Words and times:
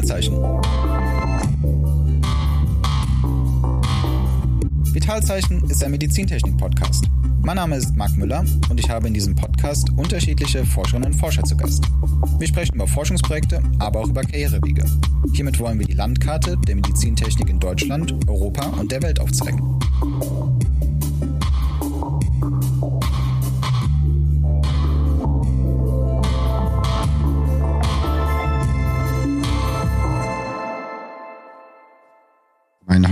Vitalzeichen. 0.00 0.34
Vitalzeichen 4.94 5.62
ist 5.68 5.84
ein 5.84 5.90
Medizintechnik-Podcast. 5.90 7.04
Mein 7.42 7.56
Name 7.56 7.76
ist 7.76 7.94
Marc 7.96 8.16
Müller 8.16 8.42
und 8.70 8.80
ich 8.80 8.88
habe 8.88 9.08
in 9.08 9.14
diesem 9.14 9.34
Podcast 9.34 9.90
unterschiedliche 9.98 10.64
Forscherinnen 10.64 11.12
und 11.12 11.18
Forscher 11.18 11.44
zu 11.44 11.54
Gast. 11.54 11.84
Wir 12.38 12.46
sprechen 12.46 12.76
über 12.76 12.86
Forschungsprojekte, 12.86 13.62
aber 13.78 14.00
auch 14.00 14.08
über 14.08 14.22
Karrierewege. 14.22 14.86
Hiermit 15.34 15.60
wollen 15.60 15.78
wir 15.78 15.86
die 15.86 15.92
Landkarte 15.92 16.56
der 16.66 16.76
Medizintechnik 16.76 17.50
in 17.50 17.60
Deutschland, 17.60 18.14
Europa 18.26 18.68
und 18.80 18.90
der 18.90 19.02
Welt 19.02 19.20
aufzeigen. 19.20 19.78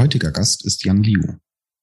Heutiger 0.08 0.32
Gast 0.32 0.64
ist 0.64 0.84
Jan 0.84 1.02
Liu. 1.02 1.34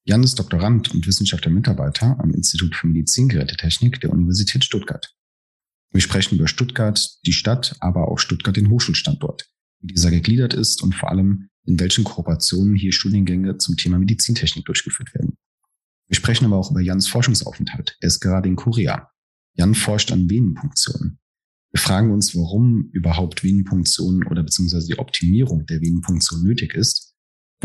Jan 0.03 0.23
ist 0.23 0.39
Doktorand 0.39 0.91
und 0.91 1.05
wissenschaftlicher 1.05 1.53
Mitarbeiter 1.53 2.19
am 2.19 2.31
Institut 2.31 2.75
für 2.75 2.87
Medizingerätetechnik 2.87 4.01
der 4.01 4.09
Universität 4.09 4.63
Stuttgart. 4.63 5.13
Wir 5.91 6.01
sprechen 6.01 6.33
über 6.33 6.47
Stuttgart, 6.47 7.19
die 7.23 7.33
Stadt, 7.33 7.75
aber 7.81 8.07
auch 8.07 8.17
Stuttgart 8.17 8.57
den 8.57 8.71
Hochschulstandort, 8.71 9.47
wie 9.79 9.93
dieser 9.93 10.09
gegliedert 10.09 10.55
ist 10.55 10.81
und 10.81 10.95
vor 10.95 11.11
allem 11.11 11.49
in 11.67 11.79
welchen 11.79 12.03
Kooperationen 12.03 12.75
hier 12.75 12.91
Studiengänge 12.91 13.59
zum 13.59 13.77
Thema 13.77 13.99
Medizintechnik 13.99 14.65
durchgeführt 14.65 15.13
werden. 15.13 15.37
Wir 16.07 16.15
sprechen 16.15 16.45
aber 16.45 16.57
auch 16.57 16.71
über 16.71 16.81
Jans 16.81 17.07
Forschungsaufenthalt. 17.07 17.95
Er 18.01 18.07
ist 18.07 18.21
gerade 18.21 18.49
in 18.49 18.55
Korea. 18.55 19.11
Jan 19.53 19.75
forscht 19.75 20.11
an 20.11 20.27
Venenpunktionen. 20.27 21.19
Wir 21.71 21.79
fragen 21.79 22.11
uns, 22.11 22.35
warum 22.35 22.89
überhaupt 22.91 23.43
Venenpunktionen 23.43 24.25
oder 24.25 24.41
beziehungsweise 24.41 24.87
die 24.87 24.97
Optimierung 24.97 25.67
der 25.67 25.79
Venenpunktion 25.79 26.41
nötig 26.41 26.73
ist 26.73 27.14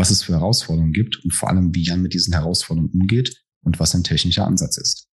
was 0.00 0.10
es 0.10 0.22
für 0.22 0.32
Herausforderungen 0.32 0.94
gibt 0.94 1.22
und 1.22 1.34
vor 1.34 1.50
allem, 1.50 1.74
wie 1.74 1.82
Jan 1.82 2.00
mit 2.00 2.14
diesen 2.14 2.32
Herausforderungen 2.32 2.90
umgeht 2.92 3.44
und 3.62 3.78
was 3.80 3.90
sein 3.90 4.02
technischer 4.02 4.46
Ansatz 4.46 4.78
ist. 4.78 5.08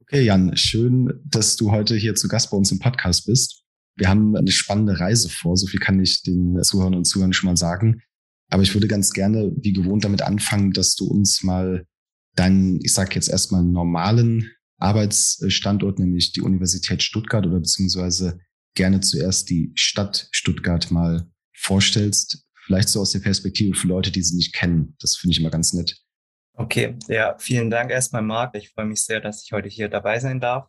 Okay, 0.00 0.22
Jan, 0.22 0.56
schön, 0.56 1.12
dass 1.24 1.54
du 1.54 1.70
heute 1.70 1.94
hier 1.94 2.16
zu 2.16 2.26
Gast 2.26 2.50
bei 2.50 2.56
uns 2.56 2.72
im 2.72 2.80
Podcast 2.80 3.26
bist. 3.26 3.62
Wir 3.94 4.08
haben 4.08 4.34
eine 4.34 4.50
spannende 4.50 4.98
Reise 4.98 5.28
vor, 5.28 5.56
so 5.56 5.68
viel 5.68 5.78
kann 5.78 6.00
ich 6.00 6.22
den 6.22 6.60
Zuhörern 6.60 6.96
und 6.96 7.04
Zuhörern 7.04 7.32
schon 7.32 7.50
mal 7.50 7.56
sagen. 7.56 8.02
Aber 8.48 8.64
ich 8.64 8.74
würde 8.74 8.88
ganz 8.88 9.12
gerne, 9.12 9.52
wie 9.60 9.72
gewohnt, 9.72 10.02
damit 10.02 10.22
anfangen, 10.22 10.72
dass 10.72 10.96
du 10.96 11.04
uns 11.04 11.44
mal 11.44 11.86
deinen, 12.34 12.80
ich 12.82 12.92
sage 12.92 13.14
jetzt 13.14 13.28
erstmal 13.28 13.62
normalen 13.62 14.50
Arbeitsstandort, 14.78 16.00
nämlich 16.00 16.32
die 16.32 16.40
Universität 16.40 17.04
Stuttgart 17.04 17.46
oder 17.46 17.60
beziehungsweise 17.60 18.40
gerne 18.74 18.98
zuerst 19.02 19.50
die 19.50 19.70
Stadt 19.76 20.26
Stuttgart 20.32 20.90
mal 20.90 21.30
vorstellst, 21.54 22.49
Vielleicht 22.70 22.90
so 22.90 23.00
aus 23.00 23.10
der 23.10 23.18
Perspektive 23.18 23.76
für 23.76 23.88
Leute, 23.88 24.12
die 24.12 24.22
sie 24.22 24.36
nicht 24.36 24.54
kennen. 24.54 24.94
Das 25.00 25.16
finde 25.16 25.32
ich 25.32 25.40
immer 25.40 25.50
ganz 25.50 25.72
nett. 25.72 25.96
Okay, 26.52 26.96
ja, 27.08 27.36
vielen 27.36 27.68
Dank 27.68 27.90
erstmal, 27.90 28.22
Marc. 28.22 28.54
Ich 28.54 28.70
freue 28.70 28.84
mich 28.84 29.04
sehr, 29.04 29.18
dass 29.18 29.42
ich 29.42 29.50
heute 29.50 29.68
hier 29.68 29.88
dabei 29.88 30.20
sein 30.20 30.38
darf. 30.38 30.68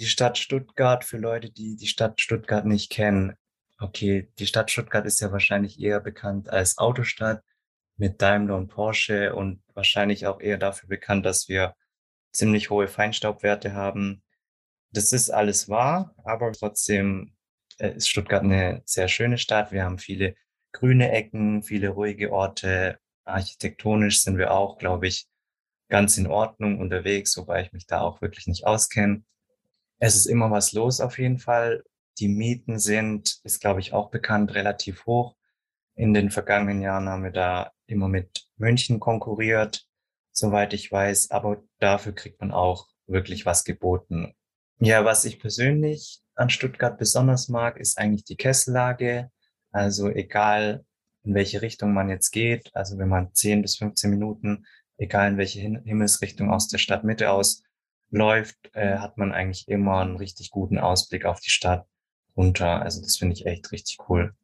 Die 0.00 0.06
Stadt 0.06 0.36
Stuttgart, 0.36 1.04
für 1.04 1.16
Leute, 1.16 1.48
die 1.48 1.76
die 1.76 1.86
Stadt 1.86 2.20
Stuttgart 2.20 2.66
nicht 2.66 2.90
kennen. 2.90 3.36
Okay, 3.78 4.32
die 4.40 4.48
Stadt 4.48 4.72
Stuttgart 4.72 5.06
ist 5.06 5.20
ja 5.20 5.30
wahrscheinlich 5.30 5.80
eher 5.80 6.00
bekannt 6.00 6.50
als 6.50 6.76
Autostadt 6.76 7.44
mit 7.96 8.20
Daimler 8.20 8.56
und 8.56 8.66
Porsche 8.66 9.32
und 9.36 9.62
wahrscheinlich 9.74 10.26
auch 10.26 10.40
eher 10.40 10.58
dafür 10.58 10.88
bekannt, 10.88 11.24
dass 11.24 11.48
wir 11.48 11.76
ziemlich 12.32 12.68
hohe 12.68 12.88
Feinstaubwerte 12.88 13.74
haben. 13.74 14.24
Das 14.90 15.12
ist 15.12 15.30
alles 15.30 15.68
wahr, 15.68 16.16
aber 16.24 16.50
trotzdem 16.50 17.36
äh, 17.78 17.94
ist 17.94 18.08
Stuttgart 18.08 18.42
eine 18.42 18.82
sehr 18.86 19.06
schöne 19.06 19.38
Stadt. 19.38 19.70
Wir 19.70 19.84
haben 19.84 19.98
viele 19.98 20.34
grüne 20.72 21.10
Ecken, 21.12 21.62
viele 21.62 21.90
ruhige 21.90 22.32
Orte. 22.32 22.98
Architektonisch 23.24 24.22
sind 24.22 24.38
wir 24.38 24.52
auch, 24.52 24.78
glaube 24.78 25.06
ich, 25.06 25.28
ganz 25.88 26.18
in 26.18 26.26
Ordnung 26.26 26.78
unterwegs, 26.78 27.36
wobei 27.36 27.62
ich 27.62 27.72
mich 27.72 27.86
da 27.86 28.00
auch 28.00 28.20
wirklich 28.20 28.46
nicht 28.46 28.66
auskenne. 28.66 29.24
Es 29.98 30.14
ist 30.16 30.26
immer 30.26 30.50
was 30.50 30.72
los 30.72 31.00
auf 31.00 31.18
jeden 31.18 31.38
Fall. 31.38 31.82
Die 32.18 32.28
Mieten 32.28 32.78
sind, 32.78 33.40
ist 33.44 33.60
glaube 33.60 33.80
ich 33.80 33.92
auch 33.92 34.10
bekannt, 34.10 34.54
relativ 34.54 35.06
hoch. 35.06 35.36
In 35.94 36.14
den 36.14 36.30
vergangenen 36.30 36.82
Jahren 36.82 37.08
haben 37.08 37.24
wir 37.24 37.32
da 37.32 37.72
immer 37.86 38.08
mit 38.08 38.46
München 38.56 39.00
konkurriert, 39.00 39.86
soweit 40.30 40.72
ich 40.72 40.92
weiß, 40.92 41.30
aber 41.30 41.62
dafür 41.78 42.14
kriegt 42.14 42.40
man 42.40 42.52
auch 42.52 42.88
wirklich 43.06 43.46
was 43.46 43.64
geboten. 43.64 44.34
Ja, 44.80 45.04
was 45.04 45.24
ich 45.24 45.40
persönlich 45.40 46.20
an 46.36 46.50
Stuttgart 46.50 46.98
besonders 46.98 47.48
mag, 47.48 47.78
ist 47.78 47.98
eigentlich 47.98 48.24
die 48.24 48.36
Kessellage. 48.36 49.30
Also 49.70 50.08
egal, 50.08 50.84
in 51.24 51.34
welche 51.34 51.62
Richtung 51.62 51.92
man 51.92 52.08
jetzt 52.08 52.30
geht, 52.30 52.70
also 52.74 52.98
wenn 52.98 53.08
man 53.08 53.34
10 53.34 53.62
bis 53.62 53.76
15 53.76 54.10
Minuten, 54.10 54.66
egal 54.96 55.32
in 55.32 55.38
welche 55.38 55.60
Himmelsrichtung 55.60 56.50
aus 56.50 56.68
der 56.68 56.78
Stadtmitte 56.78 57.30
aus 57.30 57.62
läuft, 58.10 58.56
äh, 58.74 58.96
hat 58.98 59.18
man 59.18 59.32
eigentlich 59.32 59.68
immer 59.68 60.00
einen 60.00 60.16
richtig 60.16 60.50
guten 60.50 60.78
Ausblick 60.78 61.24
auf 61.24 61.40
die 61.40 61.50
Stadt 61.50 61.86
runter. 62.36 62.82
Also 62.82 63.02
das 63.02 63.16
finde 63.16 63.34
ich 63.34 63.46
echt 63.46 63.70
richtig 63.72 63.98
cool. 64.08 64.34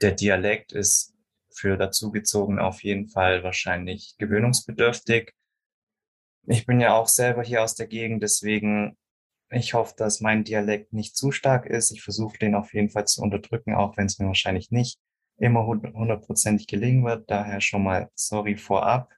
Der 0.00 0.12
Dialekt 0.12 0.72
ist 0.72 1.14
für 1.50 1.76
dazugezogen 1.76 2.58
auf 2.58 2.82
jeden 2.84 3.08
Fall 3.08 3.42
wahrscheinlich 3.42 4.14
gewöhnungsbedürftig. 4.18 5.32
Ich 6.46 6.66
bin 6.66 6.80
ja 6.80 6.94
auch 6.94 7.08
selber 7.08 7.42
hier 7.42 7.62
aus 7.62 7.74
der 7.74 7.88
Gegend, 7.88 8.22
deswegen 8.22 8.96
ich 9.50 9.74
hoffe, 9.74 9.94
dass 9.96 10.20
mein 10.20 10.44
Dialekt 10.44 10.92
nicht 10.92 11.16
zu 11.16 11.32
stark 11.32 11.66
ist. 11.66 11.90
Ich 11.90 12.02
versuche 12.02 12.38
den 12.38 12.54
auf 12.54 12.74
jeden 12.74 12.90
Fall 12.90 13.06
zu 13.06 13.22
unterdrücken, 13.22 13.74
auch 13.74 13.96
wenn 13.96 14.06
es 14.06 14.18
mir 14.18 14.26
wahrscheinlich 14.26 14.70
nicht 14.70 14.98
immer 15.38 15.66
hundertprozentig 15.66 16.66
gelingen 16.66 17.04
wird. 17.04 17.30
Daher 17.30 17.60
schon 17.60 17.82
mal 17.82 18.10
sorry 18.14 18.56
vorab. 18.56 19.12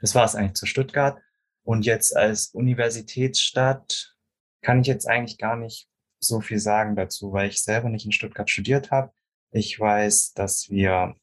Das 0.00 0.14
war 0.14 0.24
es 0.24 0.34
eigentlich 0.34 0.54
zu 0.54 0.66
Stuttgart. 0.66 1.18
Und 1.64 1.86
jetzt 1.86 2.16
als 2.16 2.48
Universitätsstadt 2.48 4.16
kann 4.60 4.80
ich 4.80 4.86
jetzt 4.86 5.06
eigentlich 5.06 5.38
gar 5.38 5.56
nicht 5.56 5.88
so 6.18 6.40
viel 6.40 6.58
sagen 6.58 6.96
dazu, 6.96 7.32
weil 7.32 7.48
ich 7.48 7.62
selber 7.62 7.88
nicht 7.88 8.04
in 8.04 8.12
Stuttgart 8.12 8.50
studiert 8.50 8.90
habe. 8.90 9.12
Ich 9.50 9.78
weiß, 9.78 10.32
dass 10.34 10.68
wir 10.70 11.14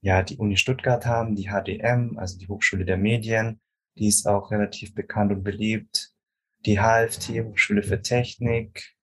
ja 0.00 0.22
die 0.22 0.38
Uni 0.38 0.56
Stuttgart 0.56 1.06
haben, 1.06 1.36
die 1.36 1.50
HDM, 1.50 2.18
also 2.18 2.38
die 2.38 2.48
Hochschule 2.48 2.84
der 2.84 2.96
Medien. 2.96 3.60
Die 3.96 4.08
ist 4.08 4.26
auch 4.26 4.50
relativ 4.50 4.94
bekannt 4.94 5.32
und 5.32 5.42
beliebt 5.42 6.12
die 6.66 6.78
HFT, 6.78 7.44
Hochschule 7.44 7.82
für 7.82 8.02
Technik. 8.02 8.94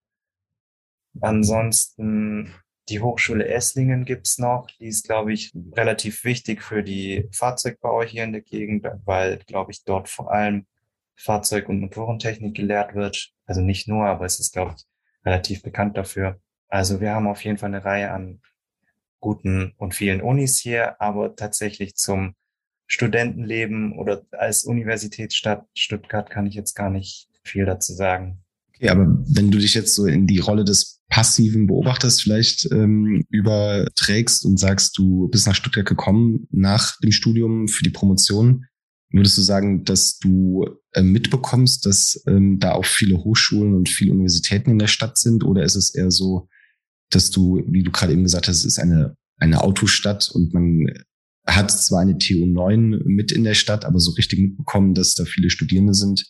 Ansonsten 1.22 2.54
die 2.90 3.00
Hochschule 3.00 3.48
Esslingen 3.48 4.06
gibt's 4.06 4.38
noch. 4.38 4.68
Die 4.80 4.88
ist, 4.88 5.08
glaube 5.08 5.34
ich, 5.34 5.54
relativ 5.74 6.24
wichtig 6.24 6.62
für 6.62 6.84
die 6.84 7.28
Fahrzeugbauer 7.32 8.06
hier 8.06 8.24
in 8.24 8.34
der 8.34 8.42
Gegend, 8.42 8.86
weil, 9.06 9.40
glaube 9.48 9.72
ich, 9.72 9.84
dort 9.84 10.10
vor 10.10 10.32
allem 10.32 10.68
Fahrzeug- 11.16 11.70
und 11.70 11.80
Motorentechnik 11.80 12.56
gelehrt 12.56 12.94
wird. 12.94 13.32
Also 13.46 13.62
nicht 13.62 13.88
nur, 13.88 14.06
aber 14.06 14.26
es 14.26 14.40
ist, 14.40 14.54
glaube 14.54 14.76
ich, 14.78 14.84
relativ 15.26 15.64
bekannt 15.64 15.98
dafür. 15.98 16.40
Also 16.68 17.00
wir 17.00 17.12
haben 17.12 17.28
auf 17.28 17.44
jeden 17.44 17.58
Fall 17.58 17.74
eine 17.74 17.86
Reihe 17.86 18.12
an 18.12 18.42
guten 19.20 19.74
und 19.78 19.96
vielen 19.96 20.22
Unis 20.22 20.60
hier, 20.60 21.02
aber 21.02 21.36
tatsächlich 21.36 21.96
zum 21.96 22.36
Studentenleben 22.86 23.98
oder 23.98 24.24
als 24.32 24.66
Universitätsstadt 24.66 25.66
Stuttgart 25.74 26.30
kann 26.30 26.46
ich 26.46 26.54
jetzt 26.54 26.76
gar 26.76 26.92
nicht 26.92 27.28
viel 27.46 27.66
dazu 27.66 27.94
sagen. 27.94 28.44
Okay, 28.76 28.90
aber 28.90 29.24
wenn 29.28 29.52
du 29.52 29.58
dich 29.58 29.74
jetzt 29.74 29.96
so 29.96 30.06
in 30.06 30.28
die 30.28 30.40
Rolle 30.40 30.66
des 30.66 31.02
passiven 31.08 31.68
Beobachters 31.68 32.22
vielleicht 32.22 32.70
ähm, 32.72 33.24
überträgst 33.30 34.44
und 34.46 34.60
sagst, 34.60 34.98
du 34.98 35.30
bist 35.30 35.48
nach 35.48 35.56
Stuttgart 35.56 35.86
gekommen 35.86 36.48
nach 36.52 37.00
dem 37.00 37.12
Studium 37.12 37.68
für 37.68 37.84
die 37.84 37.90
Promotion, 37.92 38.66
würdest 39.12 39.38
du 39.38 39.42
sagen, 39.42 39.86
dass 39.86 40.18
du 40.18 40.66
äh, 40.92 41.02
mitbekommst, 41.02 41.86
dass 41.86 42.22
ähm, 42.28 42.60
da 42.60 42.74
auch 42.74 42.86
viele 42.86 43.18
Hochschulen 43.18 43.76
und 43.76 43.88
viele 43.88 44.12
Universitäten 44.12 44.72
in 44.72 44.80
der 44.80 44.88
Stadt 44.88 45.18
sind? 45.18 45.44
Oder 45.44 45.64
ist 45.64 45.76
es 45.76 45.94
eher 45.96 46.12
so, 46.12 46.50
dass 47.12 47.30
du, 47.30 47.64
wie 47.68 47.84
du 47.84 47.92
gerade 47.92 48.12
eben 48.12 48.24
gesagt 48.24 48.48
hast, 48.48 48.58
es 48.58 48.66
ist 48.66 48.80
eine, 48.80 49.16
eine 49.38 49.62
Autostadt 49.62 50.30
und 50.34 50.54
man 50.54 50.88
hat 51.46 51.72
zwar 51.72 52.02
eine 52.02 52.16
TU9 52.16 53.04
mit 53.06 53.32
in 53.32 53.44
der 53.44 53.54
Stadt, 53.54 53.86
aber 53.86 54.00
so 54.00 54.12
richtig 54.12 54.40
mitbekommen, 54.40 54.96
dass 54.96 55.14
da 55.14 55.26
viele 55.26 55.50
Studierende 55.50 55.94
sind, 55.94 56.26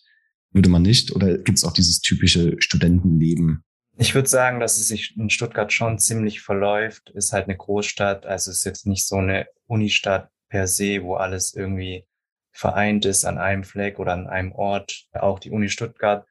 würde 0.56 0.70
man 0.70 0.82
nicht? 0.82 1.16
Oder 1.16 1.38
gibt 1.38 1.58
es 1.58 1.64
auch 1.64 1.74
dieses 1.74 2.02
typische 2.02 2.56
Studentenleben? 2.60 3.64
Ich 3.98 4.16
würde 4.16 4.28
sagen, 4.28 4.60
dass 4.60 4.78
es 4.78 4.88
sich 4.88 5.16
in 5.18 5.30
Stuttgart 5.30 5.72
schon 5.72 6.00
ziemlich 6.00 6.42
verläuft. 6.42 7.12
Ist 7.12 7.32
halt 7.32 7.46
eine 7.46 7.56
Großstadt, 7.56 8.26
also 8.26 8.52
ist 8.52 8.66
jetzt 8.66 8.88
nicht 8.88 9.06
so 9.06 9.18
eine 9.18 9.48
Unistadt 9.68 10.30
per 10.50 10.68
se, 10.68 11.04
wo 11.04 11.16
alles 11.16 11.54
irgendwie 11.54 12.06
vereint 12.52 13.06
ist 13.06 13.26
an 13.26 13.38
einem 13.38 13.64
Fleck 13.64 14.00
oder 14.00 14.14
an 14.14 14.28
einem 14.28 14.54
Ort. 14.54 15.08
Auch 15.12 15.40
die 15.40 15.52
Uni 15.52 15.70
Stuttgart 15.70 16.26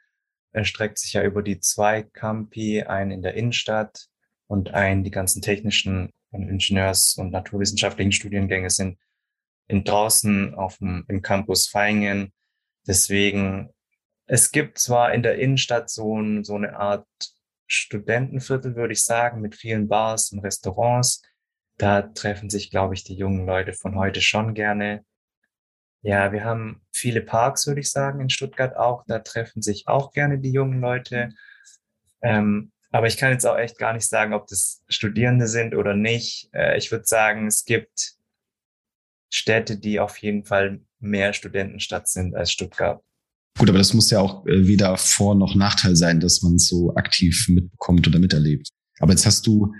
erstreckt 0.52 0.98
sich 0.98 1.12
ja 1.12 1.22
über 1.22 1.42
die 1.42 1.60
zwei 1.60 2.02
Campi, 2.02 2.82
einen 2.82 3.10
in 3.10 3.22
der 3.22 3.34
Innenstadt 3.34 4.06
und 4.46 4.72
einen, 4.72 5.04
die 5.04 5.10
ganzen 5.10 5.42
technischen 5.42 6.10
und 6.30 6.48
Ingenieurs- 6.48 7.16
und 7.16 7.30
naturwissenschaftlichen 7.30 8.12
Studiengänge 8.12 8.70
sind 8.70 8.98
in 9.68 9.84
draußen 9.84 10.54
auf 10.54 10.78
dem, 10.78 11.04
im 11.08 11.22
Campus 11.22 11.68
Feingen. 11.68 12.32
Deswegen 12.86 13.70
es 14.26 14.52
gibt 14.52 14.78
zwar 14.78 15.12
in 15.12 15.22
der 15.22 15.38
Innenstadt 15.38 15.90
so, 15.90 16.18
ein, 16.20 16.44
so 16.44 16.54
eine 16.54 16.76
Art 16.76 17.06
Studentenviertel, 17.66 18.76
würde 18.76 18.92
ich 18.92 19.04
sagen, 19.04 19.40
mit 19.40 19.54
vielen 19.54 19.88
Bars 19.88 20.32
und 20.32 20.40
Restaurants. 20.40 21.22
Da 21.76 22.02
treffen 22.02 22.50
sich, 22.50 22.70
glaube 22.70 22.94
ich, 22.94 23.04
die 23.04 23.14
jungen 23.14 23.46
Leute 23.46 23.72
von 23.72 23.96
heute 23.96 24.20
schon 24.20 24.54
gerne. 24.54 25.04
Ja, 26.02 26.32
wir 26.32 26.44
haben 26.44 26.82
viele 26.92 27.22
Parks, 27.22 27.66
würde 27.66 27.80
ich 27.80 27.90
sagen, 27.90 28.20
in 28.20 28.30
Stuttgart 28.30 28.76
auch. 28.76 29.04
Da 29.06 29.20
treffen 29.20 29.62
sich 29.62 29.88
auch 29.88 30.12
gerne 30.12 30.38
die 30.38 30.52
jungen 30.52 30.80
Leute. 30.80 31.30
Ähm, 32.22 32.72
aber 32.90 33.06
ich 33.06 33.16
kann 33.16 33.32
jetzt 33.32 33.46
auch 33.46 33.56
echt 33.56 33.78
gar 33.78 33.92
nicht 33.92 34.08
sagen, 34.08 34.34
ob 34.34 34.46
das 34.46 34.84
Studierende 34.88 35.48
sind 35.48 35.74
oder 35.74 35.94
nicht. 35.94 36.48
Äh, 36.52 36.78
ich 36.78 36.92
würde 36.92 37.06
sagen, 37.06 37.46
es 37.46 37.64
gibt 37.64 38.14
Städte, 39.32 39.78
die 39.78 39.98
auf 39.98 40.18
jeden 40.18 40.44
Fall 40.44 40.80
mehr 41.00 41.32
Studentenstadt 41.32 42.06
sind 42.06 42.36
als 42.36 42.52
Stuttgart. 42.52 43.02
Gut, 43.58 43.68
aber 43.68 43.78
das 43.78 43.94
muss 43.94 44.10
ja 44.10 44.20
auch 44.20 44.46
äh, 44.46 44.66
weder 44.66 44.96
Vor- 44.96 45.36
noch 45.36 45.54
Nachteil 45.54 45.96
sein, 45.96 46.20
dass 46.20 46.42
man 46.42 46.56
es 46.56 46.66
so 46.66 46.94
aktiv 46.96 47.46
mitbekommt 47.48 48.06
oder 48.06 48.18
miterlebt. 48.18 48.68
Aber 48.98 49.12
jetzt 49.12 49.26
hast 49.26 49.46
du 49.46 49.72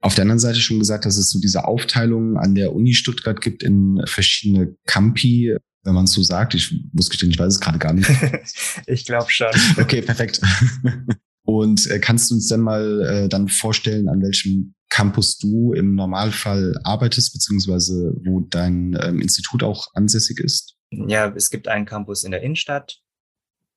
auf 0.00 0.14
der 0.14 0.22
anderen 0.22 0.38
Seite 0.38 0.60
schon 0.60 0.78
gesagt, 0.78 1.06
dass 1.06 1.16
es 1.16 1.30
so 1.30 1.40
diese 1.40 1.64
Aufteilung 1.64 2.36
an 2.36 2.54
der 2.54 2.74
Uni 2.74 2.92
Stuttgart 2.92 3.40
gibt 3.40 3.62
in 3.62 4.02
verschiedene 4.04 4.76
Campi, 4.86 5.56
wenn 5.82 5.94
man 5.94 6.04
es 6.04 6.12
so 6.12 6.22
sagt. 6.22 6.54
Ich 6.54 6.74
muss 6.92 7.08
gestehen, 7.08 7.30
ich 7.30 7.38
weiß 7.38 7.54
es 7.54 7.60
gerade 7.60 7.78
gar 7.78 7.94
nicht. 7.94 8.10
ich 8.86 9.06
glaube 9.06 9.30
schon. 9.30 9.48
Okay, 9.78 10.02
perfekt. 10.02 10.40
Und 11.46 11.86
äh, 11.90 11.98
kannst 11.98 12.30
du 12.30 12.34
uns 12.34 12.48
denn 12.48 12.60
mal 12.60 13.02
äh, 13.02 13.28
dann 13.28 13.48
vorstellen, 13.48 14.08
an 14.08 14.22
welchem 14.22 14.74
Campus 14.90 15.38
du 15.38 15.72
im 15.72 15.94
Normalfall 15.94 16.74
arbeitest, 16.84 17.32
beziehungsweise 17.32 18.14
wo 18.24 18.40
dein 18.40 18.98
ähm, 19.00 19.20
Institut 19.20 19.62
auch 19.62 19.88
ansässig 19.94 20.40
ist? 20.40 20.76
Ja, 20.90 21.32
es 21.34 21.50
gibt 21.50 21.68
einen 21.68 21.84
Campus 21.86 22.24
in 22.24 22.30
der 22.30 22.42
Innenstadt, 22.42 23.00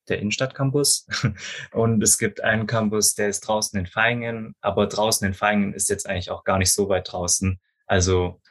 der 0.09 0.19
Innenstadtcampus. 0.19 1.07
Und 1.71 2.01
es 2.01 2.17
gibt 2.17 2.43
einen 2.43 2.67
Campus, 2.67 3.15
der 3.15 3.29
ist 3.29 3.41
draußen 3.41 3.79
in 3.79 3.85
Feingen, 3.85 4.55
aber 4.61 4.87
draußen 4.87 5.27
in 5.27 5.33
Feingen 5.33 5.73
ist 5.73 5.89
jetzt 5.89 6.07
eigentlich 6.07 6.31
auch 6.31 6.43
gar 6.43 6.57
nicht 6.57 6.73
so 6.73 6.89
weit 6.89 7.11
draußen. 7.11 7.59
Also 7.85 8.41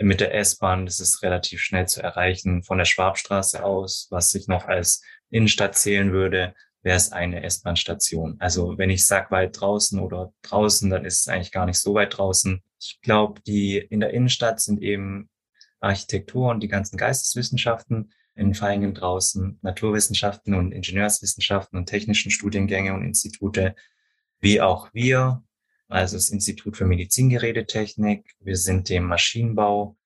mit 0.00 0.20
der 0.20 0.34
S-Bahn 0.34 0.86
ist 0.86 1.00
es 1.00 1.22
relativ 1.22 1.60
schnell 1.60 1.86
zu 1.86 2.02
erreichen. 2.02 2.62
Von 2.62 2.78
der 2.78 2.84
Schwabstraße 2.84 3.62
aus, 3.64 4.06
was 4.10 4.30
sich 4.30 4.48
noch 4.48 4.66
als 4.66 5.02
Innenstadt 5.30 5.76
zählen 5.76 6.12
würde, 6.12 6.54
wäre 6.82 6.96
es 6.96 7.12
eine 7.12 7.42
S-Bahn-Station. 7.42 8.36
Also 8.40 8.76
wenn 8.78 8.90
ich 8.90 9.06
sag 9.06 9.30
weit 9.30 9.60
draußen 9.60 10.00
oder 10.00 10.32
draußen, 10.42 10.90
dann 10.90 11.04
ist 11.04 11.20
es 11.20 11.28
eigentlich 11.28 11.52
gar 11.52 11.66
nicht 11.66 11.78
so 11.78 11.94
weit 11.94 12.16
draußen. 12.16 12.62
Ich 12.80 13.00
glaube, 13.02 13.40
die 13.46 13.76
in 13.76 14.00
der 14.00 14.10
Innenstadt 14.10 14.60
sind 14.60 14.82
eben 14.82 15.28
Architektur 15.80 16.50
und 16.50 16.60
die 16.60 16.68
ganzen 16.68 16.96
Geisteswissenschaften 16.96 18.12
in 18.34 18.54
Feingen 18.54 18.94
draußen, 18.94 19.58
Naturwissenschaften 19.62 20.54
und 20.54 20.72
Ingenieurswissenschaften 20.72 21.78
und 21.78 21.86
technischen 21.86 22.30
Studiengänge 22.30 22.94
und 22.94 23.04
Institute, 23.04 23.74
wie 24.40 24.60
auch 24.60 24.92
wir, 24.92 25.42
also 25.88 26.16
das 26.16 26.30
Institut 26.30 26.76
für 26.76 26.86
Medizingerätetechnik. 26.86 28.34
Wir 28.40 28.56
sind 28.56 28.88
dem 28.88 29.04
Maschinenbau 29.04 29.96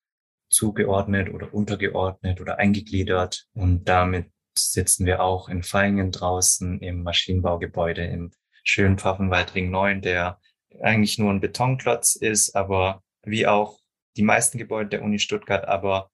zugeordnet 0.48 1.32
oder 1.32 1.52
untergeordnet 1.54 2.40
oder 2.40 2.58
eingegliedert 2.58 3.46
und 3.54 3.88
damit 3.88 4.30
sitzen 4.58 5.06
wir 5.06 5.22
auch 5.22 5.48
in 5.48 5.62
Feingen 5.62 6.12
draußen 6.12 6.80
im 6.80 7.02
Maschinenbaugebäude 7.02 8.04
im 8.04 8.32
schönen 8.64 8.98
Pfaffenwaldring 8.98 9.70
9, 9.70 10.02
der 10.02 10.40
eigentlich 10.80 11.18
nur 11.18 11.30
ein 11.30 11.40
Betonklotz 11.40 12.16
ist, 12.16 12.54
aber 12.56 13.02
wie 13.22 13.46
auch 13.46 13.78
die 14.16 14.22
meisten 14.22 14.58
Gebäude 14.58 14.90
der 14.90 15.02
Uni 15.02 15.18
Stuttgart, 15.18 15.66
aber 15.66 16.10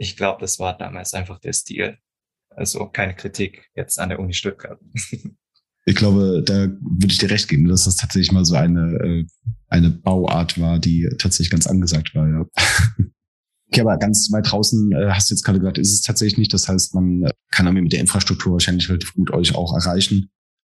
ich 0.00 0.16
glaube, 0.16 0.40
das 0.40 0.58
war 0.58 0.76
damals 0.76 1.12
einfach 1.12 1.38
der 1.38 1.52
Stil. 1.52 1.98
Also 2.48 2.86
keine 2.86 3.14
Kritik 3.14 3.70
jetzt 3.74 4.00
an 4.00 4.08
der 4.08 4.18
Uni 4.18 4.32
Stuttgart. 4.32 4.80
Ich 5.86 5.96
glaube, 5.96 6.42
da 6.44 6.68
würde 6.68 7.06
ich 7.06 7.16
dir 7.16 7.30
recht 7.30 7.48
geben, 7.48 7.66
dass 7.66 7.84
das 7.84 7.96
tatsächlich 7.96 8.32
mal 8.32 8.44
so 8.44 8.54
eine, 8.54 8.98
äh, 8.98 9.26
eine 9.68 9.88
Bauart 9.88 10.60
war, 10.60 10.78
die 10.78 11.08
tatsächlich 11.18 11.48
ganz 11.48 11.66
angesagt 11.66 12.14
war, 12.14 12.28
ja. 12.28 12.44
Okay, 13.66 13.80
aber 13.80 13.96
ganz 13.96 14.28
weit 14.30 14.52
draußen 14.52 14.92
äh, 14.92 15.08
hast 15.10 15.30
du 15.30 15.34
jetzt 15.34 15.42
gerade 15.42 15.58
gesagt, 15.58 15.78
ist 15.78 15.92
es 15.94 16.02
tatsächlich 16.02 16.36
nicht. 16.36 16.52
Das 16.52 16.68
heißt, 16.68 16.94
man 16.94 17.30
kann 17.50 17.66
irgendwie 17.66 17.84
mit 17.84 17.92
der 17.94 18.00
Infrastruktur 18.00 18.52
wahrscheinlich 18.52 18.90
relativ 18.90 19.14
gut 19.14 19.30
euch 19.32 19.54
auch 19.54 19.74
erreichen 19.74 20.30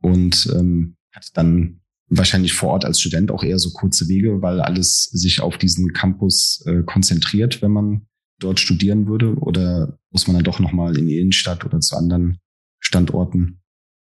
und 0.03 0.47
ähm, 0.55 0.97
hat 1.13 1.25
dann 1.33 1.81
wahrscheinlich 2.07 2.53
vor 2.53 2.69
Ort 2.69 2.85
als 2.85 3.01
Student 3.01 3.31
auch 3.31 3.43
eher 3.43 3.57
so 3.57 3.71
kurze 3.71 4.07
Wege, 4.07 4.43
weil 4.43 4.61
alles 4.61 5.05
sich 5.05 5.41
auf 5.41 5.57
diesen 5.57 5.93
Campus 5.93 6.63
äh, 6.67 6.83
konzentriert, 6.83 7.63
wenn 7.63 7.71
man 7.71 8.07
dort 8.43 8.59
studieren 8.59 9.07
würde? 9.07 9.35
Oder 9.35 9.97
muss 10.09 10.27
man 10.27 10.35
dann 10.35 10.43
doch 10.43 10.59
nochmal 10.59 10.97
in 10.97 11.07
die 11.07 11.19
Innenstadt 11.19 11.65
oder 11.65 11.79
zu 11.79 11.95
anderen 11.95 12.39
Standorten? 12.79 13.61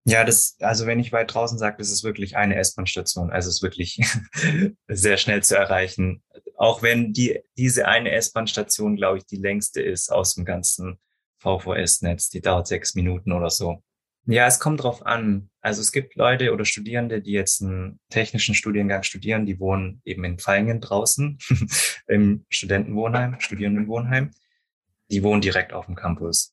Ja, 0.05 0.25
das, 0.25 0.57
also 0.61 0.87
wenn 0.87 0.99
ich 0.99 1.13
weit 1.13 1.33
draußen 1.33 1.59
sage, 1.59 1.77
das 1.79 1.93
ist 1.93 2.03
wirklich 2.03 2.37
eine 2.37 2.57
S-Bahn-Station. 2.57 3.31
Also 3.31 3.49
es 3.49 3.57
ist 3.57 3.63
wirklich 3.63 4.01
sehr 4.89 5.17
schnell 5.17 5.43
zu 5.43 5.57
erreichen. 5.57 6.23
Auch 6.57 6.83
wenn 6.83 7.13
die, 7.13 7.39
diese 7.57 7.87
eine 7.87 8.11
S-Bahn-Station, 8.11 8.97
glaube 8.97 9.19
ich, 9.19 9.27
die 9.27 9.37
längste 9.37 9.81
ist 9.81 10.11
aus 10.11 10.35
dem 10.35 10.45
ganzen 10.45 10.99
VVS-Netz. 11.39 12.31
Die 12.31 12.41
dauert 12.41 12.67
sechs 12.67 12.95
Minuten 12.95 13.31
oder 13.33 13.51
so. 13.51 13.83
Ja, 14.27 14.47
es 14.47 14.59
kommt 14.59 14.83
drauf 14.83 15.07
an. 15.07 15.51
Also 15.63 15.81
es 15.81 15.93
gibt 15.93 16.17
Leute 16.17 16.53
oder 16.53 16.65
Studierende, 16.65 17.23
die 17.23 17.31
jetzt 17.31 17.63
einen 17.63 18.01
technischen 18.11 18.57
Studiengang 18.57 19.05
studieren, 19.05 19.47
die 19.47 19.61
wohnen 19.61 20.03
eben 20.05 20.25
in 20.25 20.41
Feingen 20.41 20.81
draußen 20.81 21.39
im 22.09 22.45
Studentenwohnheim, 22.51 23.39
Studierendenwohnheim. 23.39 24.33
Die 25.09 25.23
wohnen 25.23 25.41
direkt 25.41 25.73
auf 25.73 25.87
dem 25.87 25.95
Campus. 25.95 26.53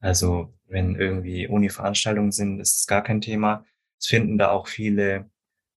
Also 0.00 0.52
wenn 0.66 0.94
irgendwie 0.94 1.48
Uni-Veranstaltungen 1.48 2.32
sind, 2.32 2.60
ist 2.60 2.80
es 2.80 2.86
gar 2.86 3.02
kein 3.02 3.22
Thema. 3.22 3.64
Es 3.98 4.08
finden 4.08 4.36
da 4.36 4.50
auch 4.50 4.68
viele 4.68 5.30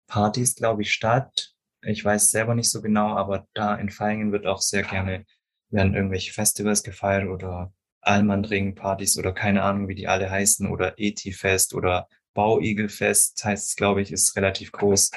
Partys, 0.07 0.56
glaube 0.56 0.81
ich, 0.81 0.91
statt. 0.91 1.53
Ich 1.81 2.03
weiß 2.03 2.31
selber 2.31 2.53
nicht 2.53 2.69
so 2.69 2.81
genau, 2.81 3.15
aber 3.15 3.47
da 3.53 3.75
in 3.75 3.89
Feingen 3.89 4.33
wird 4.33 4.45
auch 4.45 4.62
sehr 4.62 4.83
gerne, 4.83 5.25
werden 5.69 5.95
irgendwelche 5.95 6.33
Festivals 6.33 6.83
gefeiert 6.83 7.29
oder 7.29 7.74
Almandring-Partys 8.01 9.18
oder 9.18 9.31
keine 9.31 9.63
Ahnung, 9.63 9.88
wie 9.88 9.95
die 9.95 10.07
alle 10.07 10.29
heißen, 10.29 10.69
oder 10.69 10.95
ET-Fest 10.97 11.74
oder 11.74 12.09
Bauigelfest 12.33 13.44
heißt 13.44 13.69
es, 13.69 13.75
glaube 13.75 14.01
ich, 14.01 14.12
ist 14.12 14.35
relativ 14.35 14.71
groß. 14.71 15.12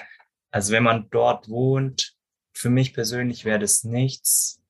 Also 0.50 0.72
wenn 0.72 0.82
man 0.82 1.08
dort 1.10 1.48
wohnt, 1.48 2.16
für 2.52 2.70
mich 2.70 2.94
persönlich 2.94 3.44
wäre 3.44 3.58
das 3.58 3.84
nichts, 3.84 4.62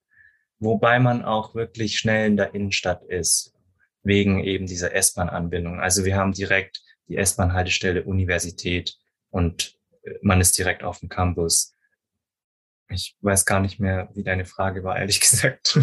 wobei 0.59 0.99
man 0.99 1.25
auch 1.25 1.55
wirklich 1.55 1.99
schnell 1.99 2.27
in 2.27 2.37
der 2.37 2.55
Innenstadt 2.55 3.05
ist, 3.05 3.55
wegen 4.03 4.43
eben 4.43 4.67
dieser 4.67 4.95
S-Bahn-Anbindung. 4.95 5.81
Also 5.81 6.05
wir 6.05 6.17
haben 6.17 6.33
direkt 6.33 6.83
die 7.09 7.17
S-Bahn-Haltestelle 7.17 8.05
Universität 8.05 8.97
und 9.31 9.79
man 10.23 10.41
ist 10.41 10.57
direkt 10.59 10.83
auf 10.83 11.01
dem 11.01 11.09
Campus. 11.09 11.75
Ich 12.89 13.17
weiß 13.21 13.45
gar 13.45 13.61
nicht 13.61 13.81
mehr, 13.81 14.09
wie 14.15 14.23
deine 14.23 14.45
Frage 14.45 14.85
war, 14.85 14.99
ehrlich 14.99 15.21
gesagt. 15.29 15.79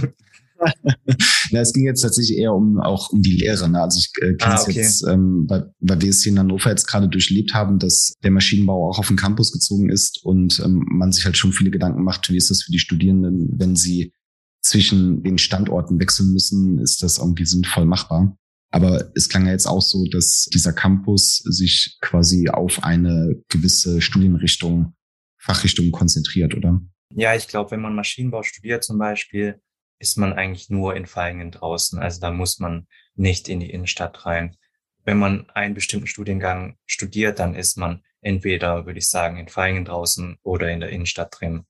Na, 1.52 1.60
es 1.60 1.74
ging 1.74 1.86
jetzt 1.86 2.02
tatsächlich 2.02 2.38
eher 2.38 2.54
um 2.54 2.80
auch 2.80 3.10
um 3.10 3.22
die 3.22 3.38
Lehre. 3.38 3.70
Ne? 3.70 3.82
Also 3.82 4.00
ich 4.00 4.12
äh, 4.22 4.34
kenne 4.36 4.56
es 4.56 4.62
ah, 4.62 4.64
okay. 4.64 4.80
jetzt, 4.80 5.08
ähm, 5.08 5.46
weil, 5.48 5.72
weil 5.80 6.02
wir 6.02 6.10
es 6.10 6.24
hier 6.24 6.32
in 6.32 6.40
Hannover 6.40 6.70
jetzt 6.70 6.88
gerade 6.88 7.08
durchlebt 7.08 7.54
haben, 7.54 7.80
dass 7.80 8.14
der 8.24 8.32
Maschinenbau 8.32 8.90
auch 8.90 9.00
auf 9.00 9.08
den 9.08 9.18
Campus 9.18 9.52
gezogen 9.52 9.90
ist 9.90 10.24
und 10.24 10.60
ähm, 10.64 10.84
man 10.90 11.12
sich 11.12 11.26
halt 11.26 11.38
schon 11.38 11.54
viele 11.54 11.72
Gedanken 11.72 12.04
macht, 12.04 12.30
wie 12.30 12.38
ist 12.38 12.50
das 12.50 12.64
für 12.64 12.72
die 12.72 12.80
Studierenden, 12.80 13.50
wenn 13.58 13.76
sie 13.76 14.14
zwischen 14.62 15.24
den 15.24 15.38
Standorten 15.38 16.00
wechseln 16.00 16.32
müssen, 16.32 16.80
ist 16.80 17.04
das 17.04 17.18
irgendwie 17.18 17.46
sinnvoll 17.46 17.86
machbar. 17.86 18.38
Aber 18.72 19.12
es 19.14 19.30
klang 19.30 19.46
ja 19.46 19.52
jetzt 19.52 19.68
auch 19.68 19.82
so, 19.82 20.06
dass 20.08 20.48
dieser 20.52 20.74
Campus 20.74 21.44
sich 21.46 21.98
quasi 22.02 22.50
auf 22.50 22.84
eine 22.84 23.36
gewisse 23.50 24.02
Studienrichtung, 24.02 24.96
Fachrichtung 25.38 25.92
konzentriert, 25.92 26.56
oder? 26.56 26.82
Ja, 27.14 27.36
ich 27.36 27.48
glaube, 27.48 27.72
wenn 27.72 27.82
man 27.82 27.94
Maschinenbau 27.94 28.42
studiert 28.42 28.84
zum 28.84 28.98
Beispiel, 28.98 29.62
ist 30.04 30.18
man 30.18 30.34
eigentlich 30.34 30.70
nur 30.70 30.98
in 30.98 31.06
Feingen 31.06 31.50
draußen. 31.50 31.98
Also 31.98 32.20
da 32.20 32.30
muss 32.30 32.60
man 32.60 32.88
nicht 33.16 33.48
in 33.48 33.62
die 33.62 33.72
Innenstadt 33.72 34.26
rein. 34.26 34.58
Wenn 35.06 35.18
man 35.18 35.50
einen 35.52 35.76
bestimmten 35.76 36.08
Studiengang 36.08 36.78
studiert, 36.86 37.40
dann 37.40 37.56
ist 37.56 37.78
man 37.78 38.04
entweder, 38.20 38.86
würde 38.86 39.00
ich 39.00 39.10
sagen, 39.10 39.38
in 39.38 39.48
Feingen 39.48 39.86
draußen 39.86 40.38
oder 40.44 40.70
in 40.70 40.82
der 40.82 40.90
Innenstadt 40.90 41.40
drin. 41.40 41.66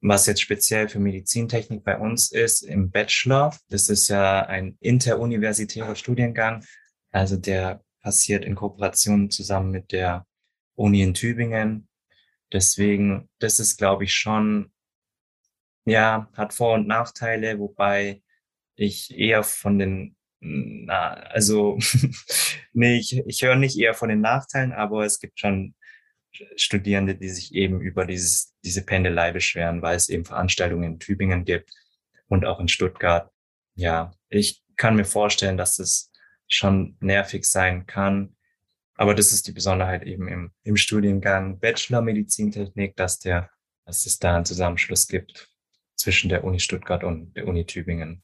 Was 0.00 0.26
jetzt 0.26 0.42
speziell 0.42 0.88
für 0.88 1.00
Medizintechnik 1.00 1.82
bei 1.82 1.98
uns 1.98 2.30
ist, 2.30 2.62
im 2.62 2.92
Bachelor, 2.92 3.52
das 3.68 3.88
ist 3.88 4.06
ja 4.06 4.46
ein 4.46 4.76
interuniversitärer 4.78 5.96
Studiengang, 5.96 6.64
also 7.10 7.36
der 7.36 7.82
passiert 8.00 8.44
in 8.44 8.54
Kooperation 8.54 9.28
zusammen 9.32 9.72
mit 9.72 9.90
der 9.90 10.24
Uni 10.76 11.02
in 11.02 11.14
Tübingen. 11.14 11.88
Deswegen, 12.52 13.28
das 13.40 13.58
ist, 13.58 13.76
glaube 13.76 14.04
ich, 14.04 14.14
schon 14.14 14.70
ja, 15.86 16.28
hat 16.34 16.52
Vor- 16.52 16.74
und 16.74 16.88
Nachteile, 16.88 17.58
wobei 17.58 18.22
ich 18.74 19.16
eher 19.16 19.42
von 19.44 19.78
den, 19.78 20.16
na, 20.40 21.14
also, 21.14 21.78
nee, 22.72 22.98
ich, 22.98 23.18
ich 23.26 23.42
höre 23.42 23.56
nicht 23.56 23.78
eher 23.78 23.94
von 23.94 24.08
den 24.08 24.20
Nachteilen, 24.20 24.72
aber 24.72 25.04
es 25.04 25.20
gibt 25.20 25.40
schon 25.40 25.74
Studierende, 26.56 27.14
die 27.14 27.30
sich 27.30 27.54
eben 27.54 27.80
über 27.80 28.04
dieses, 28.04 28.54
diese 28.62 28.84
Pendelei 28.84 29.32
beschweren, 29.32 29.80
weil 29.80 29.96
es 29.96 30.10
eben 30.10 30.26
Veranstaltungen 30.26 30.84
in 30.84 30.98
Tübingen 30.98 31.44
gibt 31.44 31.70
und 32.28 32.44
auch 32.44 32.60
in 32.60 32.68
Stuttgart. 32.68 33.30
Ja, 33.74 34.12
ich 34.28 34.62
kann 34.76 34.96
mir 34.96 35.06
vorstellen, 35.06 35.56
dass 35.56 35.78
es 35.78 36.10
schon 36.48 36.96
nervig 37.00 37.46
sein 37.46 37.86
kann. 37.86 38.36
Aber 38.96 39.14
das 39.14 39.32
ist 39.32 39.46
die 39.46 39.52
Besonderheit 39.52 40.02
eben 40.02 40.28
im, 40.28 40.52
im 40.62 40.76
Studiengang 40.76 41.58
Bachelor 41.58 42.02
Medizintechnik, 42.02 42.96
dass 42.96 43.18
der, 43.18 43.50
dass 43.86 44.04
es 44.04 44.18
da 44.18 44.36
einen 44.36 44.44
Zusammenschluss 44.44 45.06
gibt 45.06 45.55
zwischen 45.96 46.28
der 46.28 46.44
Uni 46.44 46.60
Stuttgart 46.60 47.04
und 47.04 47.34
der 47.36 47.46
Uni 47.48 47.64
Tübingen. 47.66 48.22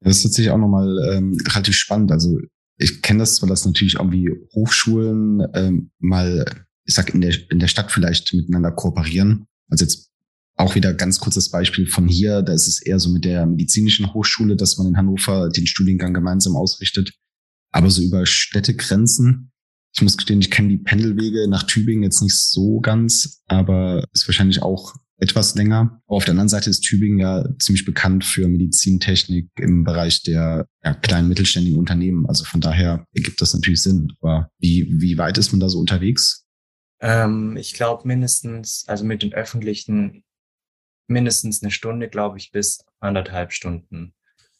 Das 0.00 0.18
ist 0.18 0.22
tatsächlich 0.22 0.50
auch 0.50 0.58
nochmal 0.58 0.96
ähm, 1.12 1.38
relativ 1.48 1.74
spannend. 1.76 2.12
Also 2.12 2.38
ich 2.76 3.02
kenne 3.02 3.20
das 3.20 3.36
zwar, 3.36 3.48
dass 3.48 3.64
natürlich 3.64 3.94
irgendwie 3.94 4.30
Hochschulen 4.54 5.42
ähm, 5.54 5.90
mal, 5.98 6.44
ich 6.84 6.94
sag, 6.94 7.14
in 7.14 7.20
der, 7.20 7.34
in 7.50 7.58
der 7.58 7.68
Stadt 7.68 7.90
vielleicht 7.90 8.34
miteinander 8.34 8.72
kooperieren. 8.72 9.46
Also 9.68 9.84
jetzt 9.84 10.10
auch 10.56 10.74
wieder 10.74 10.94
ganz 10.94 11.18
kurzes 11.18 11.50
Beispiel 11.50 11.86
von 11.86 12.06
hier, 12.06 12.42
da 12.42 12.52
ist 12.52 12.68
es 12.68 12.80
eher 12.80 13.00
so 13.00 13.10
mit 13.10 13.24
der 13.24 13.46
medizinischen 13.46 14.12
Hochschule, 14.12 14.56
dass 14.56 14.78
man 14.78 14.88
in 14.88 14.96
Hannover 14.96 15.48
den 15.48 15.66
Studiengang 15.66 16.14
gemeinsam 16.14 16.56
ausrichtet. 16.56 17.12
Aber 17.72 17.90
so 17.90 18.02
über 18.02 18.24
Städtegrenzen, 18.24 19.50
ich 19.94 20.02
muss 20.02 20.16
gestehen, 20.16 20.40
ich 20.40 20.50
kenne 20.50 20.68
die 20.68 20.78
Pendelwege 20.78 21.48
nach 21.48 21.64
Tübingen 21.64 22.02
jetzt 22.02 22.20
nicht 22.20 22.36
so 22.36 22.80
ganz, 22.80 23.42
aber 23.46 24.04
ist 24.12 24.28
wahrscheinlich 24.28 24.62
auch 24.62 24.94
etwas 25.18 25.54
länger. 25.54 26.00
Aber 26.06 26.16
auf 26.16 26.24
der 26.24 26.32
anderen 26.32 26.48
Seite 26.48 26.70
ist 26.70 26.80
Tübingen 26.80 27.20
ja 27.20 27.44
ziemlich 27.58 27.84
bekannt 27.84 28.24
für 28.24 28.48
Medizintechnik 28.48 29.50
im 29.56 29.84
Bereich 29.84 30.22
der 30.22 30.66
ja, 30.82 30.94
kleinen 30.94 31.28
mittelständigen 31.28 31.78
Unternehmen. 31.78 32.26
Also 32.26 32.44
von 32.44 32.60
daher 32.60 33.06
ergibt 33.14 33.40
das 33.40 33.54
natürlich 33.54 33.82
Sinn. 33.82 34.12
Aber 34.20 34.50
wie, 34.58 34.88
wie 35.00 35.16
weit 35.18 35.38
ist 35.38 35.52
man 35.52 35.60
da 35.60 35.68
so 35.68 35.78
unterwegs? 35.78 36.44
Ähm, 37.00 37.56
ich 37.56 37.74
glaube 37.74 38.08
mindestens, 38.08 38.82
also 38.86 39.04
mit 39.04 39.22
den 39.22 39.34
öffentlichen, 39.34 40.24
mindestens 41.06 41.62
eine 41.62 41.70
Stunde, 41.70 42.08
glaube 42.08 42.38
ich, 42.38 42.50
bis 42.50 42.84
anderthalb 43.00 43.52
Stunden. 43.52 44.14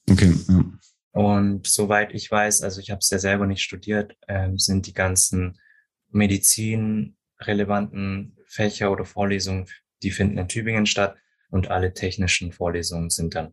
Okay. 0.09 0.33
Ja. 0.49 0.65
Und 1.13 1.67
soweit 1.67 2.13
ich 2.13 2.31
weiß, 2.31 2.61
also 2.63 2.81
ich 2.81 2.91
habe 2.91 2.99
es 2.99 3.11
ja 3.11 3.19
selber 3.19 3.47
nicht 3.47 3.63
studiert, 3.63 4.15
ähm, 4.29 4.59
sind 4.59 4.87
die 4.87 4.93
ganzen 4.93 5.59
medizinrelevanten 6.11 8.37
Fächer 8.47 8.93
oder 8.93 9.05
Vorlesungen 9.05 9.67
die 10.05 10.11
finden 10.11 10.39
in 10.39 10.49
Tübingen 10.49 10.87
statt 10.87 11.17
und 11.51 11.71
alle 11.71 11.95
technischen 11.95 12.53
Vorlesungen 12.53 13.11
sind 13.11 13.35
dann 13.35 13.53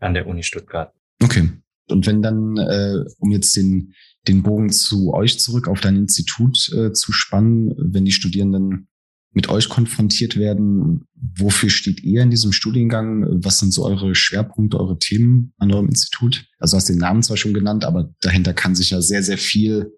an 0.00 0.14
der 0.14 0.26
Uni 0.26 0.42
Stuttgart. 0.42 0.92
Okay. 1.22 1.50
Und 1.88 2.06
wenn 2.06 2.22
dann, 2.22 2.56
äh, 2.56 3.04
um 3.18 3.30
jetzt 3.30 3.56
den, 3.56 3.94
den 4.26 4.42
Bogen 4.42 4.70
zu 4.70 5.12
euch 5.12 5.38
zurück 5.38 5.68
auf 5.68 5.80
dein 5.80 5.96
Institut 5.96 6.72
äh, 6.72 6.92
zu 6.92 7.12
spannen, 7.12 7.74
wenn 7.76 8.04
die 8.04 8.12
Studierenden 8.12 8.88
mit 9.32 9.48
euch 9.48 9.68
konfrontiert 9.68 10.36
werden, 10.36 11.06
wofür 11.14 11.68
steht 11.68 12.02
ihr 12.02 12.22
in 12.22 12.30
diesem 12.30 12.52
Studiengang? 12.52 13.26
Was 13.44 13.58
sind 13.58 13.72
so 13.72 13.84
eure 13.84 14.14
Schwerpunkte, 14.14 14.78
eure 14.78 14.98
Themen 14.98 15.52
an 15.58 15.72
eurem 15.72 15.88
Institut? 15.88 16.46
Also 16.58 16.76
hast 16.76 16.88
den 16.88 16.98
Namen 16.98 17.22
zwar 17.22 17.36
schon 17.36 17.52
genannt, 17.52 17.84
aber 17.84 18.14
dahinter 18.20 18.54
kann 18.54 18.76
sich 18.76 18.90
ja 18.90 19.02
sehr, 19.02 19.22
sehr 19.22 19.38
viel 19.38 19.92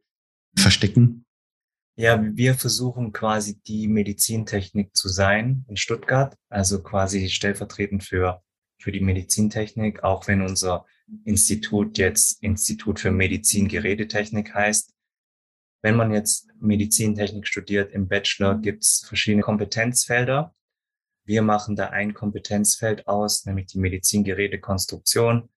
verstecken. 0.56 1.25
Ja, 1.98 2.22
wir 2.22 2.54
versuchen 2.54 3.12
quasi 3.12 3.58
die 3.62 3.88
Medizintechnik 3.88 4.94
zu 4.94 5.08
sein 5.08 5.64
in 5.66 5.78
Stuttgart, 5.78 6.36
also 6.50 6.82
quasi 6.82 7.30
stellvertretend 7.30 8.04
für, 8.04 8.42
für 8.78 8.92
die 8.92 9.00
Medizintechnik, 9.00 10.04
auch 10.04 10.28
wenn 10.28 10.42
unser 10.42 10.84
Institut 11.24 11.96
jetzt 11.96 12.42
Institut 12.42 13.00
für 13.00 13.10
Medizingerätetechnik 13.10 14.52
heißt. 14.52 14.92
Wenn 15.80 15.96
man 15.96 16.12
jetzt 16.12 16.50
Medizintechnik 16.60 17.46
studiert 17.46 17.92
im 17.92 18.08
Bachelor, 18.08 18.58
gibt's 18.58 19.06
verschiedene 19.06 19.42
Kompetenzfelder. 19.42 20.54
Wir 21.24 21.40
machen 21.40 21.76
da 21.76 21.88
ein 21.88 22.12
Kompetenzfeld 22.12 23.08
aus, 23.08 23.46
nämlich 23.46 23.66
die 23.66 23.78
Medizingerätekonstruktion. 23.78 25.48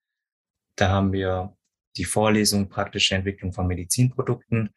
Da 0.77 0.87
haben 0.87 1.11
wir 1.11 1.57
die 1.97 2.05
Vorlesung 2.05 2.69
praktische 2.69 3.15
Entwicklung 3.15 3.51
von 3.51 3.67
Medizinprodukten 3.67 4.69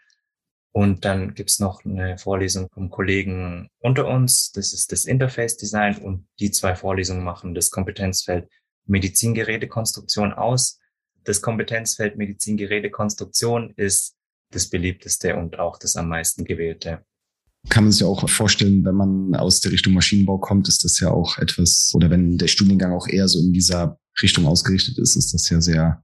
und 0.72 1.04
dann 1.04 1.34
gibt's 1.34 1.60
noch 1.60 1.84
eine 1.84 2.16
Vorlesung 2.16 2.68
vom 2.72 2.88
Kollegen 2.88 3.68
unter 3.78 4.08
uns. 4.08 4.52
Das 4.52 4.72
ist 4.72 4.90
das 4.90 5.04
Interface 5.04 5.58
Design. 5.58 5.98
Und 5.98 6.26
die 6.40 6.50
zwei 6.50 6.74
Vorlesungen 6.74 7.22
machen 7.22 7.54
das 7.54 7.70
Kompetenzfeld 7.70 8.48
Medizingerätekonstruktion 8.86 10.32
aus. 10.32 10.78
Das 11.24 11.42
Kompetenzfeld 11.42 12.16
Medizingerätekonstruktion 12.16 13.74
ist 13.76 14.16
das 14.50 14.68
beliebteste 14.70 15.36
und 15.36 15.58
auch 15.58 15.78
das 15.78 15.94
am 15.96 16.08
meisten 16.08 16.44
gewählte. 16.44 17.04
Kann 17.68 17.84
man 17.84 17.92
sich 17.92 18.04
auch 18.04 18.28
vorstellen, 18.28 18.84
wenn 18.84 18.94
man 18.94 19.34
aus 19.36 19.60
der 19.60 19.72
Richtung 19.72 19.92
Maschinenbau 19.92 20.38
kommt, 20.38 20.68
ist 20.68 20.84
das 20.84 20.98
ja 21.00 21.10
auch 21.10 21.38
etwas, 21.38 21.92
oder 21.94 22.10
wenn 22.10 22.36
der 22.38 22.48
Studiengang 22.48 22.92
auch 22.92 23.06
eher 23.06 23.28
so 23.28 23.38
in 23.38 23.52
dieser 23.52 23.98
Richtung 24.20 24.46
ausgerichtet 24.46 24.98
ist, 24.98 25.16
ist 25.16 25.32
das 25.32 25.48
ja 25.48 25.60
sehr, 25.60 26.02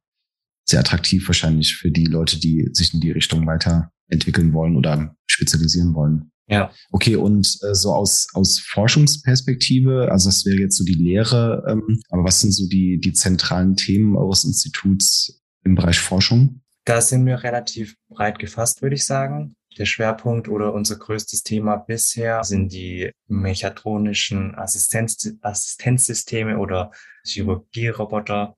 sehr 0.68 0.80
attraktiv 0.80 1.26
wahrscheinlich 1.28 1.76
für 1.76 1.90
die 1.90 2.04
Leute, 2.04 2.38
die 2.38 2.68
sich 2.72 2.92
in 2.94 3.00
die 3.00 3.12
Richtung 3.12 3.46
weiter 3.46 3.90
entwickeln 4.08 4.52
wollen 4.52 4.76
oder 4.76 5.16
spezialisieren 5.26 5.94
wollen. 5.94 6.30
Ja. 6.48 6.70
Okay, 6.90 7.16
und 7.16 7.46
äh, 7.62 7.74
so 7.74 7.92
aus, 7.92 8.28
aus 8.32 8.58
Forschungsperspektive, 8.58 10.10
also 10.10 10.30
das 10.30 10.46
wäre 10.46 10.56
jetzt 10.56 10.78
so 10.78 10.84
die 10.84 10.94
Lehre, 10.94 11.62
ähm, 11.68 12.00
aber 12.08 12.24
was 12.24 12.40
sind 12.40 12.52
so 12.52 12.66
die, 12.66 12.98
die 12.98 13.12
zentralen 13.12 13.76
Themen 13.76 14.16
eures 14.16 14.44
Instituts 14.44 15.42
im 15.64 15.74
Bereich 15.74 16.00
Forschung? 16.00 16.62
Da 16.86 17.02
sind 17.02 17.26
wir 17.26 17.42
relativ 17.42 17.96
breit 18.08 18.38
gefasst, 18.38 18.80
würde 18.80 18.94
ich 18.94 19.04
sagen. 19.04 19.56
Der 19.76 19.84
Schwerpunkt 19.84 20.48
oder 20.48 20.72
unser 20.72 20.96
größtes 20.96 21.42
Thema 21.42 21.76
bisher 21.76 22.42
sind 22.42 22.72
die 22.72 23.10
mechatronischen 23.26 24.54
Assistenz, 24.54 25.30
Assistenzsysteme 25.42 26.58
oder 26.58 26.90
Chirurgieroboter. 27.26 28.56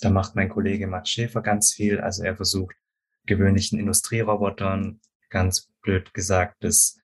Da 0.00 0.10
macht 0.10 0.34
mein 0.34 0.48
Kollege 0.48 0.86
Matt 0.86 1.08
Schäfer 1.08 1.42
ganz 1.42 1.72
viel. 1.72 2.00
Also 2.00 2.24
er 2.24 2.36
versucht 2.36 2.76
gewöhnlichen 3.26 3.78
Industrierobotern, 3.78 5.00
ganz 5.30 5.70
blöd 5.82 6.12
gesagt, 6.14 6.62
das 6.62 6.98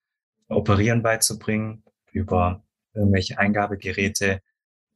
Operieren 0.48 1.02
beizubringen 1.02 1.84
über 2.12 2.64
irgendwelche 2.92 3.38
Eingabegeräte. 3.38 4.40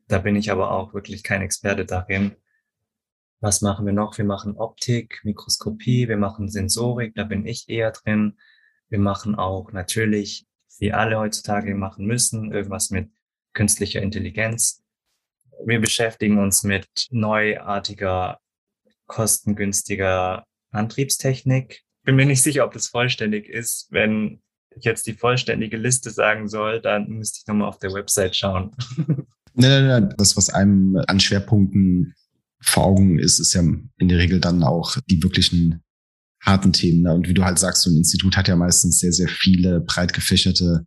Da 0.09 0.19
bin 0.19 0.37
ich 0.37 0.51
aber 0.51 0.73
auch 0.73 0.95
wirklich 0.95 1.23
kein 1.23 1.43
Experte 1.43 1.85
darin. 1.85 2.37
Was 3.41 3.61
machen 3.63 3.87
wir 3.87 3.93
noch? 3.93 4.19
Wir 4.19 4.25
machen 4.25 4.57
Optik, 4.57 5.21
Mikroskopie, 5.23 6.09
wir 6.09 6.17
machen 6.17 6.49
Sensorik, 6.49 7.15
da 7.15 7.25
bin 7.25 7.47
ich 7.47 7.69
eher 7.69 7.93
drin. 7.93 8.39
Wir 8.89 8.99
machen 8.99 9.35
auch 9.35 9.73
natürlich, 9.73 10.47
wie 10.79 10.93
alle 10.93 11.19
heutzutage 11.19 11.75
machen 11.75 12.07
müssen, 12.07 12.53
irgendwas 12.53 12.91
mit 12.91 13.11
künstlicher 13.53 14.03
Intelligenz. 14.03 14.84
Wir 15.65 15.81
beschäftigen 15.81 16.39
uns 16.39 16.63
mit 16.63 16.87
neuartiger, 17.11 18.39
kostengünstiger 19.07 20.45
Antriebstechnik. 20.71 21.83
Bin 22.05 22.17
mir 22.17 22.27
nicht 22.27 22.43
sicher, 22.43 22.65
ob 22.65 22.73
das 22.73 22.89
vollständig 22.89 23.49
ist. 23.49 23.89
Wenn 23.91 24.41
ich 24.77 24.85
jetzt 24.85 25.07
die 25.07 25.15
vollständige 25.15 25.77
Liste 25.77 26.11
sagen 26.11 26.49
soll, 26.49 26.81
dann 26.81 27.09
müsste 27.09 27.39
ich 27.41 27.47
nochmal 27.47 27.69
auf 27.69 27.79
der 27.79 27.93
Website 27.93 28.37
schauen. 28.37 28.73
Nein, 29.57 29.87
nein, 29.87 29.87
nein. 29.87 30.15
Das, 30.19 30.37
was 30.37 30.51
einem 30.51 31.01
an 31.07 31.21
Schwerpunkten 31.21 32.15
vor 32.61 32.87
Augen 32.87 33.21
ist, 33.21 33.39
ist 33.39 33.55
ja 33.55 33.61
in 33.61 34.09
der 34.09 34.19
Regel 34.19 34.41
dann 34.41 34.65
auch 34.65 34.97
die 35.09 35.23
wirklichen 35.23 35.81
harten 36.41 36.73
Themen. 36.73 37.03
Ne? 37.03 37.15
Und 37.15 37.29
wie 37.29 37.35
du 37.35 37.45
halt 37.45 37.61
sagst, 37.61 37.83
so 37.83 37.91
ein 37.91 37.97
Institut 37.97 38.37
hat 38.37 38.49
ja 38.49 38.57
meistens 38.57 38.99
sehr, 38.99 39.13
sehr 39.13 39.29
viele 39.29 39.81
breit 39.81 40.13
gefächerte, 40.13 40.87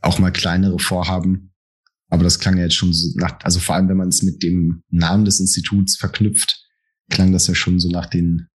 auch 0.00 0.18
mal 0.18 0.32
kleinere 0.32 0.80
Vorhaben. 0.80 1.51
Aber 2.12 2.24
das 2.24 2.38
klang 2.38 2.58
ja 2.58 2.64
jetzt 2.64 2.74
schon 2.74 2.92
so 2.92 3.08
nach, 3.16 3.38
also 3.42 3.58
vor 3.58 3.74
allem, 3.74 3.88
wenn 3.88 3.96
man 3.96 4.10
es 4.10 4.22
mit 4.22 4.42
dem 4.42 4.82
Namen 4.90 5.24
des 5.24 5.40
Instituts 5.40 5.96
verknüpft, 5.96 6.62
klang 7.08 7.32
das 7.32 7.46
ja 7.46 7.54
schon 7.54 7.80
so 7.80 7.88
nach 7.88 8.04
den 8.04 8.48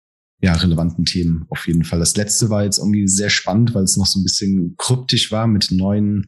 ja, 0.43 0.53
relevanten 0.53 1.07
Themen 1.07 1.47
auf 1.49 1.67
jeden 1.67 1.83
Fall. 1.83 1.99
Das 1.99 2.17
letzte 2.17 2.51
war 2.51 2.65
jetzt 2.65 2.77
irgendwie 2.77 3.09
sehr 3.09 3.31
spannend, 3.31 3.73
weil 3.73 3.85
es 3.85 3.97
noch 3.97 4.05
so 4.05 4.21
ein 4.21 4.25
bisschen 4.25 4.75
kryptisch 4.77 5.33
war 5.33 5.47
mit 5.47 5.71
neuen 5.71 6.27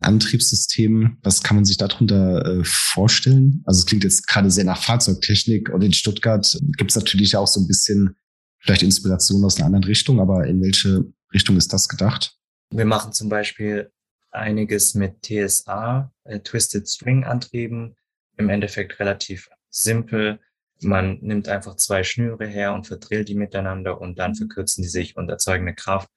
Antriebssystemen. 0.00 1.16
Was 1.22 1.42
kann 1.42 1.56
man 1.56 1.64
sich 1.64 1.78
darunter 1.78 2.44
äh, 2.44 2.62
vorstellen? 2.62 3.62
Also 3.64 3.78
es 3.80 3.86
klingt 3.86 4.04
jetzt 4.04 4.26
gerade 4.26 4.50
sehr 4.50 4.64
nach 4.64 4.82
Fahrzeugtechnik 4.82 5.70
und 5.70 5.82
in 5.82 5.94
Stuttgart 5.94 6.58
gibt 6.76 6.90
es 6.90 6.96
natürlich 6.96 7.38
auch 7.38 7.48
so 7.48 7.58
ein 7.60 7.68
bisschen 7.68 8.16
vielleicht 8.58 8.82
Inspiration 8.82 9.42
aus 9.46 9.56
einer 9.56 9.64
anderen 9.64 9.84
Richtung, 9.84 10.20
aber 10.20 10.46
in 10.46 10.60
welche 10.60 11.06
Richtung 11.32 11.56
ist 11.56 11.72
das 11.72 11.88
gedacht? 11.88 12.36
Wir 12.70 12.84
machen 12.84 13.14
zum 13.14 13.30
Beispiel 13.30 13.90
einiges 14.30 14.94
mit 14.94 15.22
TSA, 15.22 16.12
äh, 16.24 16.40
Twisted 16.40 16.88
String 16.88 17.24
Antrieben, 17.24 17.96
im 18.36 18.48
Endeffekt 18.48 18.98
relativ 19.00 19.48
simpel 19.70 20.40
man 20.82 21.18
nimmt 21.20 21.48
einfach 21.48 21.76
zwei 21.76 22.02
Schnüre 22.02 22.46
her 22.46 22.72
und 22.72 22.86
verdrillt 22.86 23.28
die 23.28 23.34
miteinander 23.34 24.00
und 24.00 24.18
dann 24.18 24.34
verkürzen 24.34 24.82
die 24.82 24.88
sich 24.88 25.16
und 25.16 25.28
erzeugen 25.28 25.66
eine 25.66 25.74
Kraft. 25.74 26.08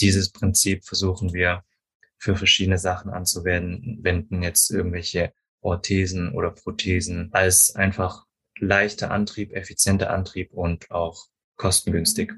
Dieses 0.00 0.30
Prinzip 0.30 0.84
versuchen 0.84 1.32
wir 1.32 1.62
für 2.18 2.36
verschiedene 2.36 2.78
Sachen 2.78 3.10
anzuwenden, 3.10 3.98
wenden 4.02 4.42
jetzt 4.42 4.70
irgendwelche 4.70 5.32
Orthesen 5.60 6.32
oder 6.32 6.50
Prothesen 6.50 7.30
als 7.32 7.74
einfach 7.74 8.24
leichter 8.58 9.10
Antrieb, 9.10 9.52
effizienter 9.52 10.10
Antrieb 10.10 10.52
und 10.52 10.90
auch 10.90 11.26
kostengünstig. 11.56 12.32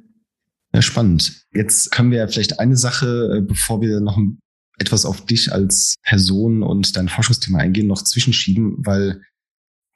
Ja, 0.72 0.82
spannend. 0.82 1.46
Jetzt 1.52 1.90
können 1.90 2.10
wir 2.10 2.18
ja 2.18 2.26
vielleicht 2.26 2.58
eine 2.58 2.76
Sache, 2.76 3.38
äh, 3.38 3.40
bevor 3.40 3.80
wir 3.80 4.00
noch 4.00 4.18
etwas 4.78 5.04
auf 5.04 5.24
dich 5.24 5.52
als 5.52 5.94
Person 6.02 6.62
und 6.62 6.96
dein 6.96 7.08
Forschungsthema 7.08 7.58
eingehen, 7.58 7.86
noch 7.86 8.02
zwischenschieben, 8.02 8.76
weil 8.78 9.20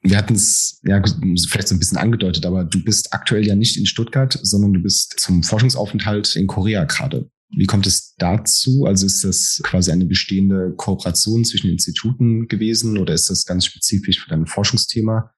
wir 0.01 0.17
hatten 0.17 0.35
es 0.35 0.79
ja 0.85 1.01
vielleicht 1.49 1.67
so 1.67 1.75
ein 1.75 1.79
bisschen 1.79 1.97
angedeutet, 1.97 2.45
aber 2.45 2.63
du 2.63 2.81
bist 2.83 3.13
aktuell 3.13 3.45
ja 3.45 3.55
nicht 3.55 3.77
in 3.77 3.85
Stuttgart, 3.85 4.39
sondern 4.41 4.73
du 4.73 4.81
bist 4.81 5.19
zum 5.19 5.43
Forschungsaufenthalt 5.43 6.35
in 6.35 6.47
Korea 6.47 6.85
gerade. 6.85 7.29
Wie 7.51 7.65
kommt 7.65 7.87
es 7.87 8.13
dazu? 8.17 8.85
Also 8.85 9.05
ist 9.05 9.23
das 9.23 9.59
quasi 9.63 9.91
eine 9.91 10.05
bestehende 10.05 10.73
Kooperation 10.77 11.43
zwischen 11.43 11.69
Instituten 11.69 12.47
gewesen 12.47 12.97
oder 12.97 13.13
ist 13.13 13.29
das 13.29 13.45
ganz 13.45 13.65
spezifisch 13.65 14.21
für 14.21 14.29
dein 14.29 14.45
Forschungsthema? 14.45 15.31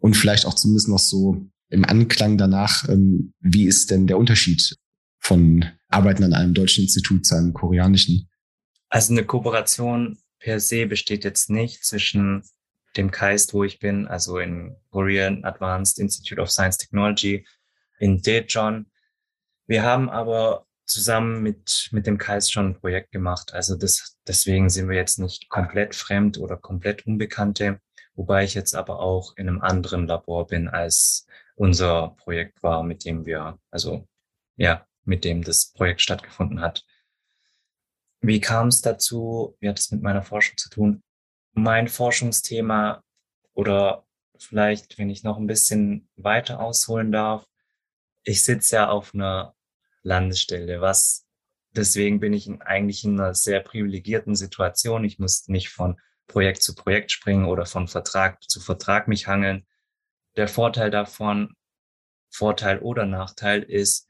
Und 0.00 0.16
vielleicht 0.16 0.46
auch 0.46 0.54
zumindest 0.54 0.88
noch 0.88 1.00
so 1.00 1.50
im 1.68 1.84
Anklang 1.84 2.38
danach, 2.38 2.88
ähm, 2.88 3.34
wie 3.40 3.64
ist 3.64 3.90
denn 3.90 4.06
der 4.06 4.18
Unterschied 4.18 4.76
von 5.18 5.64
Arbeiten 5.88 6.22
an 6.22 6.32
einem 6.32 6.54
deutschen 6.54 6.84
Institut 6.84 7.26
zu 7.26 7.34
einem 7.34 7.52
koreanischen? 7.52 8.28
Also 8.88 9.12
eine 9.12 9.24
Kooperation 9.24 10.18
per 10.38 10.60
se 10.60 10.86
besteht 10.86 11.24
jetzt 11.24 11.50
nicht 11.50 11.84
zwischen 11.84 12.42
dem 12.96 13.10
KAIST, 13.10 13.54
wo 13.54 13.64
ich 13.64 13.78
bin, 13.78 14.06
also 14.06 14.38
in 14.38 14.76
Korean 14.90 15.44
Advanced 15.44 15.98
Institute 15.98 16.40
of 16.40 16.50
Science 16.50 16.78
Technology 16.78 17.46
in 17.98 18.22
Daejeon. 18.22 18.90
Wir 19.66 19.82
haben 19.82 20.08
aber 20.08 20.66
zusammen 20.86 21.42
mit, 21.42 21.90
mit 21.92 22.06
dem 22.06 22.16
KAIST 22.16 22.52
schon 22.52 22.70
ein 22.70 22.80
Projekt 22.80 23.12
gemacht. 23.12 23.52
Also 23.52 23.76
das, 23.76 24.16
deswegen 24.26 24.70
sind 24.70 24.88
wir 24.88 24.96
jetzt 24.96 25.18
nicht 25.18 25.48
komplett 25.50 25.94
fremd 25.94 26.38
oder 26.38 26.56
komplett 26.56 27.06
Unbekannte, 27.06 27.80
wobei 28.14 28.44
ich 28.44 28.54
jetzt 28.54 28.74
aber 28.74 29.00
auch 29.00 29.36
in 29.36 29.48
einem 29.48 29.60
anderen 29.60 30.06
Labor 30.06 30.46
bin, 30.46 30.66
als 30.68 31.26
unser 31.56 32.16
Projekt 32.16 32.62
war, 32.62 32.82
mit 32.82 33.04
dem 33.04 33.26
wir, 33.26 33.58
also 33.70 34.08
ja, 34.56 34.86
mit 35.04 35.24
dem 35.24 35.42
das 35.44 35.72
Projekt 35.72 36.00
stattgefunden 36.00 36.60
hat. 36.60 36.84
Wie 38.20 38.40
kam 38.40 38.68
es 38.68 38.82
dazu? 38.82 39.56
Wie 39.60 39.68
hat 39.68 39.78
es 39.78 39.90
mit 39.90 40.02
meiner 40.02 40.22
Forschung 40.22 40.56
zu 40.56 40.70
tun? 40.70 41.02
Mein 41.52 41.88
Forschungsthema 41.88 43.02
oder 43.54 44.06
vielleicht, 44.38 44.98
wenn 44.98 45.10
ich 45.10 45.22
noch 45.22 45.38
ein 45.38 45.46
bisschen 45.46 46.08
weiter 46.16 46.60
ausholen 46.60 47.12
darf, 47.12 47.46
ich 48.24 48.44
sitze 48.44 48.76
ja 48.76 48.88
auf 48.88 49.14
einer 49.14 49.54
Landesstelle, 50.02 50.80
was 50.80 51.26
deswegen 51.70 52.20
bin 52.20 52.32
ich 52.32 52.46
in, 52.46 52.60
eigentlich 52.62 53.04
in 53.04 53.18
einer 53.18 53.34
sehr 53.34 53.60
privilegierten 53.60 54.34
Situation. 54.34 55.04
Ich 55.04 55.18
muss 55.18 55.48
nicht 55.48 55.70
von 55.70 56.00
Projekt 56.26 56.62
zu 56.62 56.74
Projekt 56.74 57.10
springen 57.10 57.46
oder 57.46 57.66
von 57.66 57.88
Vertrag 57.88 58.42
zu 58.42 58.60
Vertrag 58.60 59.08
mich 59.08 59.26
hangeln. 59.26 59.66
Der 60.36 60.48
Vorteil 60.48 60.90
davon, 60.90 61.54
Vorteil 62.30 62.80
oder 62.80 63.06
Nachteil 63.06 63.62
ist, 63.62 64.08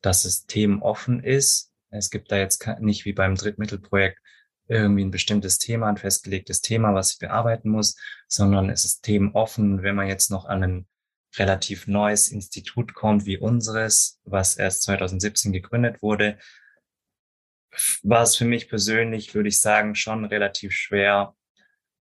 dass 0.00 0.24
es 0.24 0.46
themenoffen 0.46 1.22
ist. 1.22 1.72
Es 1.94 2.10
gibt 2.10 2.30
da 2.32 2.36
jetzt 2.36 2.66
nicht 2.80 3.04
wie 3.04 3.12
beim 3.12 3.34
Drittmittelprojekt 3.34 4.18
irgendwie 4.66 5.04
ein 5.04 5.10
bestimmtes 5.10 5.58
Thema, 5.58 5.88
ein 5.88 5.96
festgelegtes 5.96 6.60
Thema, 6.60 6.94
was 6.94 7.12
ich 7.12 7.18
bearbeiten 7.18 7.68
muss, 7.68 7.96
sondern 8.28 8.70
es 8.70 8.84
ist 8.84 9.02
themenoffen. 9.02 9.82
Wenn 9.82 9.94
man 9.94 10.08
jetzt 10.08 10.30
noch 10.30 10.46
an 10.46 10.62
ein 10.62 10.86
relativ 11.36 11.86
neues 11.86 12.30
Institut 12.30 12.94
kommt 12.94 13.26
wie 13.26 13.38
unseres, 13.38 14.20
was 14.24 14.56
erst 14.56 14.84
2017 14.84 15.52
gegründet 15.52 16.02
wurde, 16.02 16.38
war 18.02 18.22
es 18.22 18.36
für 18.36 18.44
mich 18.44 18.68
persönlich, 18.68 19.34
würde 19.34 19.48
ich 19.48 19.60
sagen, 19.60 19.94
schon 19.94 20.24
relativ 20.24 20.72
schwer, 20.72 21.34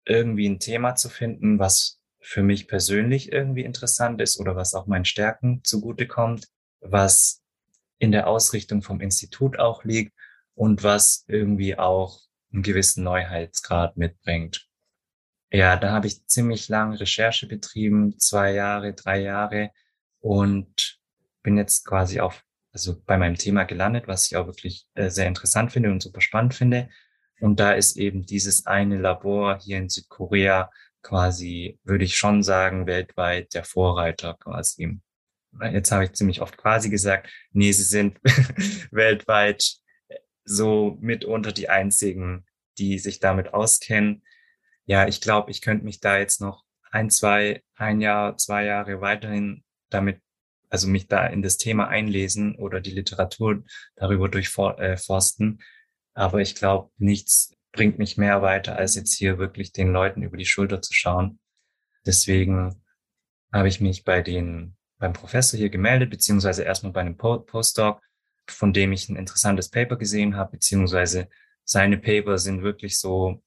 irgendwie 0.06 0.48
ein 0.48 0.58
Thema 0.58 0.94
zu 0.94 1.08
finden, 1.08 1.58
was 1.58 2.00
für 2.20 2.42
mich 2.42 2.68
persönlich 2.68 3.32
irgendwie 3.32 3.64
interessant 3.64 4.20
ist 4.20 4.40
oder 4.40 4.56
was 4.56 4.74
auch 4.74 4.86
meinen 4.86 5.04
Stärken 5.04 5.62
zugutekommt, 5.64 6.48
was 6.80 7.39
in 8.00 8.10
der 8.10 8.26
Ausrichtung 8.26 8.82
vom 8.82 9.00
Institut 9.00 9.58
auch 9.60 9.84
liegt 9.84 10.12
und 10.54 10.82
was 10.82 11.24
irgendwie 11.28 11.78
auch 11.78 12.18
einen 12.52 12.62
gewissen 12.62 13.04
Neuheitsgrad 13.04 13.96
mitbringt. 13.96 14.66
Ja, 15.52 15.76
da 15.76 15.92
habe 15.92 16.06
ich 16.06 16.26
ziemlich 16.26 16.68
lange 16.68 16.98
Recherche 16.98 17.46
betrieben, 17.46 18.18
zwei 18.18 18.52
Jahre, 18.52 18.94
drei 18.94 19.20
Jahre 19.20 19.70
und 20.20 20.98
bin 21.42 21.56
jetzt 21.56 21.84
quasi 21.84 22.20
auf, 22.20 22.42
also 22.72 23.00
bei 23.04 23.18
meinem 23.18 23.36
Thema 23.36 23.64
gelandet, 23.64 24.08
was 24.08 24.26
ich 24.26 24.36
auch 24.36 24.46
wirklich 24.46 24.86
äh, 24.94 25.10
sehr 25.10 25.26
interessant 25.26 25.72
finde 25.72 25.90
und 25.90 26.02
super 26.02 26.20
spannend 26.20 26.54
finde. 26.54 26.88
Und 27.40 27.60
da 27.60 27.72
ist 27.72 27.96
eben 27.96 28.24
dieses 28.24 28.66
eine 28.66 28.98
Labor 28.98 29.58
hier 29.60 29.78
in 29.78 29.88
Südkorea 29.88 30.70
quasi, 31.02 31.78
würde 31.84 32.04
ich 32.04 32.16
schon 32.16 32.42
sagen, 32.42 32.86
weltweit 32.86 33.54
der 33.54 33.64
Vorreiter 33.64 34.34
quasi. 34.34 35.00
Jetzt 35.72 35.90
habe 35.90 36.04
ich 36.04 36.12
ziemlich 36.12 36.40
oft 36.40 36.56
quasi 36.56 36.90
gesagt, 36.90 37.28
nee, 37.52 37.72
sie 37.72 37.82
sind 37.82 38.18
weltweit 38.90 39.76
so 40.44 40.96
mitunter 41.00 41.52
die 41.52 41.68
einzigen, 41.68 42.46
die 42.78 42.98
sich 42.98 43.20
damit 43.20 43.52
auskennen 43.52 44.22
ja, 44.90 45.06
ich 45.06 45.20
glaube, 45.20 45.52
ich 45.52 45.62
könnte 45.62 45.84
mich 45.84 46.00
da 46.00 46.18
jetzt 46.18 46.40
noch 46.40 46.64
ein, 46.90 47.10
zwei, 47.10 47.62
ein 47.76 48.00
Jahr, 48.00 48.36
zwei 48.38 48.64
Jahre 48.64 49.00
weiterhin 49.00 49.62
damit, 49.88 50.20
also 50.68 50.88
mich 50.88 51.06
da 51.06 51.28
in 51.28 51.42
das 51.42 51.58
Thema 51.58 51.86
einlesen 51.86 52.56
oder 52.56 52.80
die 52.80 52.90
Literatur 52.90 53.62
darüber 53.94 54.28
durchforsten. 54.28 55.62
Aber 56.14 56.40
ich 56.40 56.56
glaube, 56.56 56.90
nichts 56.98 57.54
bringt 57.70 57.98
mich 57.98 58.16
mehr 58.16 58.42
weiter, 58.42 58.74
als 58.74 58.96
jetzt 58.96 59.14
hier 59.14 59.38
wirklich 59.38 59.72
den 59.72 59.92
Leuten 59.92 60.24
über 60.24 60.36
die 60.36 60.44
Schulter 60.44 60.82
zu 60.82 60.92
schauen. 60.92 61.38
Deswegen 62.04 62.82
habe 63.52 63.68
ich 63.68 63.80
mich 63.80 64.02
bei 64.02 64.22
den, 64.22 64.76
beim 65.00 65.14
Professor 65.14 65.58
hier 65.58 65.70
gemeldet, 65.70 66.10
beziehungsweise 66.10 66.62
erstmal 66.62 66.92
bei 66.92 67.00
einem 67.00 67.16
Postdoc, 67.16 68.00
von 68.46 68.72
dem 68.72 68.92
ich 68.92 69.08
ein 69.08 69.16
interessantes 69.16 69.70
Paper 69.70 69.96
gesehen 69.96 70.36
habe, 70.36 70.52
beziehungsweise 70.52 71.28
seine 71.64 71.98
Paper 71.98 72.38
sind 72.38 72.62
wirklich 72.62 72.98
so 72.98 73.42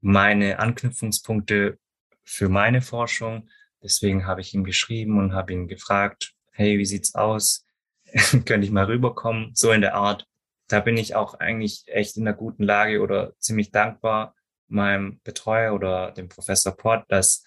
meine 0.00 0.58
Anknüpfungspunkte 0.60 1.78
für 2.24 2.48
meine 2.48 2.80
Forschung. 2.80 3.48
Deswegen 3.82 4.26
habe 4.26 4.40
ich 4.40 4.54
ihm 4.54 4.64
geschrieben 4.64 5.18
und 5.18 5.34
habe 5.34 5.52
ihn 5.52 5.68
gefragt, 5.68 6.34
hey, 6.52 6.78
wie 6.78 6.86
sieht's 6.86 7.14
aus? 7.14 7.66
Könnte 8.44 8.64
ich 8.64 8.70
mal 8.70 8.84
rüberkommen? 8.84 9.50
So 9.54 9.72
in 9.72 9.80
der 9.80 9.94
Art. 9.94 10.26
Da 10.68 10.80
bin 10.80 10.96
ich 10.96 11.14
auch 11.14 11.34
eigentlich 11.34 11.84
echt 11.86 12.16
in 12.16 12.26
einer 12.26 12.36
guten 12.36 12.62
Lage 12.62 13.00
oder 13.00 13.36
ziemlich 13.38 13.70
dankbar 13.70 14.34
meinem 14.68 15.20
Betreuer 15.22 15.74
oder 15.74 16.12
dem 16.12 16.28
Professor 16.28 16.76
Port, 16.76 17.04
dass 17.08 17.44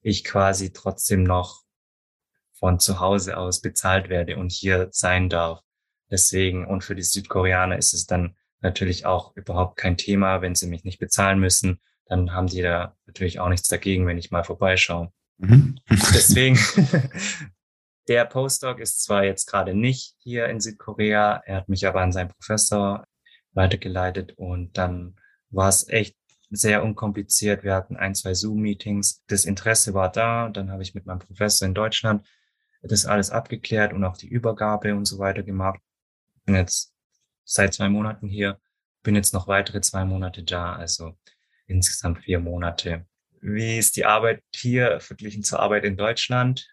ich 0.00 0.24
quasi 0.24 0.72
trotzdem 0.72 1.22
noch 1.22 1.61
von 2.62 2.78
zu 2.78 3.00
Hause 3.00 3.36
aus 3.36 3.60
bezahlt 3.60 4.08
werde 4.08 4.36
und 4.36 4.52
hier 4.52 4.88
sein 4.92 5.28
darf. 5.28 5.60
Deswegen, 6.10 6.66
und 6.66 6.84
für 6.84 6.94
die 6.94 7.02
Südkoreaner 7.02 7.76
ist 7.76 7.92
es 7.92 8.06
dann 8.06 8.36
natürlich 8.60 9.04
auch 9.06 9.34
überhaupt 9.34 9.76
kein 9.76 9.96
Thema, 9.96 10.42
wenn 10.42 10.54
sie 10.54 10.68
mich 10.68 10.84
nicht 10.84 11.00
bezahlen 11.00 11.40
müssen 11.40 11.80
dann 12.12 12.32
haben 12.32 12.46
die 12.46 12.60
da 12.60 12.94
natürlich 13.06 13.40
auch 13.40 13.48
nichts 13.48 13.68
dagegen, 13.68 14.06
wenn 14.06 14.18
ich 14.18 14.30
mal 14.30 14.44
vorbeischaue. 14.44 15.10
Mhm. 15.38 15.78
Deswegen, 15.88 16.58
der 18.08 18.26
Postdoc 18.26 18.80
ist 18.80 19.02
zwar 19.02 19.24
jetzt 19.24 19.46
gerade 19.46 19.74
nicht 19.74 20.14
hier 20.18 20.46
in 20.46 20.60
Südkorea, 20.60 21.42
er 21.46 21.56
hat 21.56 21.70
mich 21.70 21.86
aber 21.86 22.02
an 22.02 22.12
seinen 22.12 22.28
Professor 22.28 23.06
weitergeleitet 23.52 24.32
und 24.36 24.76
dann 24.76 25.16
war 25.48 25.70
es 25.70 25.88
echt 25.88 26.16
sehr 26.50 26.84
unkompliziert. 26.84 27.64
Wir 27.64 27.74
hatten 27.74 27.96
ein, 27.96 28.14
zwei 28.14 28.34
Zoom-Meetings. 28.34 29.22
Das 29.26 29.46
Interesse 29.46 29.94
war 29.94 30.12
da. 30.12 30.50
Dann 30.50 30.70
habe 30.70 30.82
ich 30.82 30.94
mit 30.94 31.06
meinem 31.06 31.20
Professor 31.20 31.66
in 31.66 31.72
Deutschland 31.72 32.26
das 32.82 33.06
alles 33.06 33.30
abgeklärt 33.30 33.92
und 33.92 34.04
auch 34.04 34.16
die 34.16 34.28
Übergabe 34.28 34.94
und 34.94 35.04
so 35.04 35.18
weiter 35.18 35.42
gemacht. 35.42 35.80
Bin 36.44 36.56
jetzt 36.56 36.92
seit 37.44 37.74
zwei 37.74 37.88
Monaten 37.88 38.28
hier, 38.28 38.60
bin 39.02 39.14
jetzt 39.14 39.32
noch 39.32 39.46
weitere 39.46 39.80
zwei 39.80 40.04
Monate 40.04 40.42
da. 40.42 40.74
Also 40.74 41.16
insgesamt 41.66 42.24
vier 42.24 42.40
Monate. 42.40 43.06
Wie 43.40 43.78
ist 43.78 43.96
die 43.96 44.04
Arbeit 44.04 44.42
hier 44.54 45.00
verglichen 45.00 45.42
zur 45.42 45.60
Arbeit 45.60 45.84
in 45.84 45.96
Deutschland? 45.96 46.68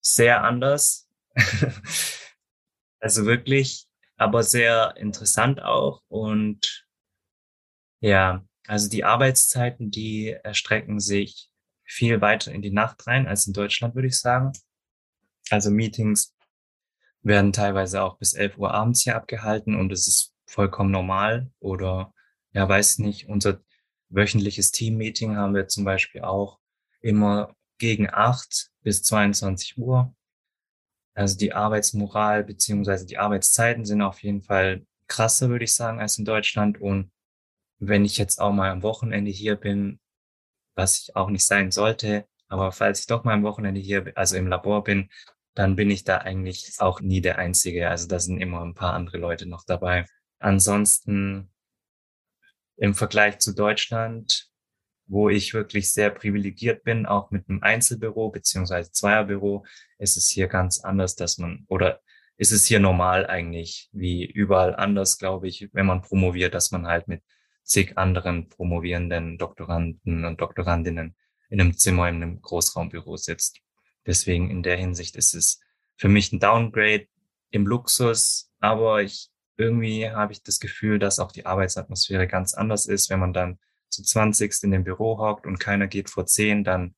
Sehr 0.00 0.42
anders. 0.42 1.08
also 3.00 3.26
wirklich, 3.26 3.86
aber 4.16 4.42
sehr 4.42 4.94
interessant 4.96 5.62
auch. 5.62 6.02
Und 6.08 6.86
ja, 8.00 8.44
also 8.66 8.88
die 8.88 9.04
Arbeitszeiten, 9.04 9.90
die 9.90 10.36
erstrecken 10.42 11.00
sich 11.00 11.50
viel 11.84 12.20
weiter 12.20 12.52
in 12.52 12.62
die 12.62 12.70
Nacht 12.70 13.06
rein 13.06 13.26
als 13.26 13.46
in 13.46 13.52
Deutschland, 13.52 13.94
würde 13.94 14.08
ich 14.08 14.18
sagen. 14.18 14.52
Also 15.50 15.70
Meetings 15.70 16.34
werden 17.22 17.52
teilweise 17.52 18.02
auch 18.02 18.18
bis 18.18 18.34
11 18.34 18.58
Uhr 18.58 18.72
abends 18.72 19.02
hier 19.02 19.16
abgehalten 19.16 19.74
und 19.74 19.92
es 19.92 20.06
ist 20.06 20.34
vollkommen 20.46 20.90
normal 20.90 21.50
oder 21.58 22.12
ja, 22.52 22.68
weiß 22.68 22.98
nicht, 22.98 23.28
unser 23.28 23.60
wöchentliches 24.10 24.70
Team-Meeting 24.70 25.36
haben 25.36 25.54
wir 25.54 25.66
zum 25.68 25.84
Beispiel 25.84 26.22
auch 26.22 26.60
immer 27.00 27.54
gegen 27.78 28.08
acht 28.10 28.70
bis 28.82 29.02
22 29.02 29.76
Uhr. 29.78 30.14
Also 31.14 31.36
die 31.36 31.52
Arbeitsmoral 31.52 32.44
beziehungsweise 32.44 33.06
die 33.06 33.18
Arbeitszeiten 33.18 33.84
sind 33.84 34.02
auf 34.02 34.22
jeden 34.22 34.42
Fall 34.42 34.86
krasser, 35.06 35.48
würde 35.48 35.64
ich 35.64 35.74
sagen, 35.74 36.00
als 36.00 36.18
in 36.18 36.24
Deutschland. 36.24 36.80
Und 36.80 37.10
wenn 37.78 38.04
ich 38.04 38.18
jetzt 38.18 38.40
auch 38.40 38.52
mal 38.52 38.70
am 38.70 38.82
Wochenende 38.82 39.30
hier 39.30 39.56
bin, 39.56 40.00
was 40.74 41.00
ich 41.00 41.16
auch 41.16 41.30
nicht 41.30 41.44
sein 41.44 41.70
sollte, 41.70 42.26
aber 42.48 42.72
falls 42.72 43.00
ich 43.00 43.06
doch 43.06 43.24
mal 43.24 43.34
am 43.34 43.42
Wochenende 43.42 43.80
hier, 43.80 44.12
also 44.16 44.36
im 44.36 44.46
Labor 44.46 44.84
bin, 44.84 45.08
dann 45.54 45.76
bin 45.76 45.90
ich 45.90 46.04
da 46.04 46.18
eigentlich 46.18 46.74
auch 46.78 47.00
nie 47.00 47.20
der 47.20 47.38
Einzige. 47.38 47.88
Also 47.88 48.08
da 48.08 48.18
sind 48.18 48.40
immer 48.40 48.62
ein 48.62 48.74
paar 48.74 48.94
andere 48.94 49.18
Leute 49.18 49.46
noch 49.46 49.64
dabei. 49.64 50.06
Ansonsten 50.38 51.50
im 52.76 52.94
Vergleich 52.94 53.38
zu 53.38 53.54
Deutschland, 53.54 54.50
wo 55.06 55.28
ich 55.28 55.54
wirklich 55.54 55.92
sehr 55.92 56.10
privilegiert 56.10 56.82
bin, 56.82 57.06
auch 57.06 57.30
mit 57.30 57.48
einem 57.48 57.62
Einzelbüro 57.62 58.30
beziehungsweise 58.30 58.90
Zweierbüro, 58.90 59.64
ist 59.98 60.16
es 60.16 60.28
hier 60.28 60.48
ganz 60.48 60.80
anders, 60.80 61.14
dass 61.14 61.38
man, 61.38 61.64
oder 61.68 62.00
ist 62.36 62.52
es 62.52 62.64
hier 62.64 62.80
normal 62.80 63.26
eigentlich, 63.26 63.88
wie 63.92 64.24
überall 64.24 64.74
anders, 64.74 65.18
glaube 65.18 65.46
ich, 65.46 65.68
wenn 65.72 65.86
man 65.86 66.02
promoviert, 66.02 66.54
dass 66.54 66.72
man 66.72 66.86
halt 66.86 67.06
mit 67.06 67.22
zig 67.62 67.96
anderen 67.96 68.48
promovierenden 68.48 69.38
Doktoranden 69.38 70.24
und 70.24 70.40
Doktorandinnen 70.40 71.14
in 71.48 71.60
einem 71.60 71.76
Zimmer, 71.76 72.08
in 72.08 72.16
einem 72.16 72.42
Großraumbüro 72.42 73.16
sitzt. 73.16 73.60
Deswegen 74.06 74.50
in 74.50 74.62
der 74.62 74.76
Hinsicht 74.76 75.16
ist 75.16 75.34
es 75.34 75.60
für 75.96 76.08
mich 76.08 76.32
ein 76.32 76.40
Downgrade 76.40 77.06
im 77.50 77.66
Luxus, 77.66 78.50
aber 78.60 79.02
ich 79.02 79.30
irgendwie 79.56 80.10
habe 80.10 80.32
ich 80.32 80.42
das 80.42 80.58
Gefühl, 80.58 80.98
dass 80.98 81.18
auch 81.18 81.30
die 81.30 81.46
Arbeitsatmosphäre 81.46 82.26
ganz 82.26 82.54
anders 82.54 82.86
ist. 82.86 83.10
Wenn 83.10 83.20
man 83.20 83.32
dann 83.32 83.58
zu 83.88 84.02
20 84.02 84.64
in 84.64 84.72
dem 84.72 84.84
Büro 84.84 85.18
hockt 85.18 85.46
und 85.46 85.60
keiner 85.60 85.86
geht 85.86 86.10
vor 86.10 86.26
10, 86.26 86.64
dann 86.64 86.94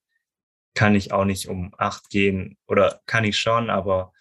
kann 0.74 0.94
ich 0.94 1.12
auch 1.12 1.24
nicht 1.24 1.48
um 1.48 1.74
8 1.76 2.08
gehen 2.08 2.56
oder 2.66 3.00
kann 3.06 3.24
ich 3.24 3.38
schon, 3.38 3.70
aber 3.70 4.12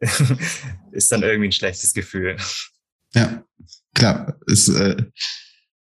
ist 0.92 1.12
dann 1.12 1.22
irgendwie 1.22 1.48
ein 1.48 1.52
schlechtes 1.52 1.92
Gefühl. 1.92 2.36
Ja, 3.14 3.44
klar. 3.94 4.38
Ist, 4.46 4.68
äh, 4.68 5.04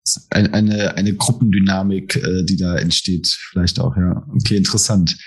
ist 0.03 0.27
eine, 0.29 0.95
eine 0.95 1.15
Gruppendynamik, 1.15 2.15
äh, 2.15 2.43
die 2.43 2.57
da 2.57 2.77
entsteht, 2.77 3.27
vielleicht 3.27 3.79
auch, 3.79 3.95
ja. 3.97 4.25
Okay, 4.29 4.57
interessant. 4.57 5.17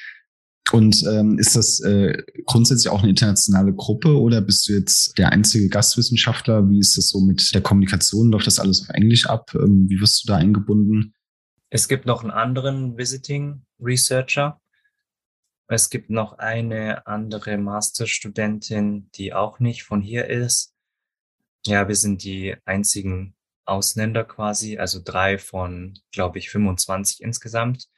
Und 0.70 1.02
ähm, 1.06 1.38
ist 1.38 1.56
das 1.56 1.80
äh, 1.80 2.22
grundsätzlich 2.44 2.92
auch 2.92 3.00
eine 3.00 3.10
internationale 3.10 3.72
Gruppe 3.72 4.18
oder 4.18 4.42
bist 4.42 4.68
du 4.68 4.74
jetzt 4.74 5.16
der 5.16 5.32
einzige 5.32 5.68
Gastwissenschaftler? 5.68 6.68
Wie 6.68 6.78
ist 6.78 6.96
das 6.98 7.08
so 7.08 7.20
mit 7.20 7.54
der 7.54 7.62
Kommunikation? 7.62 8.30
Läuft 8.30 8.46
das 8.46 8.58
alles 8.58 8.82
auf 8.82 8.90
Englisch 8.90 9.26
ab? 9.26 9.50
Ähm, 9.54 9.86
wie 9.88 10.00
wirst 10.00 10.24
du 10.24 10.28
da 10.28 10.36
eingebunden? 10.36 11.14
Es 11.70 11.88
gibt 11.88 12.04
noch 12.04 12.22
einen 12.22 12.30
anderen 12.30 12.98
Visiting 12.98 13.62
Researcher. 13.80 14.60
Es 15.68 15.90
gibt 15.90 16.10
noch 16.10 16.38
eine 16.38 17.06
andere 17.06 17.58
Masterstudentin, 17.58 19.10
die 19.14 19.34
auch 19.34 19.60
nicht 19.60 19.84
von 19.84 20.00
hier 20.00 20.26
ist. 20.26 20.74
Ja, 21.66 21.88
wir 21.88 21.94
sind 21.94 22.24
die 22.24 22.56
einzigen 22.64 23.34
Ausländer 23.66 24.24
quasi, 24.24 24.78
also 24.78 25.00
drei 25.04 25.38
von, 25.38 25.98
glaube 26.10 26.38
ich, 26.38 26.48
25 26.50 27.22
insgesamt 27.22 27.88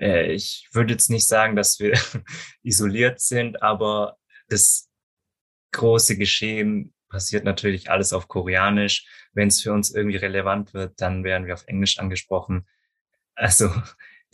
äh, 0.00 0.32
ich 0.32 0.68
würde 0.72 0.92
jetzt 0.92 1.10
nicht 1.10 1.26
sagen, 1.26 1.56
dass 1.56 1.78
wir 1.78 1.92
isoliert 2.62 3.20
sind, 3.20 3.62
aber 3.62 4.16
das 4.48 4.88
große 5.72 6.16
Geschehen 6.16 6.94
passiert 7.08 7.44
natürlich 7.44 7.90
alles 7.90 8.12
auf 8.12 8.28
Koreanisch. 8.28 9.06
Wenn 9.32 9.48
es 9.48 9.60
für 9.60 9.72
uns 9.72 9.94
irgendwie 9.94 10.16
relevant 10.16 10.74
wird, 10.74 11.00
dann 11.00 11.24
werden 11.24 11.46
wir 11.46 11.54
auf 11.54 11.66
Englisch 11.66 11.98
angesprochen. 11.98 12.66
Also 13.34 13.70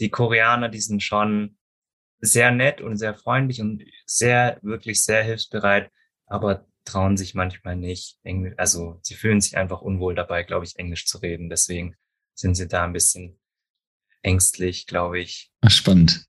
die 0.01 0.11
Koreaner, 0.11 0.69
die 0.69 0.81
sind 0.81 1.03
schon 1.03 1.59
sehr 2.21 2.51
nett 2.53 2.81
und 2.81 2.97
sehr 2.97 3.15
freundlich 3.15 3.61
und 3.61 3.85
sehr, 4.07 4.59
wirklich 4.63 5.03
sehr 5.03 5.25
hilfsbereit, 5.25 5.91
aber 6.27 6.67
trauen 6.85 7.17
sich 7.17 7.35
manchmal 7.35 7.77
nicht. 7.77 8.19
Englisch, 8.23 8.55
also 8.57 8.99
sie 9.03 9.15
fühlen 9.15 9.41
sich 9.41 9.57
einfach 9.57 9.83
unwohl 9.83 10.15
dabei, 10.15 10.45
glaube 10.45 10.65
ich, 10.65 10.79
Englisch 10.79 11.07
zu 11.07 11.19
reden. 11.19 11.51
Deswegen 11.51 11.97
sind 12.35 12.55
sie 12.55 12.69
da 12.69 12.85
ein 12.85 12.93
bisschen 12.93 13.41
ängstlich, 14.23 14.87
glaube 14.87 15.21
ich. 15.21 15.51
Ach, 15.61 15.71
spannend. 15.71 16.25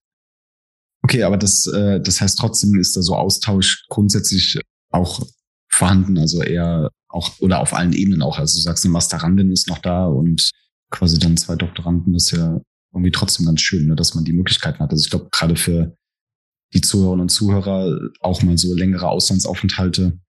Okay, 1.03 1.23
aber 1.23 1.37
das, 1.37 1.67
äh, 1.67 1.99
das 1.99 2.21
heißt 2.21 2.37
trotzdem 2.39 2.79
ist 2.79 2.95
da 2.95 3.01
so 3.01 3.15
Austausch 3.15 3.85
grundsätzlich 3.89 4.59
auch 4.89 5.25
vorhanden, 5.69 6.17
also 6.17 6.41
eher 6.41 6.89
auch 7.09 7.39
oder 7.39 7.59
auf 7.59 7.73
allen 7.73 7.93
Ebenen 7.93 8.21
auch. 8.21 8.39
Also 8.39 8.57
du 8.57 8.61
sagst, 8.61 8.85
eine 8.85 8.93
Masterandin 8.93 9.51
ist 9.51 9.67
noch 9.67 9.79
da 9.79 10.05
und 10.05 10.49
quasi 10.91 11.19
dann 11.19 11.37
zwei 11.37 11.55
Doktoranden 11.55 12.15
ist 12.15 12.31
ja 12.31 12.59
irgendwie 12.93 13.11
trotzdem 13.11 13.45
ganz 13.45 13.61
schön, 13.61 13.87
ne, 13.87 13.95
dass 13.95 14.15
man 14.15 14.23
die 14.23 14.33
Möglichkeiten 14.33 14.79
hat. 14.79 14.91
Also 14.91 15.03
ich 15.03 15.09
glaube, 15.09 15.29
gerade 15.31 15.55
für 15.55 15.95
die 16.73 16.81
Zuhörerinnen 16.81 17.23
und 17.23 17.29
Zuhörer 17.29 17.99
auch 18.21 18.41
mal 18.43 18.57
so 18.57 18.73
längere 18.73 19.09
Auslandsaufenthalte 19.09 20.19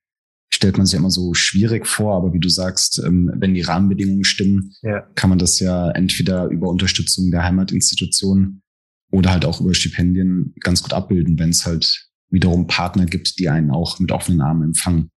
stellt 0.65 0.79
man 0.79 0.87
sich 0.87 0.99
immer 0.99 1.11
so 1.11 1.35
schwierig 1.35 1.87
vor, 1.87 2.17
aber 2.17 2.33
wie 2.33 2.41
du 2.41 2.49
sagst, 2.49 2.99
ähm, 3.05 3.31
wenn 3.35 3.53
die 3.53 3.61
Rahmenbedingungen 3.61 4.25
stimmen, 4.25 4.73
ja. 4.81 5.03
kann 5.15 5.29
man 5.29 5.39
das 5.39 5.61
ja 5.61 5.91
entweder 5.91 6.47
über 6.47 6.71
Unterstützung 6.71 7.31
der 7.31 7.45
Heimatinstitutionen 7.45 8.63
oder 9.11 9.31
halt 9.31 9.45
auch 9.45 9.61
über 9.61 9.75
Stipendien 9.75 10.55
ganz 10.61 10.83
gut 10.83 10.95
abbilden, 10.95 11.39
wenn 11.39 11.51
es 11.51 11.67
halt 11.67 12.09
wiederum 12.31 12.67
Partner 12.67 13.05
gibt, 13.05 13.39
die 13.39 13.51
einen 13.51 13.71
auch 13.71 14.01
mit 14.01 14.11
offenen 14.11 14.41
Armen 14.41 14.63
empfangen. 14.71 15.11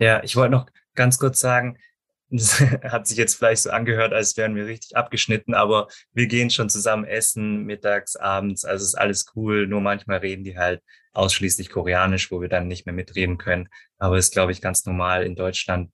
Ja, 0.00 0.20
ich 0.24 0.34
wollte 0.34 0.50
noch 0.50 0.66
ganz 0.96 1.18
kurz 1.18 1.38
sagen, 1.38 1.76
hat 2.84 3.06
sich 3.06 3.16
jetzt 3.16 3.36
vielleicht 3.36 3.62
so 3.62 3.70
angehört, 3.70 4.12
als 4.12 4.36
wären 4.36 4.54
wir 4.54 4.66
richtig 4.66 4.96
abgeschnitten, 4.96 5.54
aber 5.54 5.88
wir 6.12 6.26
gehen 6.26 6.50
schon 6.50 6.68
zusammen 6.68 7.04
essen, 7.04 7.64
mittags, 7.64 8.16
abends, 8.16 8.64
also 8.64 8.84
ist 8.84 8.96
alles 8.96 9.26
cool. 9.34 9.66
Nur 9.66 9.80
manchmal 9.80 10.18
reden 10.18 10.44
die 10.44 10.58
halt 10.58 10.82
ausschließlich 11.12 11.70
Koreanisch, 11.70 12.30
wo 12.30 12.40
wir 12.40 12.48
dann 12.48 12.68
nicht 12.68 12.86
mehr 12.86 12.94
mitreden 12.94 13.38
können. 13.38 13.68
Aber 13.98 14.18
ist, 14.18 14.32
glaube 14.32 14.52
ich, 14.52 14.60
ganz 14.60 14.84
normal 14.84 15.24
in 15.24 15.36
Deutschland. 15.36 15.90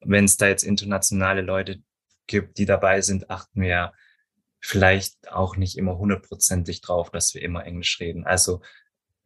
Wenn 0.00 0.26
es 0.26 0.36
da 0.36 0.46
jetzt 0.46 0.62
internationale 0.62 1.40
Leute 1.40 1.82
gibt, 2.26 2.58
die 2.58 2.66
dabei 2.66 3.00
sind, 3.00 3.30
achten 3.30 3.62
wir 3.62 3.92
vielleicht 4.60 5.32
auch 5.32 5.56
nicht 5.56 5.78
immer 5.78 5.98
hundertprozentig 5.98 6.80
drauf, 6.80 7.10
dass 7.10 7.34
wir 7.34 7.42
immer 7.42 7.64
Englisch 7.64 7.98
reden. 8.00 8.24
Also 8.24 8.60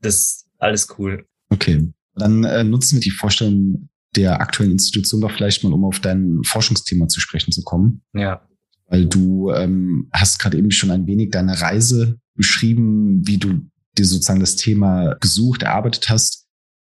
das 0.01 0.15
ist 0.15 0.47
alles 0.59 0.97
cool. 0.99 1.27
Okay, 1.49 1.93
dann 2.15 2.45
äh, 2.45 2.65
nutzen 2.65 2.97
wir 2.97 3.01
die 3.01 3.11
Vorstellung 3.11 3.89
der 4.17 4.41
aktuellen 4.41 4.73
Institution 4.73 5.21
doch 5.21 5.31
vielleicht 5.31 5.65
mal, 5.65 5.73
um 5.73 5.85
auf 5.85 6.01
dein 6.01 6.41
Forschungsthema 6.45 7.09
zu 7.09 7.21
sprechen 7.21 7.53
zu 7.53 7.63
kommen. 7.63 8.03
Ja. 8.15 8.47
Weil 8.87 9.07
du 9.07 9.51
ähm, 9.53 10.09
hast 10.13 10.39
gerade 10.39 10.59
eben 10.59 10.71
schon 10.71 10.91
ein 10.91 11.07
wenig 11.07 11.31
deine 11.31 11.61
Reise 11.61 12.19
beschrieben, 12.35 13.27
wie 13.27 13.39
du 13.39 13.71
dir 13.97 14.05
sozusagen 14.05 14.41
das 14.41 14.57
Thema 14.57 15.17
gesucht, 15.21 15.63
erarbeitet 15.63 16.09
hast. 16.09 16.47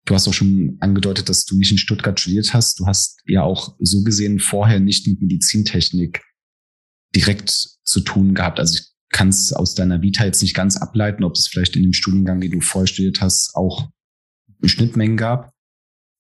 Du 0.06 0.14
hast 0.14 0.28
auch 0.28 0.34
schon 0.34 0.78
angedeutet, 0.80 1.30
dass 1.30 1.46
du 1.46 1.58
nicht 1.58 1.72
in 1.72 1.78
Stuttgart 1.78 2.20
studiert 2.20 2.54
hast. 2.54 2.80
Du 2.80 2.86
hast 2.86 3.20
ja 3.26 3.42
auch 3.44 3.76
so 3.80 4.04
gesehen 4.04 4.40
vorher 4.40 4.80
nicht 4.80 5.06
mit 5.08 5.22
Medizintechnik 5.22 6.24
direkt 7.16 7.50
zu 7.84 8.00
tun 8.02 8.34
gehabt. 8.34 8.60
Also 8.60 8.78
ich 8.78 8.88
kann 9.12 9.30
es 9.30 9.54
aus 9.54 9.76
deiner 9.76 10.02
Vita 10.02 10.26
jetzt 10.26 10.42
nicht 10.42 10.54
ganz 10.54 10.78
ableiten, 10.78 11.24
ob 11.24 11.34
es 11.34 11.48
vielleicht 11.48 11.76
in 11.76 11.84
dem 11.84 11.94
Studiengang, 11.94 12.40
den 12.42 12.52
du 12.52 12.62
vorher 12.62 12.88
studiert 12.88 13.22
hast, 13.22 13.56
auch 13.56 13.90
Schnittmengen 14.64 15.18
gab. 15.18 15.52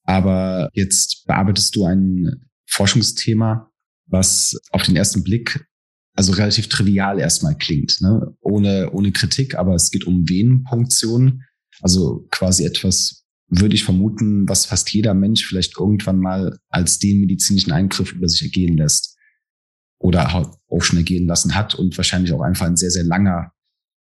Aber 0.08 0.70
jetzt 0.74 1.26
bearbeitest 1.28 1.76
du 1.76 1.86
ein 1.86 2.48
Forschungsthema, 2.66 3.70
was 4.08 4.58
auf 4.72 4.84
den 4.84 4.96
ersten 4.96 5.24
Blick 5.24 5.68
also 6.18 6.34
relativ 6.34 6.68
trivial 6.68 7.20
erstmal 7.20 7.56
klingt, 7.56 8.02
ne? 8.02 8.36
ohne, 8.42 8.90
ohne 8.92 9.12
Kritik, 9.12 9.54
aber 9.54 9.76
es 9.76 9.92
geht 9.92 10.06
um 10.06 10.28
Venenpunktion, 10.28 11.44
also 11.82 12.28
quasi 12.32 12.66
etwas, 12.66 13.24
würde 13.50 13.76
ich 13.76 13.84
vermuten, 13.84 14.50
was 14.50 14.66
fast 14.66 14.92
jeder 14.92 15.14
Mensch 15.14 15.46
vielleicht 15.46 15.78
irgendwann 15.78 16.20
mal 16.20 16.58
als 16.70 16.98
den 16.98 17.22
medizinischen 17.22 17.72
Eingriff 17.72 18.14
über 18.14 18.28
sich 18.28 18.42
ergehen 18.42 18.78
lässt 18.78 19.16
oder 20.00 20.52
auch 20.68 20.82
schon 20.82 20.98
ergehen 20.98 21.28
lassen 21.28 21.54
hat 21.54 21.76
und 21.76 21.96
wahrscheinlich 21.98 22.34
auch 22.34 22.42
einfach 22.42 22.66
ein 22.66 22.78
sehr, 22.78 22.92
sehr 22.92 23.04
langer, 23.04 23.52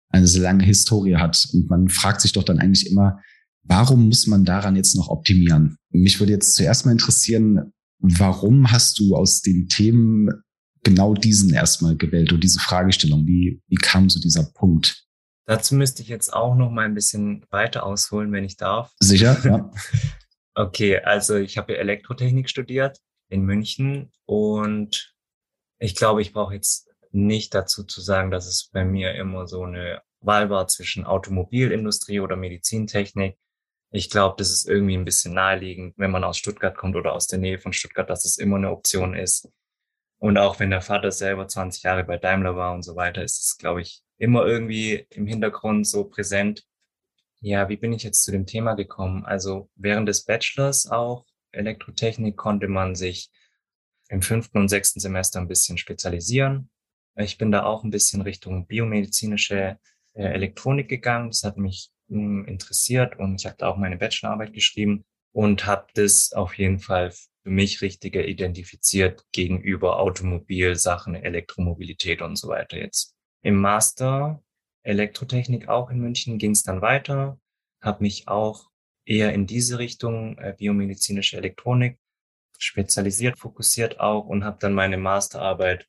eine 0.08 0.26
sehr 0.26 0.42
lange 0.42 0.64
Historie 0.64 1.16
hat. 1.16 1.48
Und 1.52 1.70
man 1.70 1.88
fragt 1.88 2.20
sich 2.20 2.32
doch 2.32 2.42
dann 2.42 2.58
eigentlich 2.58 2.90
immer, 2.90 3.20
Warum 3.64 4.08
muss 4.08 4.26
man 4.26 4.44
daran 4.44 4.76
jetzt 4.76 4.96
noch 4.96 5.08
optimieren? 5.08 5.76
Mich 5.90 6.18
würde 6.20 6.32
jetzt 6.32 6.54
zuerst 6.54 6.84
mal 6.84 6.92
interessieren, 6.92 7.72
warum 7.98 8.70
hast 8.72 8.98
du 8.98 9.14
aus 9.14 9.40
den 9.42 9.68
Themen 9.68 10.42
genau 10.82 11.14
diesen 11.14 11.52
erstmal 11.52 11.96
gewählt 11.96 12.32
und 12.32 12.42
diese 12.42 12.58
Fragestellung? 12.58 13.26
Wie, 13.26 13.62
wie 13.68 13.76
kam 13.76 14.10
so 14.10 14.20
dieser 14.20 14.44
Punkt? 14.44 15.04
Dazu 15.46 15.74
müsste 15.74 16.02
ich 16.02 16.08
jetzt 16.08 16.32
auch 16.32 16.54
noch 16.54 16.70
mal 16.70 16.84
ein 16.84 16.94
bisschen 16.94 17.44
weiter 17.50 17.84
ausholen, 17.84 18.32
wenn 18.32 18.44
ich 18.44 18.56
darf. 18.56 18.92
Sicher, 19.00 19.40
ja. 19.44 19.70
okay, 20.54 20.98
also 20.98 21.36
ich 21.36 21.58
habe 21.58 21.76
Elektrotechnik 21.76 22.48
studiert 22.48 22.98
in 23.28 23.42
München 23.42 24.12
und 24.26 25.14
ich 25.78 25.96
glaube, 25.96 26.22
ich 26.22 26.32
brauche 26.32 26.54
jetzt 26.54 26.88
nicht 27.10 27.54
dazu 27.54 27.84
zu 27.84 28.00
sagen, 28.00 28.30
dass 28.30 28.46
es 28.46 28.70
bei 28.72 28.84
mir 28.84 29.14
immer 29.14 29.46
so 29.46 29.64
eine 29.64 30.00
Wahl 30.20 30.48
war 30.48 30.68
zwischen 30.68 31.04
Automobilindustrie 31.04 32.20
oder 32.20 32.36
Medizintechnik. 32.36 33.36
Ich 33.94 34.08
glaube, 34.08 34.36
das 34.38 34.50
ist 34.50 34.66
irgendwie 34.66 34.96
ein 34.96 35.04
bisschen 35.04 35.34
naheliegend, 35.34 35.94
wenn 35.98 36.10
man 36.10 36.24
aus 36.24 36.38
Stuttgart 36.38 36.74
kommt 36.76 36.96
oder 36.96 37.12
aus 37.12 37.26
der 37.26 37.38
Nähe 37.38 37.58
von 37.58 37.74
Stuttgart, 37.74 38.08
dass 38.08 38.24
es 38.24 38.38
immer 38.38 38.56
eine 38.56 38.70
Option 38.70 39.14
ist. 39.14 39.50
Und 40.18 40.38
auch 40.38 40.58
wenn 40.58 40.70
der 40.70 40.80
Vater 40.80 41.10
selber 41.10 41.46
20 41.46 41.82
Jahre 41.82 42.04
bei 42.04 42.16
Daimler 42.16 42.56
war 42.56 42.72
und 42.72 42.82
so 42.82 42.96
weiter, 42.96 43.22
ist 43.22 43.42
es, 43.42 43.58
glaube 43.58 43.82
ich, 43.82 44.02
immer 44.16 44.46
irgendwie 44.46 45.06
im 45.10 45.26
Hintergrund 45.26 45.86
so 45.86 46.04
präsent. 46.04 46.64
Ja, 47.40 47.68
wie 47.68 47.76
bin 47.76 47.92
ich 47.92 48.02
jetzt 48.02 48.22
zu 48.22 48.30
dem 48.30 48.46
Thema 48.46 48.74
gekommen? 48.74 49.26
Also 49.26 49.68
während 49.74 50.08
des 50.08 50.24
Bachelors 50.24 50.90
auch 50.90 51.26
Elektrotechnik 51.50 52.36
konnte 52.36 52.68
man 52.68 52.94
sich 52.94 53.30
im 54.08 54.22
fünften 54.22 54.58
und 54.58 54.68
sechsten 54.68 55.00
Semester 55.00 55.38
ein 55.38 55.48
bisschen 55.48 55.76
spezialisieren. 55.76 56.70
Ich 57.16 57.36
bin 57.36 57.50
da 57.50 57.64
auch 57.64 57.84
ein 57.84 57.90
bisschen 57.90 58.22
Richtung 58.22 58.66
biomedizinische 58.66 59.78
äh, 60.14 60.22
Elektronik 60.22 60.88
gegangen. 60.88 61.28
Das 61.28 61.42
hat 61.42 61.58
mich 61.58 61.90
interessiert 62.12 63.18
und 63.18 63.40
ich 63.40 63.46
habe 63.46 63.56
da 63.58 63.68
auch 63.68 63.76
meine 63.76 63.96
Bachelorarbeit 63.96 64.52
geschrieben 64.52 65.04
und 65.32 65.66
habe 65.66 65.86
das 65.94 66.32
auf 66.32 66.56
jeden 66.58 66.78
Fall 66.78 67.10
für 67.10 67.50
mich 67.50 67.82
richtiger 67.82 68.24
identifiziert 68.24 69.24
gegenüber 69.32 69.98
Automobilsachen, 69.98 71.14
Elektromobilität 71.14 72.22
und 72.22 72.36
so 72.36 72.48
weiter 72.48 72.76
jetzt. 72.78 73.14
Im 73.42 73.56
Master 73.56 74.42
Elektrotechnik 74.84 75.68
auch 75.68 75.90
in 75.90 76.00
München 76.00 76.38
ging 76.38 76.52
es 76.52 76.62
dann 76.62 76.82
weiter, 76.82 77.38
habe 77.80 78.02
mich 78.02 78.28
auch 78.28 78.70
eher 79.04 79.32
in 79.32 79.46
diese 79.46 79.78
Richtung, 79.78 80.38
äh, 80.38 80.54
biomedizinische 80.56 81.36
Elektronik, 81.36 81.98
spezialisiert, 82.58 83.38
fokussiert 83.38 83.98
auch 84.00 84.26
und 84.26 84.44
habe 84.44 84.58
dann 84.60 84.74
meine 84.74 84.96
Masterarbeit 84.96 85.88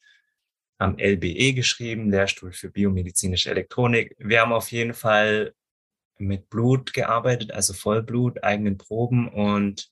am 0.79 0.97
LBE 0.97 1.53
geschrieben, 1.53 2.09
Lehrstuhl 2.09 2.51
für 2.51 2.69
biomedizinische 2.69 3.51
Elektronik. 3.51 4.15
Wir 4.17 4.41
haben 4.41 4.53
auf 4.53 4.71
jeden 4.71 4.93
Fall 4.93 5.53
mit 6.17 6.49
Blut 6.49 6.93
gearbeitet, 6.93 7.52
also 7.52 7.73
Vollblut, 7.73 8.43
eigenen 8.43 8.78
Proben 8.78 9.28
und 9.28 9.91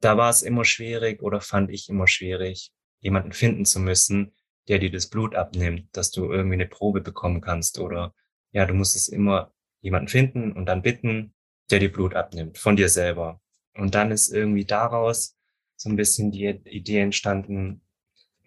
da 0.00 0.16
war 0.16 0.30
es 0.30 0.42
immer 0.42 0.64
schwierig 0.64 1.22
oder 1.22 1.40
fand 1.40 1.70
ich 1.70 1.88
immer 1.88 2.06
schwierig, 2.06 2.72
jemanden 3.00 3.32
finden 3.32 3.64
zu 3.64 3.80
müssen, 3.80 4.34
der 4.68 4.78
dir 4.78 4.90
das 4.90 5.08
Blut 5.08 5.34
abnimmt, 5.34 5.88
dass 5.92 6.10
du 6.10 6.30
irgendwie 6.30 6.54
eine 6.54 6.66
Probe 6.66 7.00
bekommen 7.00 7.40
kannst 7.40 7.78
oder 7.78 8.14
ja, 8.52 8.66
du 8.66 8.74
musst 8.74 8.96
es 8.96 9.08
immer 9.08 9.52
jemanden 9.80 10.08
finden 10.08 10.52
und 10.52 10.66
dann 10.66 10.82
bitten, 10.82 11.34
der 11.70 11.78
dir 11.78 11.92
Blut 11.92 12.14
abnimmt 12.14 12.58
von 12.58 12.76
dir 12.76 12.88
selber. 12.88 13.40
Und 13.74 13.94
dann 13.94 14.10
ist 14.10 14.32
irgendwie 14.32 14.64
daraus 14.64 15.36
so 15.76 15.88
ein 15.90 15.96
bisschen 15.96 16.30
die 16.30 16.46
Idee 16.46 17.00
entstanden, 17.00 17.82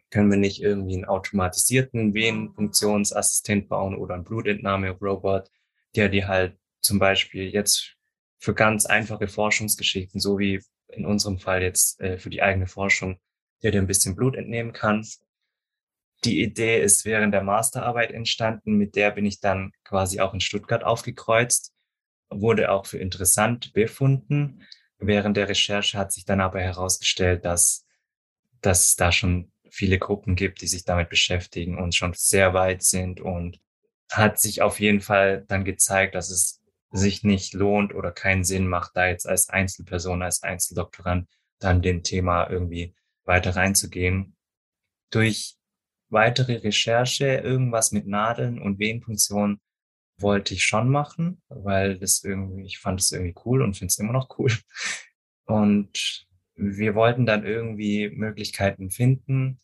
können 0.09 0.31
wir 0.31 0.37
nicht 0.37 0.61
irgendwie 0.61 0.95
einen 0.95 1.05
automatisierten 1.05 2.13
Venenfunktionsassistent 2.13 3.69
bauen 3.69 3.95
oder 3.95 4.15
einen 4.15 4.23
Blutentnahme-Robot, 4.23 5.51
der 5.95 6.09
dir 6.09 6.27
halt 6.27 6.57
zum 6.81 6.99
Beispiel 6.99 7.49
jetzt 7.49 7.95
für 8.39 8.53
ganz 8.53 8.85
einfache 8.85 9.27
Forschungsgeschichten, 9.27 10.19
so 10.19 10.39
wie 10.39 10.61
in 10.87 11.05
unserem 11.05 11.39
Fall 11.39 11.61
jetzt 11.61 11.99
äh, 11.99 12.17
für 12.17 12.29
die 12.29 12.41
eigene 12.41 12.67
Forschung, 12.67 13.19
der 13.61 13.71
dir 13.71 13.81
ein 13.81 13.87
bisschen 13.87 14.15
Blut 14.15 14.35
entnehmen 14.35 14.73
kann. 14.73 15.05
Die 16.25 16.41
Idee 16.41 16.81
ist 16.81 17.05
während 17.05 17.33
der 17.33 17.43
Masterarbeit 17.43 18.11
entstanden, 18.11 18.73
mit 18.73 18.95
der 18.95 19.11
bin 19.11 19.25
ich 19.25 19.39
dann 19.39 19.71
quasi 19.83 20.19
auch 20.19 20.33
in 20.33 20.41
Stuttgart 20.41 20.83
aufgekreuzt, 20.83 21.73
wurde 22.29 22.71
auch 22.71 22.85
für 22.85 22.97
interessant 22.97 23.73
befunden. 23.73 24.65
Während 24.97 25.37
der 25.37 25.47
Recherche 25.47 25.97
hat 25.97 26.11
sich 26.11 26.25
dann 26.25 26.41
aber 26.41 26.59
herausgestellt, 26.59 27.45
dass, 27.45 27.85
dass 28.61 28.87
es 28.87 28.95
da 28.95 29.11
schon 29.11 29.51
viele 29.69 29.97
Gruppen 29.97 30.35
gibt, 30.35 30.61
die 30.61 30.67
sich 30.67 30.83
damit 30.83 31.09
beschäftigen 31.09 31.77
und 31.77 31.95
schon 31.95 32.13
sehr 32.13 32.53
weit 32.53 32.83
sind 32.83 33.21
und 33.21 33.59
hat 34.11 34.39
sich 34.39 34.61
auf 34.61 34.79
jeden 34.79 35.01
Fall 35.01 35.45
dann 35.47 35.63
gezeigt, 35.63 36.15
dass 36.15 36.29
es 36.29 36.58
sich 36.91 37.23
nicht 37.23 37.53
lohnt 37.53 37.93
oder 37.93 38.11
keinen 38.11 38.43
Sinn 38.43 38.67
macht, 38.67 38.91
da 38.95 39.07
jetzt 39.07 39.27
als 39.27 39.49
Einzelperson, 39.49 40.23
als 40.23 40.43
Einzeldoktorand 40.43 41.29
dann 41.59 41.81
dem 41.81 42.03
Thema 42.03 42.49
irgendwie 42.49 42.95
weiter 43.25 43.55
reinzugehen. 43.55 44.35
Durch 45.11 45.55
weitere 46.09 46.57
Recherche, 46.57 47.25
irgendwas 47.25 47.91
mit 47.91 48.07
Nadeln 48.07 48.59
und 48.59 48.79
Venenfunktion 48.79 49.59
wollte 50.17 50.53
ich 50.53 50.63
schon 50.63 50.89
machen, 50.89 51.41
weil 51.47 51.97
das 51.97 52.23
irgendwie, 52.23 52.65
ich 52.65 52.79
fand 52.79 52.99
es 52.99 53.11
irgendwie 53.11 53.35
cool 53.45 53.61
und 53.61 53.77
finde 53.77 53.91
es 53.91 53.99
immer 53.99 54.13
noch 54.13 54.37
cool. 54.37 54.51
Und 55.45 56.27
wir 56.55 56.95
wollten 56.95 57.25
dann 57.25 57.45
irgendwie 57.45 58.09
Möglichkeiten 58.09 58.91
finden, 58.91 59.59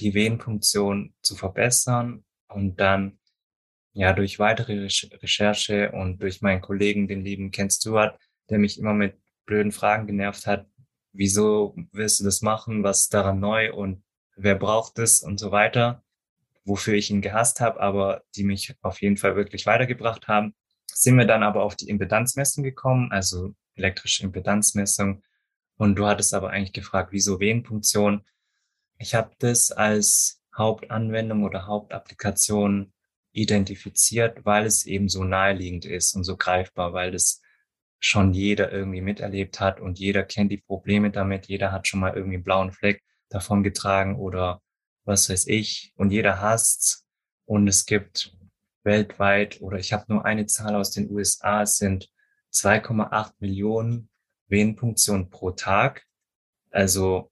die 0.00 0.14
Venenfunktion 0.14 1.14
zu 1.22 1.36
verbessern 1.36 2.24
und 2.48 2.80
dann 2.80 3.19
ja 3.92 4.12
durch 4.12 4.38
weitere 4.38 4.88
Recherche 5.22 5.92
und 5.92 6.22
durch 6.22 6.42
meinen 6.42 6.60
Kollegen, 6.60 7.08
den 7.08 7.24
lieben 7.24 7.50
Ken 7.50 7.70
Stewart, 7.70 8.18
der 8.48 8.58
mich 8.58 8.78
immer 8.78 8.94
mit 8.94 9.18
blöden 9.46 9.72
Fragen 9.72 10.06
genervt 10.06 10.46
hat, 10.46 10.66
wieso 11.12 11.74
willst 11.92 12.20
du 12.20 12.24
das 12.24 12.42
machen, 12.42 12.82
was 12.82 13.02
ist 13.02 13.14
daran 13.14 13.40
neu? 13.40 13.72
Und 13.72 14.02
wer 14.36 14.54
braucht 14.54 14.98
es? 14.98 15.22
Und 15.22 15.38
so 15.38 15.50
weiter, 15.50 16.04
wofür 16.64 16.94
ich 16.94 17.10
ihn 17.10 17.20
gehasst 17.20 17.60
habe, 17.60 17.80
aber 17.80 18.22
die 18.36 18.44
mich 18.44 18.74
auf 18.82 19.00
jeden 19.00 19.16
Fall 19.16 19.36
wirklich 19.36 19.66
weitergebracht 19.66 20.28
haben, 20.28 20.54
sind 20.86 21.16
wir 21.16 21.26
dann 21.26 21.42
aber 21.42 21.62
auf 21.62 21.76
die 21.76 21.88
Impedanzmessung 21.88 22.62
gekommen, 22.62 23.10
also 23.10 23.54
elektrische 23.74 24.22
Impedanzmessung. 24.24 25.22
Und 25.76 25.96
du 25.96 26.06
hattest 26.06 26.34
aber 26.34 26.50
eigentlich 26.50 26.72
gefragt, 26.72 27.10
wieso 27.12 27.40
Venenfunktion? 27.40 28.24
Ich 28.98 29.14
habe 29.14 29.30
das 29.38 29.70
als 29.72 30.42
Hauptanwendung 30.56 31.44
oder 31.44 31.66
Hauptapplikation 31.66 32.92
identifiziert, 33.32 34.44
weil 34.44 34.66
es 34.66 34.86
eben 34.86 35.08
so 35.08 35.24
naheliegend 35.24 35.84
ist 35.84 36.14
und 36.14 36.24
so 36.24 36.36
greifbar, 36.36 36.92
weil 36.92 37.12
das 37.12 37.40
schon 37.98 38.32
jeder 38.32 38.72
irgendwie 38.72 39.02
miterlebt 39.02 39.60
hat 39.60 39.80
und 39.80 39.98
jeder 39.98 40.22
kennt 40.22 40.50
die 40.50 40.58
Probleme 40.58 41.10
damit, 41.10 41.46
jeder 41.46 41.70
hat 41.70 41.86
schon 41.86 42.00
mal 42.00 42.14
irgendwie 42.14 42.36
einen 42.36 42.44
blauen 42.44 42.72
Fleck 42.72 43.02
davon 43.28 43.62
getragen 43.62 44.16
oder 44.16 44.62
was 45.04 45.28
weiß 45.28 45.46
ich. 45.48 45.92
Und 45.96 46.10
jeder 46.10 46.40
hasst 46.40 47.06
und 47.44 47.68
es 47.68 47.84
gibt 47.84 48.36
weltweit 48.84 49.60
oder 49.60 49.78
ich 49.78 49.92
habe 49.92 50.06
nur 50.08 50.24
eine 50.24 50.46
Zahl 50.46 50.74
aus 50.74 50.90
den 50.90 51.10
USA, 51.10 51.62
es 51.62 51.76
sind 51.76 52.08
2,8 52.52 53.32
Millionen 53.38 54.08
Venenpunktionen 54.48 55.30
pro 55.30 55.50
Tag, 55.50 56.06
also 56.70 57.30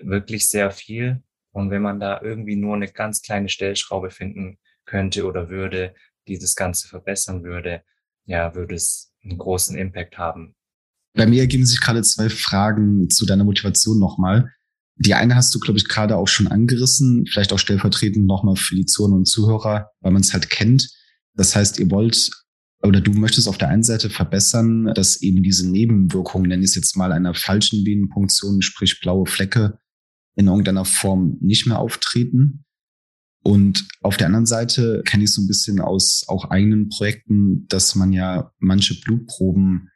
wirklich 0.00 0.48
sehr 0.48 0.70
viel. 0.70 1.22
Und 1.52 1.70
wenn 1.70 1.82
man 1.82 2.00
da 2.00 2.20
irgendwie 2.20 2.56
nur 2.56 2.74
eine 2.74 2.88
ganz 2.88 3.22
kleine 3.22 3.48
Stellschraube 3.48 4.10
finden 4.10 4.58
könnte 4.86 5.26
oder 5.26 5.48
würde, 5.48 5.94
die 6.28 6.38
das 6.38 6.54
Ganze 6.54 6.88
verbessern 6.88 7.42
würde, 7.42 7.82
ja, 8.26 8.54
würde 8.54 8.74
es 8.74 9.12
einen 9.22 9.38
großen 9.38 9.76
Impact 9.76 10.18
haben. 10.18 10.54
Bei 11.14 11.26
mir 11.26 11.40
ergeben 11.40 11.66
sich 11.66 11.80
gerade 11.80 12.02
zwei 12.02 12.28
Fragen 12.28 13.08
zu 13.08 13.24
deiner 13.26 13.44
Motivation 13.44 13.98
nochmal. 13.98 14.50
Die 14.96 15.14
eine 15.14 15.36
hast 15.36 15.54
du, 15.54 15.60
glaube 15.60 15.78
ich, 15.78 15.88
gerade 15.88 16.16
auch 16.16 16.28
schon 16.28 16.48
angerissen, 16.48 17.26
vielleicht 17.26 17.52
auch 17.52 17.58
stellvertretend 17.58 18.26
nochmal 18.26 18.56
für 18.56 18.74
die 18.74 18.86
Zuhörer 18.86 19.16
und 19.16 19.26
Zuhörer, 19.26 19.90
weil 20.00 20.12
man 20.12 20.22
es 20.22 20.32
halt 20.32 20.50
kennt. 20.50 20.88
Das 21.34 21.54
heißt, 21.54 21.78
ihr 21.78 21.90
wollt 21.90 22.30
oder 22.82 23.00
du 23.00 23.12
möchtest 23.12 23.48
auf 23.48 23.58
der 23.58 23.68
einen 23.68 23.82
Seite 23.82 24.10
verbessern, 24.10 24.92
dass 24.94 25.22
eben 25.22 25.42
diese 25.42 25.68
Nebenwirkungen, 25.68 26.48
nenne 26.48 26.62
ich 26.62 26.70
es 26.70 26.74
jetzt 26.76 26.96
mal, 26.96 27.12
einer 27.12 27.34
falschen 27.34 27.84
Venenpunktion, 27.86 28.60
sprich 28.60 29.00
blaue 29.00 29.26
Flecke, 29.26 29.78
in 30.36 30.48
irgendeiner 30.48 30.84
Form 30.84 31.38
nicht 31.40 31.66
mehr 31.66 31.78
auftreten. 31.78 32.63
Und 33.44 33.86
auf 34.00 34.16
der 34.16 34.26
anderen 34.26 34.46
Seite 34.46 35.02
kenne 35.04 35.24
ich 35.24 35.32
so 35.32 35.42
ein 35.42 35.46
bisschen 35.46 35.78
aus 35.78 36.24
auch 36.28 36.50
eigenen 36.50 36.88
Projekten, 36.88 37.66
dass 37.68 37.94
man 37.94 38.12
ja 38.12 38.50
manche 38.58 38.98
Blutproben 39.00 39.90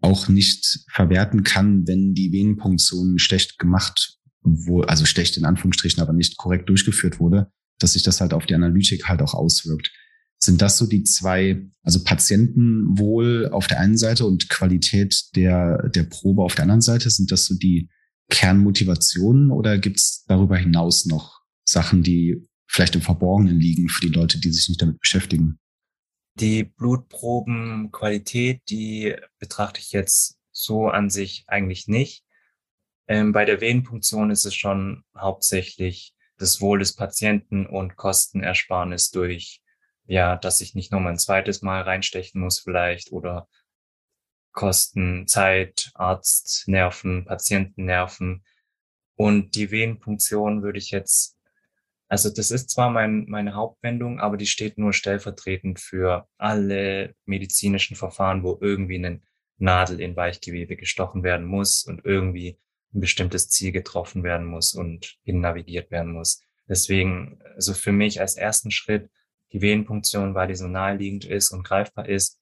auch 0.00 0.28
nicht 0.28 0.84
verwerten 0.88 1.42
kann, 1.42 1.86
wenn 1.86 2.14
die 2.14 2.32
Venenpunktion 2.32 3.18
schlecht 3.18 3.58
gemacht 3.58 4.18
wurde, 4.42 4.88
also 4.88 5.04
schlecht 5.04 5.36
in 5.36 5.44
Anführungsstrichen, 5.44 6.00
aber 6.00 6.12
nicht 6.12 6.36
korrekt 6.36 6.68
durchgeführt 6.68 7.18
wurde, 7.18 7.50
dass 7.80 7.94
sich 7.94 8.04
das 8.04 8.20
halt 8.20 8.32
auf 8.32 8.46
die 8.46 8.54
Analytik 8.54 9.08
halt 9.08 9.20
auch 9.20 9.34
auswirkt. 9.34 9.90
Sind 10.38 10.62
das 10.62 10.78
so 10.78 10.86
die 10.86 11.02
zwei, 11.02 11.68
also 11.82 12.02
Patientenwohl 12.04 13.48
auf 13.50 13.66
der 13.66 13.80
einen 13.80 13.96
Seite 13.96 14.26
und 14.26 14.48
Qualität 14.48 15.24
der, 15.34 15.88
der 15.88 16.04
Probe 16.04 16.42
auf 16.42 16.54
der 16.54 16.64
anderen 16.64 16.80
Seite? 16.80 17.10
Sind 17.10 17.32
das 17.32 17.46
so 17.46 17.54
die 17.54 17.88
Kernmotivationen 18.30 19.50
oder 19.50 19.78
gibt 19.78 19.98
es 19.98 20.24
darüber 20.26 20.56
hinaus 20.56 21.06
noch 21.06 21.40
Sachen, 21.64 22.02
die 22.02 22.48
vielleicht 22.72 22.94
im 22.94 23.02
Verborgenen 23.02 23.60
liegen 23.60 23.88
für 23.88 24.06
die 24.06 24.12
Leute, 24.12 24.40
die 24.40 24.50
sich 24.50 24.68
nicht 24.68 24.80
damit 24.80 24.98
beschäftigen? 24.98 25.58
Die 26.34 26.64
Blutprobenqualität, 26.64 28.62
die 28.70 29.14
betrachte 29.38 29.80
ich 29.80 29.92
jetzt 29.92 30.38
so 30.50 30.88
an 30.88 31.10
sich 31.10 31.44
eigentlich 31.46 31.86
nicht. 31.86 32.24
Ähm, 33.06 33.32
bei 33.32 33.44
der 33.44 33.60
Venenpunktion 33.60 34.30
ist 34.30 34.46
es 34.46 34.54
schon 34.54 35.04
hauptsächlich 35.16 36.14
das 36.38 36.60
Wohl 36.60 36.78
des 36.78 36.94
Patienten 36.94 37.66
und 37.66 37.96
Kostenersparnis 37.96 39.10
durch, 39.10 39.60
ja, 40.06 40.36
dass 40.36 40.62
ich 40.62 40.74
nicht 40.74 40.90
nochmal 40.90 41.12
ein 41.12 41.18
zweites 41.18 41.60
Mal 41.60 41.82
reinstechen 41.82 42.40
muss 42.40 42.60
vielleicht 42.60 43.12
oder 43.12 43.48
Kosten, 44.52 45.26
Zeit, 45.26 45.90
Arzt, 45.94 46.64
Nerven, 46.66 47.24
Patientennerven. 47.26 48.44
Und 49.14 49.54
die 49.54 49.70
Venenpunktion 49.70 50.62
würde 50.62 50.78
ich 50.78 50.90
jetzt 50.90 51.38
also 52.12 52.28
das 52.28 52.50
ist 52.50 52.68
zwar 52.68 52.90
mein, 52.90 53.24
meine 53.26 53.54
Hauptwendung, 53.54 54.20
aber 54.20 54.36
die 54.36 54.46
steht 54.46 54.76
nur 54.76 54.92
stellvertretend 54.92 55.80
für 55.80 56.28
alle 56.36 57.14
medizinischen 57.24 57.96
Verfahren, 57.96 58.42
wo 58.42 58.58
irgendwie 58.60 58.96
eine 58.96 59.22
Nadel 59.56 59.98
in 59.98 60.14
Weichgewebe 60.14 60.76
gestochen 60.76 61.22
werden 61.22 61.46
muss 61.46 61.86
und 61.86 62.04
irgendwie 62.04 62.58
ein 62.92 63.00
bestimmtes 63.00 63.48
Ziel 63.48 63.72
getroffen 63.72 64.24
werden 64.24 64.46
muss 64.46 64.74
und 64.74 65.16
hin 65.22 65.40
navigiert 65.40 65.90
werden 65.90 66.12
muss. 66.12 66.42
Deswegen, 66.68 67.40
also 67.54 67.72
für 67.72 67.92
mich 67.92 68.20
als 68.20 68.36
ersten 68.36 68.70
Schritt 68.70 69.08
die 69.54 69.62
Venenpunktion, 69.62 70.34
weil 70.34 70.48
die 70.48 70.54
so 70.54 70.68
naheliegend 70.68 71.24
ist 71.24 71.50
und 71.50 71.62
greifbar 71.64 72.10
ist. 72.10 72.38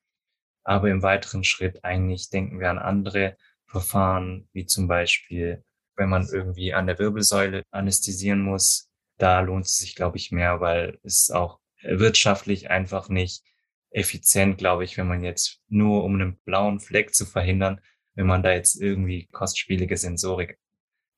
Aber 0.64 0.90
im 0.90 1.04
weiteren 1.04 1.44
Schritt 1.44 1.84
eigentlich 1.84 2.28
denken 2.28 2.58
wir 2.58 2.70
an 2.70 2.78
andere 2.78 3.36
Verfahren, 3.66 4.48
wie 4.52 4.66
zum 4.66 4.88
Beispiel, 4.88 5.62
wenn 5.94 6.08
man 6.08 6.26
irgendwie 6.26 6.74
an 6.74 6.88
der 6.88 6.98
Wirbelsäule 6.98 7.62
anästhesieren 7.70 8.42
muss, 8.42 8.89
da 9.20 9.40
lohnt 9.40 9.66
es 9.66 9.76
sich, 9.76 9.94
glaube 9.94 10.16
ich, 10.16 10.32
mehr, 10.32 10.60
weil 10.60 10.98
es 11.02 11.30
auch 11.30 11.58
wirtschaftlich 11.82 12.70
einfach 12.70 13.08
nicht 13.08 13.42
effizient, 13.90 14.58
glaube 14.58 14.84
ich, 14.84 14.96
wenn 14.96 15.08
man 15.08 15.24
jetzt 15.24 15.60
nur 15.68 16.04
um 16.04 16.14
einen 16.14 16.38
blauen 16.44 16.80
Fleck 16.80 17.14
zu 17.14 17.26
verhindern, 17.26 17.80
wenn 18.14 18.26
man 18.26 18.42
da 18.42 18.52
jetzt 18.52 18.80
irgendwie 18.80 19.28
kostspielige 19.32 19.96
Sensorik 19.96 20.58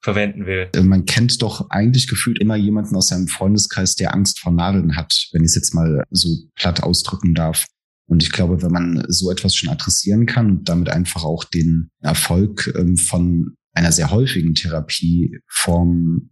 verwenden 0.03 0.47
will. 0.47 0.69
Äh, 0.75 0.83
man 0.83 1.05
kennt 1.05 1.41
doch 1.43 1.71
eigentlich 1.71 2.09
gefühlt 2.09 2.41
immer 2.41 2.57
jemanden 2.57 2.97
aus 2.97 3.09
seinem 3.09 3.29
Freundeskreis, 3.29 3.95
der 3.95 4.15
Angst 4.15 4.41
vor 4.41 4.53
Nadeln 4.53 4.97
hat, 4.97 5.29
wenn 5.33 5.43
ich 5.43 5.49
es 5.51 5.55
jetzt 5.55 5.75
mal 5.75 6.05
so 6.11 6.29
platt 6.57 6.83
ausdrücken 6.83 7.35
darf. 7.35 7.67
Und 8.07 8.23
ich 8.23 8.33
glaube, 8.33 8.63
wenn 8.63 8.73
man 8.73 9.05
so 9.09 9.31
etwas 9.31 9.55
schon 9.55 9.71
adressieren 9.71 10.27
kann 10.27 10.51
und 10.51 10.69
damit 10.69 10.89
einfach 10.89 11.25
auch 11.25 11.45
den 11.45 11.91
Erfolg 12.01 12.73
ähm, 12.77 12.97
von 12.97 13.55
einer 13.75 13.93
sehr 13.93 14.11
häufigen 14.11 14.55
Therapieform 14.55 16.29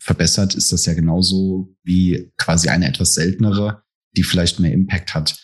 verbessert, 0.00 0.54
ist 0.54 0.72
das 0.72 0.86
ja 0.86 0.94
genauso 0.94 1.76
wie 1.84 2.32
quasi 2.36 2.68
eine 2.68 2.88
etwas 2.88 3.14
seltenere, 3.14 3.82
die 4.16 4.22
vielleicht 4.22 4.58
mehr 4.58 4.72
Impact 4.72 5.14
hat. 5.14 5.36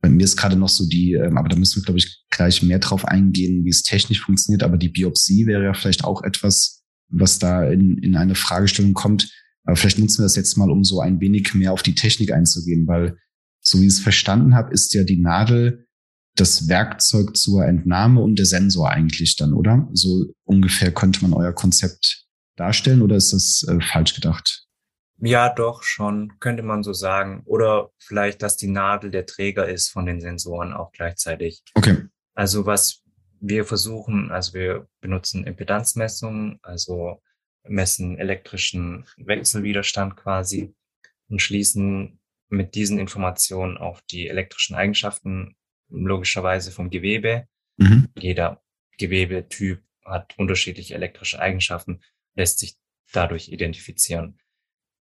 Bei 0.00 0.08
mir 0.08 0.24
ist 0.24 0.36
gerade 0.36 0.56
noch 0.56 0.68
so 0.68 0.86
die, 0.88 1.14
ähm, 1.14 1.36
aber 1.36 1.48
da 1.48 1.56
müssen 1.56 1.80
wir, 1.80 1.84
glaube 1.84 1.98
ich, 1.98 2.24
gleich 2.30 2.62
mehr 2.62 2.78
drauf 2.78 3.04
eingehen, 3.04 3.64
wie 3.64 3.70
es 3.70 3.82
technisch 3.82 4.20
funktioniert. 4.20 4.62
Aber 4.62 4.76
die 4.76 4.88
Biopsie 4.88 5.46
wäre 5.46 5.64
ja 5.64 5.74
vielleicht 5.74 6.04
auch 6.04 6.22
etwas, 6.22 6.84
was 7.08 7.38
da 7.38 7.64
in, 7.64 7.98
in 7.98 8.16
eine 8.16 8.34
Fragestellung 8.34 8.94
kommt. 8.94 9.30
Aber 9.64 9.76
vielleicht 9.76 9.98
nutzen 9.98 10.18
wir 10.18 10.26
das 10.26 10.36
jetzt 10.36 10.56
mal, 10.56 10.70
um 10.70 10.84
so 10.84 11.00
ein 11.00 11.20
wenig 11.20 11.54
mehr 11.54 11.72
auf 11.72 11.82
die 11.82 11.94
Technik 11.94 12.32
einzugehen, 12.32 12.86
weil 12.86 13.16
so 13.60 13.80
wie 13.80 13.86
ich 13.86 13.94
es 13.94 14.00
verstanden 14.00 14.54
habe, 14.54 14.72
ist 14.72 14.94
ja 14.94 15.02
die 15.02 15.20
Nadel 15.20 15.86
das 16.36 16.68
Werkzeug 16.68 17.36
zur 17.36 17.64
Entnahme 17.64 18.20
und 18.20 18.38
der 18.38 18.46
Sensor 18.46 18.90
eigentlich 18.90 19.36
dann, 19.36 19.54
oder? 19.54 19.88
So 19.92 20.26
ungefähr 20.44 20.92
könnte 20.92 21.22
man 21.22 21.32
euer 21.32 21.52
Konzept 21.52 22.25
darstellen 22.56 23.02
oder 23.02 23.16
ist 23.16 23.32
das 23.32 23.66
äh, 23.68 23.80
falsch 23.80 24.14
gedacht? 24.14 24.66
Ja, 25.18 25.48
doch, 25.48 25.82
schon, 25.82 26.38
könnte 26.40 26.62
man 26.62 26.82
so 26.82 26.92
sagen. 26.92 27.42
Oder 27.46 27.90
vielleicht, 27.98 28.42
dass 28.42 28.56
die 28.56 28.68
Nadel 28.68 29.10
der 29.10 29.24
Träger 29.24 29.66
ist 29.68 29.88
von 29.88 30.04
den 30.04 30.20
Sensoren 30.20 30.74
auch 30.74 30.92
gleichzeitig. 30.92 31.62
Okay. 31.74 32.04
Also 32.34 32.66
was 32.66 33.02
wir 33.40 33.64
versuchen, 33.64 34.30
also 34.30 34.54
wir 34.54 34.88
benutzen 35.00 35.44
Impedanzmessungen, 35.44 36.58
also 36.62 37.22
messen 37.64 38.18
elektrischen 38.18 39.06
Wechselwiderstand 39.16 40.16
quasi 40.16 40.74
und 41.28 41.40
schließen 41.40 42.20
mit 42.48 42.74
diesen 42.74 42.98
Informationen 42.98 43.76
auf 43.76 44.02
die 44.02 44.28
elektrischen 44.28 44.76
Eigenschaften 44.76 45.56
logischerweise 45.88 46.70
vom 46.70 46.90
Gewebe. 46.90 47.46
Mhm. 47.76 48.08
Jeder 48.18 48.62
Gewebetyp 48.98 49.82
hat 50.04 50.38
unterschiedliche 50.38 50.94
elektrische 50.94 51.40
Eigenschaften, 51.40 52.00
lässt 52.36 52.60
sich 52.60 52.76
dadurch 53.12 53.48
identifizieren. 53.48 54.38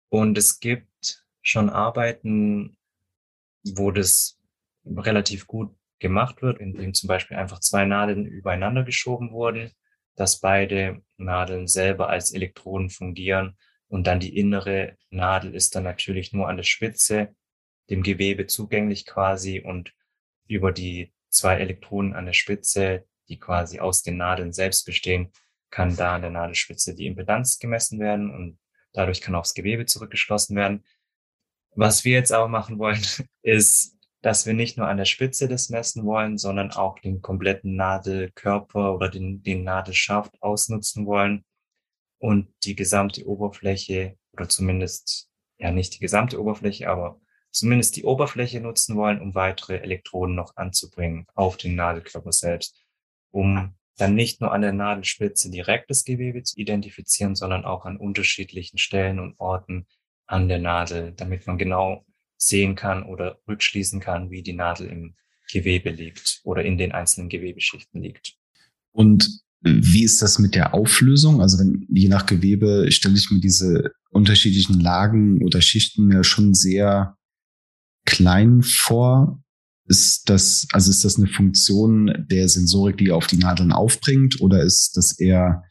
Und 0.10 0.38
es 0.38 0.60
gibt 0.60 1.26
schon 1.42 1.70
Arbeiten, 1.70 2.78
wo 3.64 3.92
das 3.92 4.40
relativ 4.86 5.48
gut 5.48 5.76
gemacht 6.00 6.42
wird, 6.42 6.60
indem 6.60 6.94
zum 6.94 7.08
Beispiel 7.08 7.38
einfach 7.38 7.60
zwei 7.60 7.86
Nadeln 7.86 8.26
übereinander 8.26 8.84
geschoben 8.84 9.32
wurden, 9.32 9.72
dass 10.16 10.40
beide 10.40 11.02
Nadeln 11.18 11.68
selber 11.68 12.10
als 12.10 12.32
Elektroden 12.32 12.90
fungieren 12.90 13.58
und 13.88 14.08
dann 14.08 14.20
die 14.20 14.38
innere 14.38 14.98
Nadel 15.10 15.54
ist 15.56 15.76
dann 15.76 15.84
natürlich 15.84 16.34
nur 16.34 16.50
an 16.50 16.58
der 16.58 16.64
Spitze 16.64 17.36
dem 17.90 18.04
Gewebe 18.04 18.48
zugänglich 18.48 19.06
quasi 19.06 19.60
und 19.60 19.94
über 20.48 20.72
die 20.72 21.14
zwei 21.30 21.58
Elektronen 21.58 22.14
an 22.14 22.26
der 22.26 22.34
Spitze, 22.34 23.06
die 23.30 23.40
quasi 23.40 23.80
aus 23.80 24.04
den 24.04 24.18
Nadeln 24.18 24.54
selbst 24.54 24.86
bestehen, 24.86 25.32
kann 25.74 25.96
da 25.96 26.14
an 26.14 26.22
der 26.22 26.30
Nadelspitze 26.30 26.94
die 26.94 27.08
Impedanz 27.08 27.58
gemessen 27.58 28.00
werden 28.00 28.30
und 28.30 28.60
dadurch 28.92 29.22
kann 29.22 29.34
auch 29.34 29.42
das 29.42 29.56
Gewebe 29.56 29.88
zurückgeschlossen 29.88 30.56
werden. 30.56 30.86
Was 31.76 32.06
wir 32.06 32.14
jetzt 32.14 32.32
aber 32.32 32.48
machen 32.48 32.78
wollen, 32.78 33.02
ist, 33.42 33.98
dass 34.22 34.46
wir 34.46 34.54
nicht 34.54 34.78
nur 34.78 34.88
an 34.88 34.98
der 34.98 35.06
Spitze 35.06 35.48
das 35.48 35.70
messen 35.70 36.06
wollen, 36.06 36.38
sondern 36.38 36.72
auch 36.72 37.00
den 37.00 37.24
kompletten 37.24 37.76
Nadelkörper 37.76 38.94
oder 38.94 39.10
den, 39.10 39.42
den 39.42 39.64
Nadelschaft 39.64 40.40
ausnutzen 40.44 41.08
wollen 41.08 41.44
und 42.20 42.54
die 42.66 42.76
gesamte 42.76 43.28
Oberfläche 43.28 44.16
oder 44.34 44.48
zumindest, 44.48 45.28
ja 45.58 45.72
nicht 45.72 45.96
die 45.96 46.00
gesamte 46.00 46.40
Oberfläche, 46.40 46.88
aber 46.88 47.20
zumindest 47.50 47.96
die 47.96 48.04
Oberfläche 48.04 48.62
nutzen 48.62 48.96
wollen, 48.96 49.20
um 49.20 49.34
weitere 49.34 49.78
Elektroden 49.78 50.36
noch 50.36 50.56
anzubringen 50.56 51.26
auf 51.34 51.58
den 51.58 51.74
Nadelkörper 51.74 52.32
selbst, 52.32 52.80
um 53.32 53.74
dann 53.98 54.16
nicht 54.16 54.42
nur 54.42 54.52
an 54.52 54.62
der 54.62 54.74
Nadelspitze 54.74 55.52
direkt 55.52 55.90
das 55.90 56.04
Gewebe 56.04 56.44
zu 56.44 56.58
identifizieren, 56.58 57.36
sondern 57.36 57.66
auch 57.66 57.86
an 57.86 57.98
unterschiedlichen 57.98 58.78
Stellen 58.78 59.20
und 59.20 59.40
Orten 59.40 59.86
an 60.26 60.48
der 60.48 60.60
Nadel, 60.60 61.14
damit 61.16 61.46
man 61.48 61.58
genau 61.58 62.06
sehen 62.38 62.76
kann 62.76 63.04
oder 63.04 63.40
rückschließen 63.48 64.00
kann, 64.00 64.32
wie 64.32 64.42
die 64.42 64.54
Nadel 64.54 64.88
im 64.88 65.16
Gewebe 65.52 65.92
liegt 65.92 66.42
oder 66.44 66.64
in 66.64 66.78
den 66.78 66.92
einzelnen 66.92 67.30
Gewebeschichten 67.30 68.02
liegt. 68.02 68.36
Und 68.92 69.44
wie 69.62 70.04
ist 70.04 70.22
das 70.22 70.40
mit 70.40 70.56
der 70.56 70.74
Auflösung? 70.74 71.42
Also 71.42 71.60
wenn, 71.60 71.86
je 71.90 72.10
nach 72.10 72.26
Gewebe 72.26 72.92
stelle 72.92 73.16
ich 73.16 73.32
mir 73.32 73.40
diese 73.40 73.92
unterschiedlichen 74.10 74.80
Lagen 74.80 75.44
oder 75.44 75.62
Schichten 75.62 76.12
ja 76.12 76.24
schon 76.24 76.54
sehr 76.54 77.18
klein 78.06 78.62
vor. 78.62 79.43
Ist 79.86 80.30
das, 80.30 80.68
also 80.72 80.90
ist 80.90 81.04
das 81.04 81.18
eine 81.18 81.28
Funktion 81.28 82.26
der 82.30 82.48
Sensorik, 82.48 82.98
die 82.98 83.12
auf 83.12 83.28
die 83.28 83.38
Nadeln 83.38 83.72
aufbringt, 83.74 84.40
oder 84.40 84.62
ist 84.62 84.96
das 84.96 85.20
eher 85.20 85.64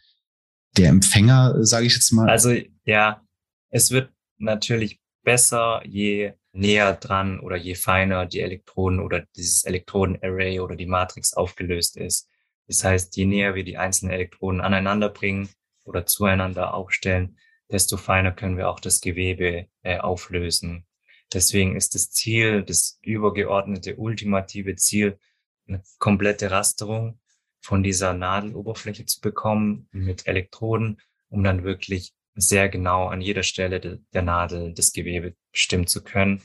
der 0.76 0.90
Empfänger, 0.90 1.64
sage 1.64 1.86
ich 1.86 1.94
jetzt 1.94 2.12
mal? 2.12 2.28
Also 2.28 2.54
ja, 2.84 3.22
es 3.70 3.90
wird 3.90 4.10
natürlich 4.38 5.00
besser, 5.22 5.82
je 5.86 6.34
näher 6.52 6.94
dran 6.94 7.40
oder 7.40 7.56
je 7.56 7.74
feiner 7.74 8.26
die 8.26 8.40
Elektroden 8.40 9.00
oder 9.00 9.24
dieses 9.36 9.64
Elektrodenarray 9.64 10.60
oder 10.60 10.76
die 10.76 10.86
Matrix 10.86 11.32
aufgelöst 11.32 11.96
ist. 11.96 12.28
Das 12.66 12.84
heißt, 12.84 13.16
je 13.16 13.24
näher 13.24 13.54
wir 13.54 13.64
die 13.64 13.78
einzelnen 13.78 14.12
Elektroden 14.12 14.60
aneinander 14.60 15.08
bringen 15.08 15.48
oder 15.84 16.06
zueinander 16.06 16.74
aufstellen, 16.74 17.38
desto 17.70 17.96
feiner 17.96 18.32
können 18.32 18.56
wir 18.56 18.68
auch 18.68 18.80
das 18.80 19.00
Gewebe 19.00 19.66
äh, 19.82 19.98
auflösen. 19.98 20.84
Deswegen 21.32 21.76
ist 21.76 21.94
das 21.94 22.10
Ziel, 22.10 22.62
das 22.62 22.98
übergeordnete, 23.02 23.96
ultimative 23.96 24.76
Ziel, 24.76 25.18
eine 25.66 25.82
komplette 25.98 26.50
Rasterung 26.50 27.20
von 27.60 27.82
dieser 27.82 28.12
Nadeloberfläche 28.12 29.06
zu 29.06 29.20
bekommen 29.20 29.88
mit 29.92 30.26
Elektroden, 30.26 31.00
um 31.28 31.44
dann 31.44 31.64
wirklich 31.64 32.12
sehr 32.34 32.68
genau 32.68 33.06
an 33.08 33.20
jeder 33.20 33.42
Stelle 33.42 33.80
de, 33.80 33.98
der 34.12 34.22
Nadel 34.22 34.72
das 34.74 34.92
Gewebe 34.92 35.36
bestimmen 35.52 35.86
zu 35.86 36.02
können. 36.02 36.42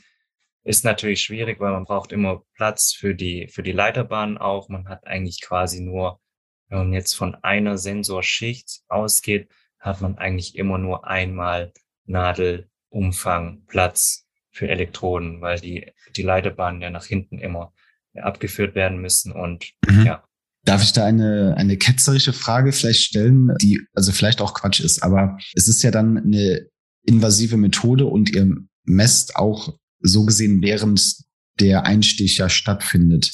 Ist 0.64 0.84
natürlich 0.84 1.22
schwierig, 1.22 1.60
weil 1.60 1.72
man 1.72 1.84
braucht 1.84 2.12
immer 2.12 2.44
Platz 2.54 2.92
für 2.92 3.14
die, 3.14 3.48
für 3.48 3.62
die 3.62 3.72
Leiterbahn 3.72 4.38
auch. 4.38 4.68
Man 4.68 4.88
hat 4.88 5.06
eigentlich 5.06 5.40
quasi 5.40 5.80
nur, 5.80 6.20
wenn 6.68 6.78
man 6.78 6.92
jetzt 6.92 7.14
von 7.14 7.34
einer 7.36 7.78
Sensorschicht 7.78 8.82
ausgeht, 8.88 9.48
hat 9.78 10.00
man 10.00 10.18
eigentlich 10.18 10.56
immer 10.56 10.78
nur 10.78 11.06
einmal 11.06 11.72
Nadelumfang 12.04 13.64
Platz 13.66 14.27
für 14.58 14.68
Elektroden, 14.68 15.40
weil 15.40 15.60
die, 15.60 15.92
die 16.16 16.22
Leiterbahnen 16.22 16.82
ja 16.82 16.90
nach 16.90 17.04
hinten 17.04 17.38
immer 17.38 17.72
abgeführt 18.14 18.74
werden 18.74 19.00
müssen 19.00 19.32
und 19.32 19.72
mhm. 19.88 20.04
ja. 20.04 20.24
Darf 20.64 20.82
ich 20.82 20.92
da 20.92 21.06
eine, 21.06 21.54
eine 21.56 21.76
ketzerische 21.76 22.32
Frage 22.32 22.72
vielleicht 22.72 23.04
stellen, 23.04 23.54
die 23.62 23.80
also 23.94 24.10
vielleicht 24.10 24.40
auch 24.40 24.54
Quatsch 24.54 24.80
ist, 24.80 25.02
aber 25.02 25.38
es 25.54 25.68
ist 25.68 25.82
ja 25.82 25.92
dann 25.92 26.18
eine 26.18 26.66
invasive 27.04 27.56
Methode 27.56 28.06
und 28.06 28.34
ihr 28.34 28.56
messt 28.84 29.36
auch 29.36 29.78
so 30.00 30.24
gesehen, 30.24 30.60
während 30.60 31.16
der 31.60 31.86
Einstich 31.86 32.38
ja 32.38 32.48
stattfindet. 32.48 33.32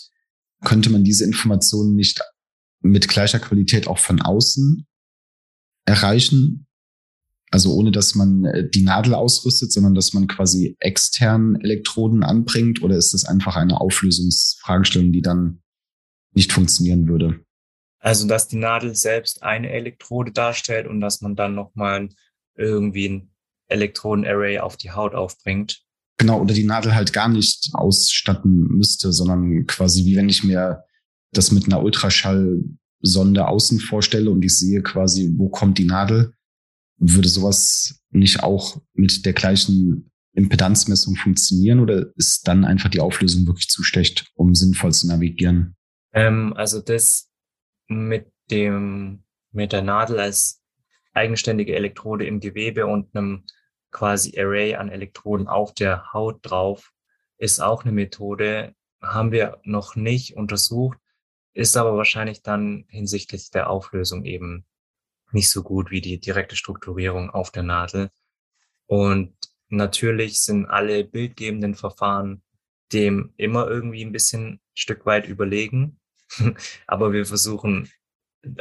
Könnte 0.62 0.90
man 0.90 1.02
diese 1.02 1.24
Informationen 1.24 1.96
nicht 1.96 2.20
mit 2.80 3.08
gleicher 3.08 3.40
Qualität 3.40 3.86
auch 3.86 3.98
von 3.98 4.20
außen 4.20 4.86
erreichen? 5.86 6.66
Also 7.54 7.72
ohne 7.72 7.92
dass 7.92 8.16
man 8.16 8.46
äh, 8.46 8.68
die 8.68 8.82
Nadel 8.82 9.14
ausrüstet, 9.14 9.70
sondern 9.70 9.94
dass 9.94 10.12
man 10.12 10.26
quasi 10.26 10.76
extern 10.80 11.54
Elektroden 11.60 12.24
anbringt? 12.24 12.82
Oder 12.82 12.96
ist 12.96 13.14
das 13.14 13.26
einfach 13.26 13.54
eine 13.54 13.80
Auflösungsfragestellung, 13.80 15.12
die 15.12 15.22
dann 15.22 15.62
nicht 16.32 16.52
funktionieren 16.52 17.06
würde? 17.06 17.44
Also, 18.00 18.26
dass 18.26 18.48
die 18.48 18.56
Nadel 18.56 18.96
selbst 18.96 19.44
eine 19.44 19.70
Elektrode 19.70 20.32
darstellt 20.32 20.88
und 20.88 21.00
dass 21.00 21.20
man 21.20 21.36
dann 21.36 21.54
nochmal 21.54 22.08
irgendwie 22.56 23.08
ein 23.08 23.30
Elektrodenarray 23.68 24.58
auf 24.58 24.76
die 24.76 24.90
Haut 24.90 25.14
aufbringt. 25.14 25.84
Genau, 26.18 26.40
oder 26.40 26.54
die 26.54 26.64
Nadel 26.64 26.96
halt 26.96 27.12
gar 27.12 27.28
nicht 27.28 27.70
ausstatten 27.74 28.66
müsste, 28.66 29.12
sondern 29.12 29.64
quasi 29.68 30.04
wie 30.04 30.16
wenn 30.16 30.28
ich 30.28 30.42
mir 30.42 30.82
das 31.30 31.52
mit 31.52 31.66
einer 31.66 31.84
Ultraschallsonde 31.84 33.46
außen 33.46 33.78
vorstelle 33.78 34.32
und 34.32 34.44
ich 34.44 34.58
sehe 34.58 34.82
quasi, 34.82 35.32
wo 35.36 35.50
kommt 35.50 35.78
die 35.78 35.84
Nadel 35.84 36.34
würde 36.96 37.28
sowas 37.28 38.02
nicht 38.10 38.42
auch 38.42 38.80
mit 38.92 39.24
der 39.26 39.32
gleichen 39.32 40.10
Impedanzmessung 40.32 41.16
funktionieren 41.16 41.80
oder 41.80 42.06
ist 42.16 42.46
dann 42.48 42.64
einfach 42.64 42.90
die 42.90 43.00
Auflösung 43.00 43.46
wirklich 43.46 43.68
zu 43.68 43.82
schlecht, 43.82 44.30
um 44.34 44.54
sinnvoll 44.54 44.92
zu 44.92 45.06
navigieren? 45.06 45.76
Ähm, 46.12 46.52
also 46.56 46.80
das 46.80 47.30
mit 47.88 48.26
dem, 48.50 49.24
mit 49.52 49.72
der 49.72 49.82
Nadel 49.82 50.18
als 50.18 50.60
eigenständige 51.12 51.76
Elektrode 51.76 52.26
im 52.26 52.40
Gewebe 52.40 52.86
und 52.86 53.14
einem 53.14 53.44
quasi 53.92 54.38
Array 54.38 54.74
an 54.74 54.88
Elektroden 54.88 55.46
auf 55.46 55.72
der 55.72 56.12
Haut 56.12 56.40
drauf 56.42 56.90
ist 57.38 57.60
auch 57.60 57.84
eine 57.84 57.92
Methode, 57.92 58.74
haben 59.00 59.32
wir 59.32 59.60
noch 59.64 59.96
nicht 59.96 60.36
untersucht, 60.36 60.98
ist 61.52 61.76
aber 61.76 61.96
wahrscheinlich 61.96 62.42
dann 62.42 62.84
hinsichtlich 62.88 63.50
der 63.50 63.70
Auflösung 63.70 64.24
eben 64.24 64.64
nicht 65.34 65.50
so 65.50 65.62
gut 65.62 65.90
wie 65.90 66.00
die 66.00 66.18
direkte 66.18 66.56
Strukturierung 66.56 67.30
auf 67.30 67.50
der 67.50 67.62
Nadel. 67.62 68.10
Und 68.86 69.34
natürlich 69.68 70.42
sind 70.42 70.66
alle 70.66 71.04
bildgebenden 71.04 71.74
Verfahren 71.74 72.42
dem 72.92 73.32
immer 73.36 73.68
irgendwie 73.68 74.04
ein 74.04 74.12
bisschen 74.12 74.60
Stück 74.74 75.06
weit 75.06 75.26
überlegen. 75.26 76.00
Aber 76.86 77.12
wir 77.12 77.26
versuchen, 77.26 77.90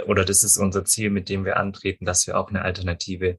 oder 0.08 0.26
das 0.26 0.44
ist 0.44 0.58
unser 0.58 0.86
Ziel, 0.86 1.10
mit 1.10 1.30
dem 1.30 1.46
wir 1.46 1.58
antreten, 1.58 2.06
dass 2.06 2.26
wir 2.28 2.38
auch 2.38 2.50
eine 2.50 2.64
Alternative 2.64 3.38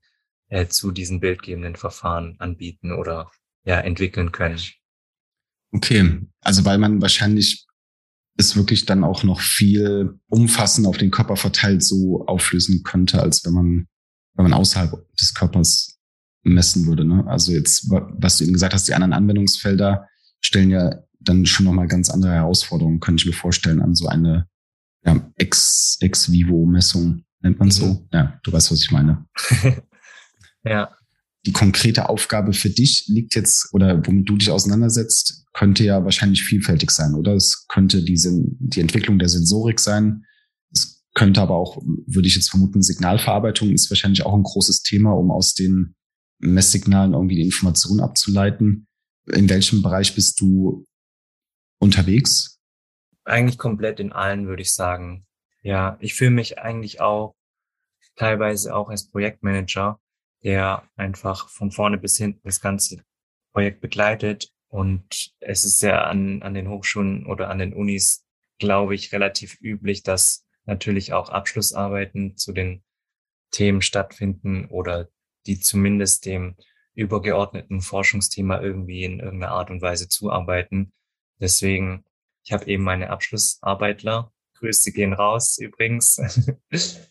äh, 0.48 0.66
zu 0.66 0.92
diesen 0.92 1.20
bildgebenden 1.20 1.76
Verfahren 1.76 2.36
anbieten 2.38 2.92
oder 2.92 3.30
ja, 3.64 3.80
entwickeln 3.80 4.30
können. 4.30 4.60
Okay, 5.72 6.20
also 6.40 6.64
weil 6.64 6.78
man 6.78 7.02
wahrscheinlich 7.02 7.66
es 8.36 8.56
wirklich 8.56 8.84
dann 8.84 9.04
auch 9.04 9.22
noch 9.22 9.40
viel 9.40 10.18
umfassend 10.28 10.86
auf 10.86 10.96
den 10.96 11.10
Körper 11.10 11.36
verteilt 11.36 11.84
so 11.84 12.24
auflösen 12.26 12.82
könnte, 12.82 13.22
als 13.22 13.44
wenn 13.44 13.52
man, 13.52 13.86
wenn 14.34 14.44
man 14.44 14.54
außerhalb 14.54 14.92
des 15.18 15.34
Körpers 15.34 15.98
messen 16.42 16.86
würde. 16.86 17.04
Ne? 17.04 17.24
Also 17.26 17.52
jetzt, 17.52 17.88
was 17.90 18.38
du 18.38 18.44
eben 18.44 18.52
gesagt 18.52 18.74
hast, 18.74 18.88
die 18.88 18.94
anderen 18.94 19.12
Anwendungsfelder 19.12 20.06
stellen 20.40 20.70
ja 20.70 21.00
dann 21.20 21.46
schon 21.46 21.64
nochmal 21.64 21.88
ganz 21.88 22.10
andere 22.10 22.32
Herausforderungen, 22.32 23.00
könnte 23.00 23.22
ich 23.22 23.26
mir 23.26 23.32
vorstellen, 23.32 23.80
an 23.80 23.94
so 23.94 24.08
eine 24.08 24.46
ja, 25.04 25.32
Ex-Vivo-Messung, 25.36 27.24
nennt 27.40 27.58
man 27.58 27.68
mhm. 27.68 27.72
so. 27.72 28.08
Ja, 28.12 28.38
du 28.42 28.52
weißt, 28.52 28.72
was 28.72 28.82
ich 28.82 28.90
meine. 28.90 29.26
ja. 30.64 30.90
Die 31.46 31.52
konkrete 31.52 32.08
Aufgabe 32.08 32.52
für 32.52 32.70
dich 32.70 33.04
liegt 33.08 33.34
jetzt, 33.34 33.72
oder 33.72 34.00
womit 34.06 34.28
du 34.28 34.36
dich 34.36 34.50
auseinandersetzt, 34.50 35.44
könnte 35.52 35.84
ja 35.84 36.04
wahrscheinlich 36.04 36.42
vielfältig 36.42 36.90
sein, 36.90 37.14
oder? 37.14 37.34
Es 37.34 37.66
könnte 37.68 38.02
die, 38.02 38.18
die 38.60 38.80
Entwicklung 38.80 39.18
der 39.18 39.28
Sensorik 39.28 39.78
sein. 39.78 40.24
Es 40.72 41.04
könnte 41.14 41.42
aber 41.42 41.54
auch, 41.54 41.82
würde 42.06 42.28
ich 42.28 42.34
jetzt 42.34 42.50
vermuten, 42.50 42.82
Signalverarbeitung 42.82 43.70
ist 43.70 43.90
wahrscheinlich 43.90 44.24
auch 44.24 44.34
ein 44.34 44.42
großes 44.42 44.82
Thema, 44.82 45.12
um 45.12 45.30
aus 45.30 45.54
den 45.54 45.94
Messsignalen 46.38 47.12
irgendwie 47.12 47.36
die 47.36 47.44
Informationen 47.44 48.00
abzuleiten. 48.00 48.86
In 49.32 49.48
welchem 49.48 49.82
Bereich 49.82 50.14
bist 50.14 50.40
du 50.40 50.84
unterwegs? 51.78 52.58
Eigentlich 53.24 53.58
komplett 53.58 54.00
in 54.00 54.12
allen, 54.12 54.46
würde 54.46 54.62
ich 54.62 54.72
sagen. 54.72 55.26
Ja, 55.62 55.96
ich 56.00 56.14
fühle 56.14 56.30
mich 56.30 56.58
eigentlich 56.58 57.00
auch 57.00 57.34
teilweise 58.16 58.74
auch 58.74 58.90
als 58.90 59.08
Projektmanager, 59.10 59.98
der 60.44 60.88
einfach 60.96 61.48
von 61.48 61.70
vorne 61.70 61.98
bis 61.98 62.16
hinten 62.16 62.42
das 62.44 62.60
ganze 62.60 63.02
Projekt 63.52 63.80
begleitet. 63.80 64.52
Und 64.68 65.32
es 65.40 65.64
ist 65.64 65.80
ja 65.82 66.04
an, 66.04 66.42
an 66.42 66.54
den 66.54 66.68
Hochschulen 66.68 67.26
oder 67.26 67.48
an 67.48 67.58
den 67.58 67.72
Unis, 67.72 68.26
glaube 68.58 68.94
ich, 68.94 69.12
relativ 69.12 69.58
üblich, 69.60 70.02
dass 70.02 70.46
natürlich 70.66 71.12
auch 71.12 71.30
Abschlussarbeiten 71.30 72.36
zu 72.36 72.52
den 72.52 72.82
Themen 73.50 73.82
stattfinden 73.82 74.66
oder 74.66 75.08
die 75.46 75.60
zumindest 75.60 76.26
dem 76.26 76.56
übergeordneten 76.94 77.80
Forschungsthema 77.80 78.60
irgendwie 78.60 79.04
in 79.04 79.20
irgendeiner 79.20 79.52
Art 79.52 79.70
und 79.70 79.82
Weise 79.82 80.08
zuarbeiten. 80.08 80.92
Deswegen, 81.40 82.04
ich 82.44 82.52
habe 82.52 82.66
eben 82.66 82.84
meine 82.84 83.10
Abschlussarbeitler, 83.10 84.32
Grüße 84.58 84.92
gehen 84.92 85.12
raus 85.12 85.58
übrigens, 85.58 86.20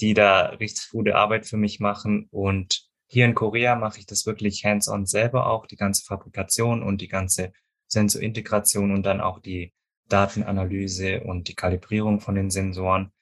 die 0.00 0.14
da 0.14 0.46
richtig 0.46 0.90
gute 0.90 1.16
Arbeit 1.16 1.46
für 1.46 1.56
mich 1.56 1.80
machen. 1.80 2.28
Und 2.30 2.88
hier 3.06 3.24
in 3.24 3.34
Korea 3.34 3.76
mache 3.76 3.98
ich 3.98 4.06
das 4.06 4.26
wirklich 4.26 4.64
hands-on 4.64 5.06
selber 5.06 5.46
auch, 5.46 5.66
die 5.66 5.76
ganze 5.76 6.04
Fabrikation 6.04 6.82
und 6.82 7.00
die 7.00 7.08
ganze 7.08 7.52
Sensorintegration 7.86 8.92
und 8.92 9.04
dann 9.04 9.20
auch 9.20 9.38
die 9.40 9.72
Datenanalyse 10.08 11.22
und 11.22 11.48
die 11.48 11.54
Kalibrierung 11.54 12.20
von 12.20 12.34
den 12.34 12.50
Sensoren. 12.50 13.12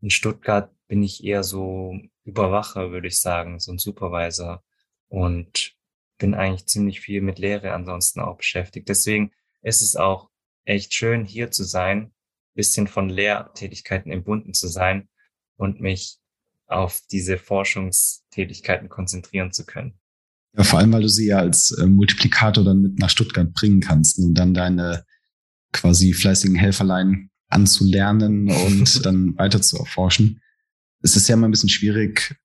In 0.00 0.10
Stuttgart 0.10 0.72
bin 0.88 1.02
ich 1.02 1.22
eher 1.22 1.42
so 1.42 1.94
Überwacher, 2.24 2.90
würde 2.90 3.08
ich 3.08 3.20
sagen, 3.20 3.60
so 3.60 3.72
ein 3.72 3.78
Supervisor 3.78 4.62
und 5.08 5.74
bin 6.18 6.34
eigentlich 6.34 6.66
ziemlich 6.66 7.00
viel 7.00 7.20
mit 7.20 7.38
Lehre 7.38 7.72
ansonsten 7.72 8.20
auch 8.20 8.36
beschäftigt. 8.36 8.88
Deswegen 8.88 9.32
ist 9.62 9.82
es 9.82 9.96
auch 9.96 10.30
echt 10.64 10.94
schön, 10.94 11.24
hier 11.24 11.50
zu 11.50 11.64
sein, 11.64 12.12
bisschen 12.54 12.86
von 12.86 13.08
Lehrtätigkeiten 13.08 14.12
entbunden 14.12 14.54
zu 14.54 14.68
sein 14.68 15.08
und 15.56 15.80
mich 15.80 16.18
auf 16.66 17.00
diese 17.10 17.38
Forschungstätigkeiten 17.38 18.88
konzentrieren 18.88 19.52
zu 19.52 19.64
können. 19.64 19.94
Ja, 20.56 20.64
vor 20.64 20.78
allem, 20.78 20.92
weil 20.92 21.02
du 21.02 21.08
sie 21.08 21.28
ja 21.28 21.38
als 21.38 21.72
äh, 21.72 21.86
Multiplikator 21.86 22.64
dann 22.64 22.82
mit 22.82 22.98
nach 22.98 23.10
Stuttgart 23.10 23.52
bringen 23.52 23.80
kannst 23.80 24.18
und 24.18 24.34
dann 24.34 24.54
deine 24.54 25.04
quasi 25.72 26.12
fleißigen 26.12 26.56
Helferlein 26.56 27.30
anzulernen 27.48 28.50
und 28.50 29.04
dann 29.06 29.36
weiter 29.38 29.62
zu 29.62 29.78
erforschen. 29.78 30.40
Es 31.02 31.16
ist 31.16 31.28
ja 31.28 31.34
immer 31.34 31.48
ein 31.48 31.52
bisschen 31.52 31.70
schwierig, 31.70 32.36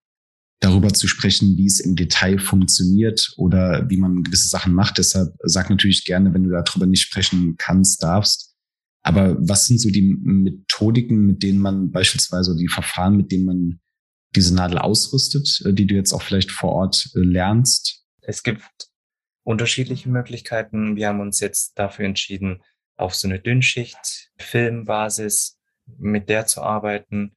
darüber 0.59 0.91
zu 0.93 1.07
sprechen, 1.07 1.57
wie 1.57 1.67
es 1.67 1.79
im 1.79 1.95
Detail 1.95 2.39
funktioniert 2.39 3.33
oder 3.37 3.89
wie 3.89 3.97
man 3.97 4.23
gewisse 4.23 4.47
Sachen 4.47 4.73
macht. 4.73 4.97
Deshalb 4.97 5.35
sag 5.43 5.69
natürlich 5.69 6.05
gerne, 6.05 6.33
wenn 6.33 6.43
du 6.43 6.49
darüber 6.49 6.85
nicht 6.85 7.01
sprechen 7.01 7.55
kannst, 7.57 8.01
darfst. 8.01 8.55
Aber 9.03 9.37
was 9.39 9.67
sind 9.67 9.79
so 9.79 9.89
die 9.89 10.01
Methodiken, 10.01 11.25
mit 11.25 11.43
denen 11.43 11.59
man 11.59 11.91
beispielsweise 11.91 12.55
die 12.57 12.67
Verfahren, 12.67 13.17
mit 13.17 13.31
denen 13.31 13.45
man 13.45 13.79
diese 14.37 14.55
Nadel 14.55 14.77
ausrüstet, 14.77 15.61
äh, 15.65 15.73
die 15.73 15.87
du 15.87 15.95
jetzt 15.95 16.13
auch 16.13 16.21
vielleicht 16.21 16.51
vor 16.51 16.71
Ort 16.71 17.09
äh, 17.15 17.19
lernst? 17.19 18.05
Es 18.21 18.43
gibt 18.43 18.63
unterschiedliche 19.43 20.09
Möglichkeiten. 20.09 20.95
Wir 20.95 21.07
haben 21.07 21.19
uns 21.19 21.39
jetzt 21.39 21.77
dafür 21.79 22.05
entschieden, 22.05 22.61
auf 22.95 23.15
so 23.15 23.27
eine 23.27 23.39
Dünnschicht, 23.39 24.31
Filmbasis, 24.37 25.59
mit 25.97 26.29
der 26.29 26.45
zu 26.45 26.61
arbeiten. 26.61 27.35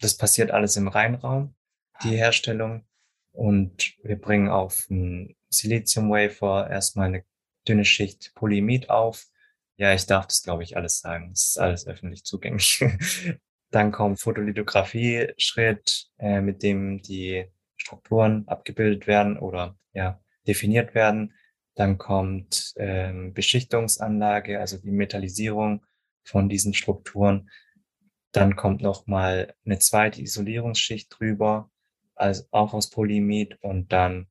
Das 0.00 0.16
passiert 0.16 0.50
alles 0.50 0.76
im 0.76 0.88
Reinraum 0.88 1.54
die 2.02 2.16
Herstellung. 2.16 2.84
Und 3.32 3.94
wir 4.02 4.16
bringen 4.16 4.48
auf 4.48 4.88
ein 4.90 5.36
Silizium 5.48 6.10
Wafer 6.10 6.68
erstmal 6.70 7.06
eine 7.06 7.24
dünne 7.66 7.84
Schicht 7.84 8.32
Polyimid 8.34 8.90
auf. 8.90 9.26
Ja, 9.76 9.94
ich 9.94 10.06
darf 10.06 10.26
das, 10.26 10.42
glaube 10.42 10.62
ich, 10.62 10.76
alles 10.76 10.98
sagen. 10.98 11.30
Es 11.32 11.50
ist 11.50 11.58
alles 11.58 11.86
öffentlich 11.86 12.24
zugänglich. 12.24 12.84
Dann 13.72 13.90
kommt 13.90 14.20
Fotolithografie-Schritt, 14.20 16.10
äh, 16.18 16.42
mit 16.42 16.62
dem 16.62 17.00
die 17.00 17.46
Strukturen 17.76 18.46
abgebildet 18.46 19.06
werden 19.06 19.38
oder 19.38 19.76
ja 19.94 20.20
definiert 20.46 20.94
werden. 20.94 21.34
Dann 21.74 21.96
kommt 21.96 22.74
ähm, 22.76 23.32
Beschichtungsanlage, 23.32 24.60
also 24.60 24.76
die 24.76 24.90
Metallisierung 24.90 25.84
von 26.22 26.50
diesen 26.50 26.74
Strukturen. 26.74 27.48
Dann 28.32 28.56
kommt 28.56 28.82
noch 28.82 29.06
mal 29.06 29.54
eine 29.64 29.78
zweite 29.78 30.20
Isolierungsschicht 30.20 31.18
drüber, 31.18 31.70
also 32.14 32.44
auch 32.50 32.74
aus 32.74 32.90
Polyimid 32.90 33.56
und 33.62 33.90
dann 33.90 34.28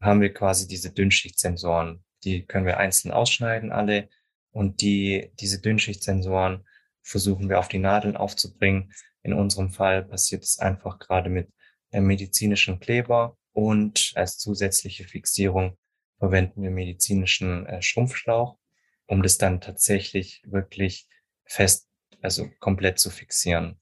haben 0.00 0.20
wir 0.20 0.34
quasi 0.34 0.66
diese 0.66 0.92
Dünnschichtsensoren. 0.92 2.04
Die 2.24 2.44
können 2.44 2.66
wir 2.66 2.78
einzeln 2.78 3.12
ausschneiden 3.12 3.70
alle 3.70 4.08
und 4.50 4.80
die, 4.80 5.30
diese 5.38 5.60
Dünnschichtsensoren 5.60 6.64
versuchen 7.04 7.48
wir 7.48 7.58
auf 7.58 7.68
die 7.68 7.78
Nadeln 7.78 8.16
aufzubringen. 8.16 8.92
In 9.22 9.32
unserem 9.32 9.70
Fall 9.70 10.04
passiert 10.04 10.42
es 10.42 10.58
einfach 10.58 10.98
gerade 10.98 11.30
mit 11.30 11.48
einem 11.92 12.06
medizinischen 12.06 12.80
Kleber 12.80 13.36
und 13.52 14.12
als 14.16 14.38
zusätzliche 14.38 15.04
Fixierung 15.04 15.76
verwenden 16.18 16.62
wir 16.62 16.70
medizinischen 16.70 17.66
äh, 17.66 17.82
Schrumpfschlauch, 17.82 18.58
um 19.06 19.22
das 19.22 19.38
dann 19.38 19.60
tatsächlich 19.60 20.42
wirklich 20.46 21.06
fest, 21.44 21.88
also 22.20 22.50
komplett 22.58 22.98
zu 22.98 23.10
fixieren. 23.10 23.78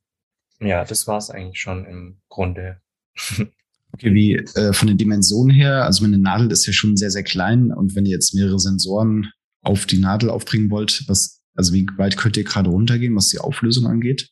Ja, 0.61 0.85
das 0.85 1.07
war 1.07 1.19
es 1.19 1.31
eigentlich 1.31 1.61
schon 1.61 1.87
im 1.87 2.21
Grunde 2.29 2.81
Okay, 3.95 4.15
wie 4.15 4.37
äh, 4.37 4.73
von 4.73 4.89
den 4.89 4.97
Dimensionen 4.97 5.55
her, 5.55 5.85
also 5.85 6.03
meine 6.03 6.19
Nadel 6.19 6.51
ist 6.51 6.67
ja 6.67 6.73
schon 6.73 6.97
sehr, 6.97 7.11
sehr 7.11 7.23
klein 7.23 7.71
und 7.73 7.95
wenn 7.95 8.07
ihr 8.07 8.13
jetzt 8.13 8.35
mehrere 8.35 8.59
Sensoren 8.59 9.31
auf 9.61 9.85
die 9.85 9.99
Nadel 9.99 10.31
aufbringen 10.31 10.71
wollt, 10.71 11.05
was, 11.09 11.42
also 11.55 11.73
wie 11.73 11.87
weit 11.97 12.17
könnt 12.17 12.37
ihr 12.37 12.45
gerade 12.45 12.71
runtergehen, 12.71 13.15
was 13.17 13.29
die 13.29 13.39
Auflösung 13.39 13.87
angeht? 13.87 14.31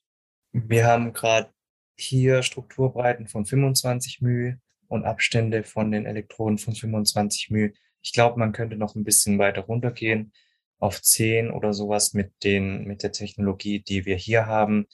Wir 0.52 0.86
haben 0.86 1.12
gerade 1.12 1.50
hier 1.96 2.42
Strukturbreiten 2.42 3.26
von 3.26 3.44
25 3.44 4.20
μ 4.22 4.58
und 4.88 5.04
Abstände 5.04 5.62
von 5.62 5.90
den 5.92 6.06
Elektroden 6.06 6.58
von 6.58 6.74
25 6.74 7.50
μ. 7.50 7.72
Ich 8.02 8.12
glaube, 8.12 8.38
man 8.38 8.52
könnte 8.52 8.76
noch 8.76 8.94
ein 8.94 9.04
bisschen 9.04 9.38
weiter 9.38 9.62
runtergehen 9.62 10.32
auf 10.78 11.02
10 11.02 11.50
oder 11.50 11.74
sowas 11.74 12.14
mit 12.14 12.32
den, 12.42 12.84
mit 12.84 13.02
der 13.02 13.12
Technologie, 13.12 13.80
die 13.80 14.06
wir 14.06 14.16
hier 14.16 14.46
haben. 14.46 14.86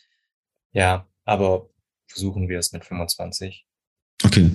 Ja, 0.72 1.08
aber 1.24 1.70
versuchen 2.08 2.48
wir 2.48 2.58
es 2.58 2.72
mit 2.72 2.84
25. 2.84 3.66
Okay. 4.24 4.50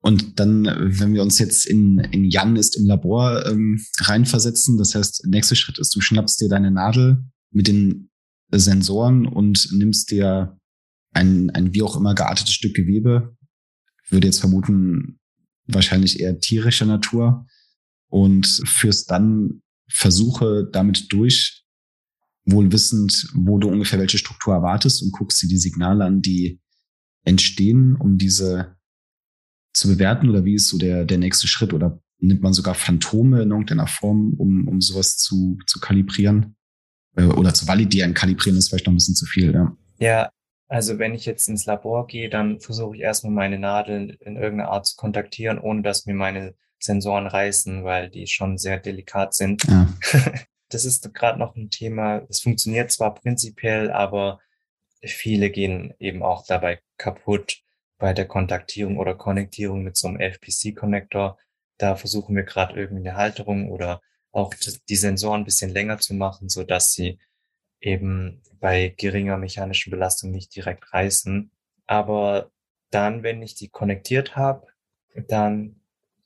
Und 0.00 0.38
dann, 0.38 0.64
wenn 0.64 1.14
wir 1.14 1.22
uns 1.22 1.38
jetzt 1.38 1.66
in, 1.66 1.98
in 1.98 2.24
Jan 2.24 2.56
ist 2.56 2.76
im 2.76 2.86
Labor 2.86 3.44
ähm, 3.46 3.84
reinversetzen, 4.00 4.78
das 4.78 4.94
heißt, 4.94 5.26
nächster 5.26 5.56
Schritt 5.56 5.78
ist, 5.78 5.94
du 5.96 6.00
schnappst 6.00 6.40
dir 6.40 6.48
deine 6.48 6.70
Nadel 6.70 7.24
mit 7.50 7.66
den 7.66 8.10
Sensoren 8.52 9.26
und 9.26 9.68
nimmst 9.72 10.10
dir 10.10 10.58
ein, 11.12 11.50
ein 11.50 11.74
wie 11.74 11.82
auch 11.82 11.96
immer 11.96 12.14
geartetes 12.14 12.54
Stück 12.54 12.74
Gewebe, 12.74 13.36
ich 14.06 14.12
würde 14.12 14.28
jetzt 14.28 14.38
vermuten, 14.38 15.18
wahrscheinlich 15.66 16.20
eher 16.20 16.38
tierischer 16.38 16.86
Natur. 16.86 17.46
Und 18.08 18.46
führst 18.64 19.10
dann 19.10 19.62
Versuche 19.88 20.68
damit 20.70 21.12
durch, 21.12 21.64
wohl 22.44 22.70
wissend, 22.70 23.28
wo 23.34 23.58
du 23.58 23.68
ungefähr 23.68 23.98
welche 23.98 24.18
Struktur 24.18 24.54
erwartest 24.54 25.02
und 25.02 25.12
guckst 25.12 25.42
dir 25.42 25.48
die 25.48 25.58
Signale 25.58 26.04
an, 26.04 26.22
die 26.22 26.60
entstehen, 27.24 27.96
um 27.96 28.16
diese 28.16 28.75
zu 29.76 29.88
bewerten 29.88 30.28
oder 30.30 30.44
wie 30.44 30.54
ist 30.54 30.68
so 30.68 30.78
der, 30.78 31.04
der 31.04 31.18
nächste 31.18 31.46
Schritt 31.48 31.72
oder 31.72 32.00
nimmt 32.18 32.42
man 32.42 32.52
sogar 32.52 32.74
Phantome 32.74 33.42
in 33.42 33.50
irgendeiner 33.50 33.86
Form, 33.86 34.34
um, 34.38 34.66
um 34.68 34.80
sowas 34.80 35.18
zu, 35.18 35.58
zu 35.66 35.80
kalibrieren 35.80 36.56
äh, 37.16 37.24
oder 37.24 37.52
zu 37.52 37.68
validieren. 37.68 38.14
Kalibrieren 38.14 38.58
ist 38.58 38.68
vielleicht 38.68 38.86
noch 38.86 38.92
ein 38.92 38.96
bisschen 38.96 39.14
zu 39.14 39.26
viel, 39.26 39.52
ja. 39.52 39.76
Ja, 39.98 40.30
also 40.68 40.98
wenn 40.98 41.14
ich 41.14 41.26
jetzt 41.26 41.48
ins 41.48 41.66
Labor 41.66 42.06
gehe, 42.06 42.28
dann 42.28 42.58
versuche 42.60 42.96
ich 42.96 43.02
erstmal 43.02 43.32
meine 43.32 43.58
Nadeln 43.58 44.10
in 44.20 44.36
irgendeiner 44.36 44.70
Art 44.70 44.86
zu 44.86 44.96
kontaktieren, 44.96 45.58
ohne 45.58 45.82
dass 45.82 46.06
mir 46.06 46.14
meine 46.14 46.54
Sensoren 46.78 47.26
reißen, 47.26 47.84
weil 47.84 48.10
die 48.10 48.26
schon 48.26 48.58
sehr 48.58 48.78
delikat 48.78 49.34
sind. 49.34 49.64
Ja. 49.64 49.88
Das 50.68 50.84
ist 50.84 51.14
gerade 51.14 51.38
noch 51.38 51.54
ein 51.54 51.70
Thema. 51.70 52.26
Es 52.28 52.40
funktioniert 52.40 52.90
zwar 52.90 53.14
prinzipiell, 53.14 53.92
aber 53.92 54.40
viele 55.00 55.48
gehen 55.50 55.94
eben 56.00 56.24
auch 56.24 56.44
dabei 56.44 56.80
kaputt 56.98 57.62
bei 57.98 58.12
der 58.12 58.26
Kontaktierung 58.26 58.98
oder 58.98 59.14
Konnektierung 59.14 59.82
mit 59.82 59.96
so 59.96 60.08
einem 60.08 60.20
FPC-Connector. 60.20 61.38
Da 61.78 61.96
versuchen 61.96 62.36
wir 62.36 62.42
gerade 62.42 62.74
irgendwie 62.78 63.08
eine 63.08 63.16
Halterung 63.16 63.70
oder 63.70 64.00
auch 64.32 64.52
die 64.88 64.96
Sensoren 64.96 65.42
ein 65.42 65.44
bisschen 65.44 65.70
länger 65.70 65.98
zu 65.98 66.14
machen, 66.14 66.48
so 66.48 66.62
dass 66.62 66.92
sie 66.92 67.18
eben 67.80 68.42
bei 68.60 68.94
geringer 68.96 69.38
mechanischer 69.38 69.90
Belastung 69.90 70.30
nicht 70.30 70.54
direkt 70.54 70.92
reißen. 70.92 71.50
Aber 71.86 72.50
dann, 72.90 73.22
wenn 73.22 73.42
ich 73.42 73.54
die 73.54 73.68
konnektiert 73.68 74.36
habe, 74.36 74.66
dann 75.28 75.80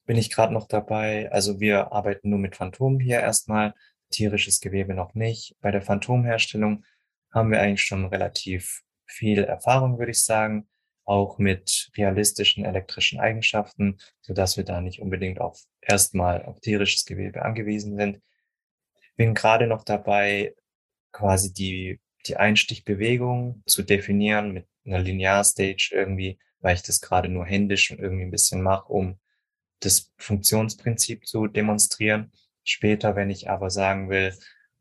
bin 0.07 0.17
ich 0.17 0.31
gerade 0.31 0.53
noch 0.53 0.67
dabei. 0.67 1.31
Also 1.31 1.61
wir 1.61 1.93
arbeiten 1.93 2.31
nur 2.31 2.39
mit 2.39 2.57
Phantom 2.57 2.99
hier 2.99 3.21
erstmal, 3.21 3.75
tierisches 4.11 4.61
Gewebe 4.61 4.95
noch 4.95 5.15
nicht. 5.15 5.57
Bei 5.61 5.71
der 5.71 5.83
Phantomherstellung 5.83 6.85
haben 7.33 7.51
wir 7.51 7.61
eigentlich 7.61 7.85
schon 7.85 8.07
relativ 8.07 8.83
viel 9.07 9.45
Erfahrung, 9.45 9.99
würde 9.99 10.11
ich 10.11 10.23
sagen, 10.23 10.69
auch 11.11 11.39
mit 11.39 11.91
realistischen 11.97 12.65
elektrischen 12.65 13.19
Eigenschaften, 13.19 13.99
so 14.21 14.33
dass 14.33 14.57
wir 14.57 14.63
da 14.65 14.81
nicht 14.81 15.01
unbedingt 15.01 15.41
auf 15.41 15.61
erstmal 15.81 16.45
auf 16.45 16.61
tierisches 16.61 17.05
Gewebe 17.05 17.43
angewiesen 17.43 17.97
sind. 17.97 18.21
Bin 19.17 19.35
gerade 19.35 19.67
noch 19.67 19.83
dabei, 19.83 20.55
quasi 21.11 21.53
die, 21.53 22.01
die 22.27 22.37
Einstichbewegung 22.37 23.65
zu 23.67 23.83
definieren 23.83 24.53
mit 24.53 24.69
einer 24.87 25.01
Linearstage 25.01 25.91
irgendwie, 25.91 26.39
weil 26.61 26.77
ich 26.77 26.83
das 26.83 27.01
gerade 27.01 27.29
nur 27.29 27.45
händisch 27.45 27.91
und 27.91 27.99
irgendwie 27.99 28.25
ein 28.25 28.31
bisschen 28.31 28.63
mache, 28.63 28.93
um 28.93 29.19
das 29.81 30.13
Funktionsprinzip 30.17 31.27
zu 31.27 31.49
demonstrieren. 31.49 32.31
Später, 32.63 33.17
wenn 33.17 33.31
ich 33.31 33.51
aber 33.51 33.71
sagen 33.71 34.11
will, 34.11 34.33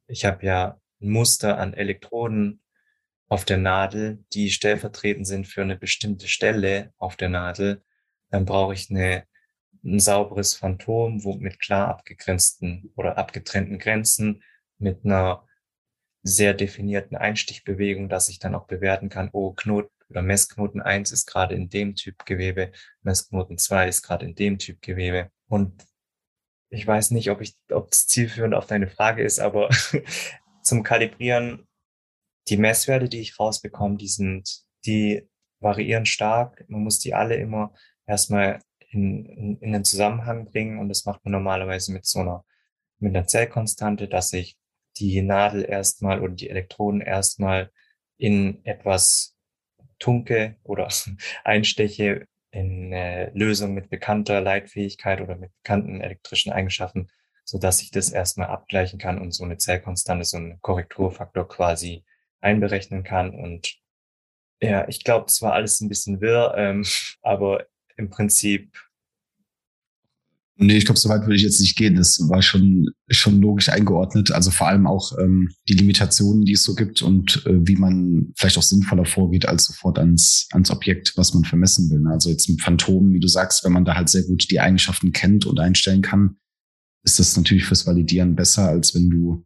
ich 0.05 0.25
habe 0.25 0.45
ja 0.45 0.79
ein 1.01 1.09
Muster 1.09 1.57
an 1.57 1.73
Elektroden 1.73 2.61
auf 3.29 3.45
der 3.45 3.57
Nadel, 3.57 4.25
die 4.33 4.49
stellvertretend 4.49 5.25
sind 5.25 5.47
für 5.47 5.61
eine 5.61 5.77
bestimmte 5.77 6.27
Stelle 6.27 6.93
auf 6.97 7.15
der 7.15 7.29
Nadel, 7.29 7.83
dann 8.31 8.45
brauche 8.45 8.73
ich 8.73 8.89
eine, 8.89 9.23
ein 9.83 9.99
sauberes 9.99 10.55
Phantom, 10.55 11.23
wo 11.23 11.35
mit 11.35 11.59
klar 11.59 11.87
abgegrenzten 11.87 12.91
oder 12.95 13.17
abgetrennten 13.17 13.77
Grenzen, 13.77 14.43
mit 14.79 15.05
einer 15.05 15.47
sehr 16.23 16.53
definierten 16.53 17.15
Einstichbewegung, 17.15 18.09
dass 18.09 18.29
ich 18.29 18.39
dann 18.39 18.55
auch 18.55 18.65
bewerten 18.67 19.09
kann, 19.09 19.29
oh, 19.31 19.53
Knoten 19.53 19.91
oder 20.09 20.21
Messknoten 20.23 20.81
1 20.81 21.11
ist 21.11 21.27
gerade 21.27 21.55
in 21.55 21.69
dem 21.69 21.95
Typ 21.95 22.25
Gewebe, 22.25 22.71
Messknoten 23.03 23.57
2 23.57 23.87
ist 23.87 24.01
gerade 24.01 24.25
in 24.25 24.35
dem 24.35 24.57
Typ 24.57 24.81
Gewebe. 24.81 25.29
Und 25.47 25.85
ich 26.69 26.85
weiß 26.85 27.11
nicht, 27.11 27.29
ob 27.29 27.41
ich, 27.41 27.55
ob 27.71 27.91
es 27.91 28.07
zielführend 28.07 28.55
auf 28.55 28.65
deine 28.65 28.87
Frage 28.87 29.23
ist, 29.23 29.39
aber 29.39 29.69
zum 30.63 30.83
Kalibrieren, 30.83 31.67
die 32.49 32.57
Messwerte, 32.57 33.09
die 33.09 33.19
ich 33.19 33.39
rausbekomme, 33.39 33.97
die 33.97 34.07
sind, 34.07 34.63
die 34.85 35.27
variieren 35.59 36.05
stark. 36.05 36.65
Man 36.67 36.83
muss 36.83 36.99
die 36.99 37.13
alle 37.13 37.35
immer 37.35 37.73
erstmal 38.05 38.59
in, 38.91 39.25
in, 39.25 39.57
in 39.59 39.71
den 39.71 39.83
Zusammenhang 39.83 40.45
bringen 40.45 40.79
und 40.79 40.89
das 40.89 41.05
macht 41.05 41.23
man 41.23 41.33
normalerweise 41.33 41.91
mit 41.93 42.05
so 42.05 42.19
einer, 42.19 42.45
mit 42.99 43.15
einer 43.15 43.27
Zellkonstante, 43.27 44.07
dass 44.07 44.33
ich 44.33 44.57
die 44.97 45.21
Nadel 45.21 45.63
erstmal 45.63 46.21
oder 46.21 46.33
die 46.33 46.49
Elektroden 46.49 47.01
erstmal 47.01 47.71
in 48.17 48.63
etwas 48.65 49.35
tunke 49.99 50.57
oder 50.63 50.87
einsteche 51.43 52.27
in 52.51 52.93
eine 52.93 53.31
Lösung 53.35 53.75
mit 53.75 53.89
bekannter 53.89 54.41
Leitfähigkeit 54.41 55.21
oder 55.21 55.35
mit 55.35 55.51
bekannten 55.61 56.01
elektrischen 56.01 56.51
Eigenschaften, 56.51 57.09
so 57.45 57.59
dass 57.59 57.81
ich 57.81 57.91
das 57.91 58.09
erstmal 58.11 58.47
abgleichen 58.47 58.97
kann 58.97 59.19
und 59.19 59.31
so 59.31 59.43
eine 59.43 59.57
Zellkonstante, 59.57 60.25
so 60.25 60.37
einen 60.37 60.59
Korrekturfaktor 60.61 61.47
quasi 61.47 62.03
einberechnen 62.41 63.03
kann. 63.03 63.33
Und 63.33 63.75
ja, 64.61 64.87
ich 64.87 65.03
glaube, 65.03 65.25
es 65.27 65.41
war 65.41 65.53
alles 65.53 65.81
ein 65.81 65.89
bisschen 65.89 66.21
wirr, 66.21 66.53
ähm, 66.57 66.85
aber 67.21 67.65
im 67.97 68.09
Prinzip 68.09 68.71
Nee, 70.61 70.75
ich 70.75 70.83
glaube, 70.83 70.99
so 70.99 71.07
weit 71.07 71.21
würde 71.21 71.37
ich 71.37 71.43
jetzt 71.43 71.61
nicht 71.61 71.77
gehen. 71.77 71.95
Das 71.95 72.19
war 72.27 72.41
schon, 72.41 72.89
schon 73.07 73.39
logisch 73.39 73.69
eingeordnet. 73.69 74.31
Also 74.31 74.51
vor 74.51 74.67
allem 74.67 74.87
auch 74.87 75.17
ähm, 75.17 75.47
die 75.69 75.73
Limitationen, 75.73 76.43
die 76.43 76.51
es 76.51 76.65
so 76.65 76.75
gibt 76.75 77.01
und 77.01 77.45
äh, 77.45 77.65
wie 77.65 77.77
man 77.77 78.33
vielleicht 78.35 78.57
auch 78.57 78.63
sinnvoller 78.63 79.05
vorgeht, 79.05 79.45
als 79.45 79.67
sofort 79.67 79.97
ans, 79.97 80.49
ans 80.51 80.69
Objekt, 80.69 81.13
was 81.15 81.33
man 81.33 81.45
vermessen 81.45 81.89
will. 81.89 82.05
Also 82.11 82.29
jetzt 82.29 82.49
mit 82.49 82.61
Phantom, 82.61 83.13
wie 83.13 83.21
du 83.21 83.29
sagst, 83.29 83.63
wenn 83.63 83.71
man 83.71 83.85
da 83.85 83.95
halt 83.95 84.09
sehr 84.09 84.23
gut 84.23 84.51
die 84.51 84.59
Eigenschaften 84.59 85.13
kennt 85.13 85.45
und 85.45 85.61
einstellen 85.61 86.01
kann, 86.01 86.35
ist 87.05 87.19
das 87.19 87.37
natürlich 87.37 87.63
fürs 87.63 87.87
Validieren 87.87 88.35
besser, 88.35 88.67
als 88.67 88.93
wenn 88.93 89.09
du 89.09 89.45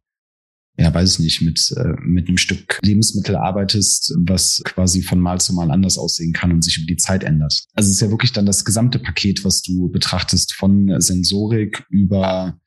ja, 0.77 0.93
weiß 0.93 1.13
ich 1.13 1.19
nicht, 1.19 1.41
mit, 1.41 1.73
äh, 1.77 1.93
mit 2.01 2.27
einem 2.27 2.37
Stück 2.37 2.79
Lebensmittel 2.81 3.35
arbeitest, 3.35 4.13
was 4.25 4.61
quasi 4.65 5.03
von 5.03 5.19
Mal 5.19 5.39
zu 5.39 5.53
Mal 5.53 5.69
anders 5.69 5.97
aussehen 5.97 6.33
kann 6.33 6.51
und 6.51 6.63
sich 6.63 6.77
über 6.77 6.87
die 6.87 6.97
Zeit 6.97 7.23
ändert. 7.23 7.63
Also 7.73 7.89
es 7.89 7.97
ist 7.97 8.01
ja 8.01 8.09
wirklich 8.09 8.31
dann 8.31 8.45
das 8.45 8.65
gesamte 8.65 8.97
Paket, 8.97 9.45
was 9.45 9.61
du 9.61 9.89
betrachtest, 9.89 10.53
von 10.53 10.99
Sensorik 10.99 11.85
über 11.89 12.57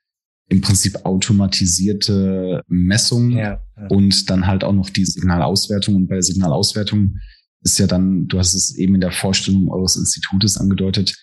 im 0.49 0.61
Prinzip 0.61 1.05
automatisierte 1.05 2.63
Messung 2.69 3.31
ja, 3.31 3.61
ja. 3.77 3.87
und 3.89 4.31
dann 4.31 4.47
halt 4.47 4.63
auch 4.63 4.73
noch 4.73 4.91
die 4.91 5.05
Signalauswertung. 5.05 5.97
Und 5.97 6.07
bei 6.07 6.15
der 6.15 6.23
Signalauswertung 6.23 7.17
ist 7.63 7.79
ja 7.79 7.89
dann, 7.89 8.29
du 8.29 8.39
hast 8.39 8.55
es 8.55 8.77
eben 8.77 8.95
in 8.95 9.01
der 9.01 9.11
Vorstellung 9.11 9.69
eures 9.69 9.97
Institutes 9.97 10.57
angedeutet, 10.57 11.17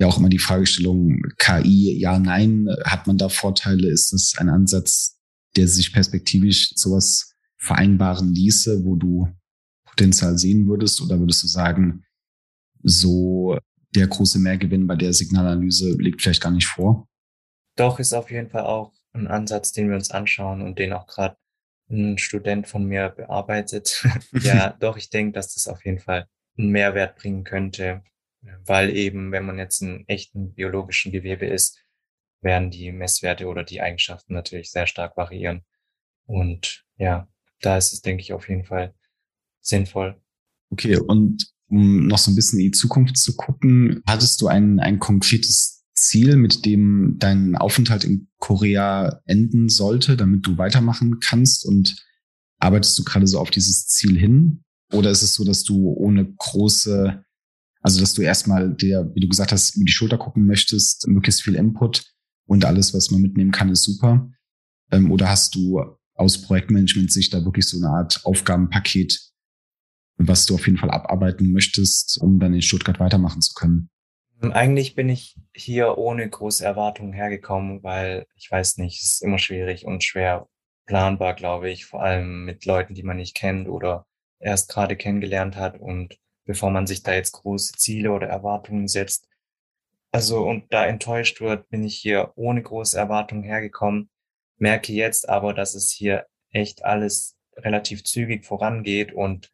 ja 0.00 0.08
auch 0.08 0.18
immer 0.18 0.28
die 0.28 0.40
Fragestellung 0.40 1.22
KI, 1.38 1.96
ja, 2.00 2.18
nein, 2.18 2.66
hat 2.84 3.06
man 3.06 3.16
da 3.16 3.28
Vorteile? 3.28 3.88
Ist 3.88 4.12
das 4.12 4.32
ein 4.38 4.48
Ansatz, 4.48 5.13
der 5.56 5.68
sich 5.68 5.92
perspektivisch 5.92 6.72
sowas 6.74 7.34
vereinbaren 7.56 8.34
ließe, 8.34 8.84
wo 8.84 8.96
du 8.96 9.28
Potenzial 9.84 10.38
sehen 10.38 10.66
würdest? 10.68 11.00
Oder 11.00 11.18
würdest 11.18 11.42
du 11.42 11.46
sagen, 11.46 12.04
so 12.82 13.58
der 13.94 14.06
große 14.06 14.38
Mehrgewinn 14.38 14.86
bei 14.86 14.96
der 14.96 15.12
Signalanalyse 15.12 15.94
liegt 15.98 16.22
vielleicht 16.22 16.42
gar 16.42 16.50
nicht 16.50 16.66
vor? 16.66 17.08
Doch, 17.76 17.98
ist 17.98 18.12
auf 18.12 18.30
jeden 18.30 18.50
Fall 18.50 18.64
auch 18.64 18.92
ein 19.12 19.26
Ansatz, 19.26 19.72
den 19.72 19.88
wir 19.88 19.96
uns 19.96 20.10
anschauen 20.10 20.62
und 20.62 20.78
den 20.78 20.92
auch 20.92 21.06
gerade 21.06 21.36
ein 21.90 22.18
Student 22.18 22.66
von 22.66 22.84
mir 22.86 23.10
bearbeitet. 23.10 24.04
ja, 24.32 24.70
doch, 24.80 24.96
ich 24.96 25.10
denke, 25.10 25.32
dass 25.32 25.54
das 25.54 25.68
auf 25.68 25.84
jeden 25.84 25.98
Fall 25.98 26.26
einen 26.56 26.70
Mehrwert 26.70 27.16
bringen 27.16 27.44
könnte, 27.44 28.02
weil 28.64 28.90
eben, 28.90 29.32
wenn 29.32 29.46
man 29.46 29.58
jetzt 29.58 29.82
einen 29.82 30.06
echten 30.08 30.54
biologischen 30.54 31.12
Gewebe 31.12 31.46
ist, 31.46 31.83
werden 32.44 32.70
die 32.70 32.92
Messwerte 32.92 33.46
oder 33.46 33.64
die 33.64 33.80
Eigenschaften 33.80 34.34
natürlich 34.34 34.70
sehr 34.70 34.86
stark 34.86 35.16
variieren. 35.16 35.62
Und 36.26 36.84
ja, 36.96 37.28
da 37.60 37.76
ist 37.76 37.92
es, 37.92 38.02
denke 38.02 38.22
ich, 38.22 38.32
auf 38.32 38.48
jeden 38.48 38.64
Fall 38.64 38.94
sinnvoll. 39.60 40.20
Okay, 40.70 40.96
und 40.96 41.48
um 41.68 42.06
noch 42.06 42.18
so 42.18 42.30
ein 42.30 42.36
bisschen 42.36 42.60
in 42.60 42.66
die 42.66 42.70
Zukunft 42.72 43.16
zu 43.16 43.34
gucken, 43.36 44.02
hattest 44.06 44.40
du 44.40 44.48
ein, 44.48 44.78
ein 44.78 44.98
konkretes 44.98 45.84
Ziel, 45.94 46.36
mit 46.36 46.64
dem 46.66 47.16
dein 47.18 47.56
Aufenthalt 47.56 48.04
in 48.04 48.28
Korea 48.38 49.20
enden 49.24 49.68
sollte, 49.68 50.16
damit 50.16 50.46
du 50.46 50.58
weitermachen 50.58 51.18
kannst? 51.20 51.64
Und 51.64 51.96
arbeitest 52.58 52.98
du 52.98 53.04
gerade 53.04 53.26
so 53.26 53.38
auf 53.38 53.50
dieses 53.50 53.86
Ziel 53.86 54.18
hin? 54.18 54.64
Oder 54.92 55.10
ist 55.10 55.22
es 55.22 55.34
so, 55.34 55.44
dass 55.44 55.64
du 55.64 55.92
ohne 55.92 56.30
große, 56.36 57.24
also 57.80 58.00
dass 58.00 58.12
du 58.12 58.22
erstmal 58.22 58.74
dir, 58.74 59.10
wie 59.14 59.20
du 59.20 59.28
gesagt 59.28 59.52
hast, 59.52 59.76
über 59.76 59.84
die 59.84 59.92
Schulter 59.92 60.18
gucken 60.18 60.46
möchtest, 60.46 61.08
möglichst 61.08 61.42
viel 61.42 61.54
Input 61.54 62.13
und 62.46 62.64
alles, 62.64 62.94
was 62.94 63.10
man 63.10 63.22
mitnehmen 63.22 63.50
kann, 63.50 63.70
ist 63.70 63.84
super? 63.84 64.30
Ähm, 64.90 65.10
oder 65.10 65.28
hast 65.28 65.54
du 65.54 65.82
aus 66.14 66.42
Projektmanagement-Sicht 66.42 67.32
da 67.34 67.44
wirklich 67.44 67.66
so 67.66 67.78
eine 67.78 67.94
Art 67.94 68.20
Aufgabenpaket, 68.24 69.32
was 70.16 70.46
du 70.46 70.54
auf 70.54 70.66
jeden 70.66 70.78
Fall 70.78 70.90
abarbeiten 70.90 71.52
möchtest, 71.52 72.18
um 72.20 72.38
dann 72.38 72.54
in 72.54 72.62
Stuttgart 72.62 73.00
weitermachen 73.00 73.40
zu 73.40 73.54
können? 73.54 73.90
Eigentlich 74.40 74.94
bin 74.94 75.08
ich 75.08 75.36
hier 75.54 75.96
ohne 75.96 76.28
große 76.28 76.64
Erwartungen 76.64 77.12
hergekommen, 77.12 77.82
weil 77.82 78.26
ich 78.36 78.50
weiß 78.50 78.76
nicht, 78.78 79.02
es 79.02 79.14
ist 79.14 79.22
immer 79.22 79.38
schwierig 79.38 79.86
und 79.86 80.04
schwer 80.04 80.48
planbar, 80.86 81.34
glaube 81.34 81.70
ich, 81.70 81.86
vor 81.86 82.02
allem 82.02 82.44
mit 82.44 82.66
Leuten, 82.66 82.94
die 82.94 83.02
man 83.02 83.16
nicht 83.16 83.34
kennt 83.34 83.68
oder 83.68 84.06
erst 84.38 84.68
gerade 84.68 84.96
kennengelernt 84.96 85.56
hat 85.56 85.80
und 85.80 86.18
bevor 86.44 86.70
man 86.70 86.86
sich 86.86 87.02
da 87.02 87.14
jetzt 87.14 87.32
große 87.32 87.72
Ziele 87.72 88.12
oder 88.12 88.26
Erwartungen 88.26 88.86
setzt, 88.86 89.26
also 90.14 90.48
und 90.48 90.72
da 90.72 90.86
enttäuscht 90.86 91.40
wird, 91.40 91.68
bin 91.70 91.82
ich 91.82 91.96
hier 91.96 92.32
ohne 92.36 92.62
große 92.62 92.96
Erwartungen 92.96 93.42
hergekommen, 93.42 94.10
merke 94.58 94.92
jetzt 94.92 95.28
aber, 95.28 95.52
dass 95.54 95.74
es 95.74 95.90
hier 95.90 96.26
echt 96.52 96.84
alles 96.84 97.36
relativ 97.56 98.04
zügig 98.04 98.44
vorangeht 98.44 99.12
und 99.12 99.50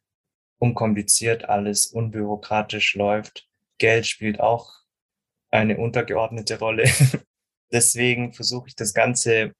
unkompliziert 0.59 1.49
alles, 1.49 1.87
unbürokratisch 1.87 2.93
läuft. 2.93 3.49
Geld 3.79 4.05
spielt 4.05 4.39
auch 4.39 4.71
eine 5.49 5.77
untergeordnete 5.77 6.59
Rolle. 6.59 6.83
deswegen 7.71 8.31
versuche 8.31 8.67
ich 8.67 8.75
das 8.75 8.93
Ganze, 8.93 9.53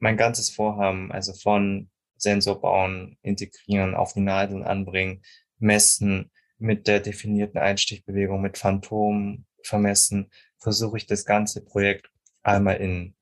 mein 0.00 0.16
ganzes 0.16 0.50
Vorhaben, 0.50 1.12
also 1.12 1.32
von 1.32 1.90
Sensor 2.16 2.60
bauen, 2.60 3.18
integrieren, 3.22 3.94
auf 3.94 4.14
die 4.14 4.20
Nadeln 4.20 4.64
anbringen, 4.64 5.22
messen, 5.60 6.32
mit 6.58 6.88
der 6.88 6.98
definierten 6.98 7.60
Einstichbewegung, 7.60 8.42
mit 8.42 8.58
Phantom 8.58 9.46
vermessen, 9.66 10.30
versuche 10.58 10.96
ich 10.96 11.06
das 11.06 11.24
ganze 11.24 11.64
Projekt 11.64 12.10
einmal 12.42 12.76
in 12.76 13.14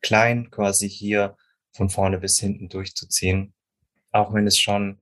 klein 0.00 0.50
quasi 0.50 0.88
hier 0.88 1.36
von 1.72 1.90
vorne 1.90 2.18
bis 2.18 2.38
hinten 2.38 2.68
durchzuziehen. 2.68 3.54
Auch 4.12 4.32
wenn 4.32 4.46
es 4.46 4.58
schon, 4.58 5.00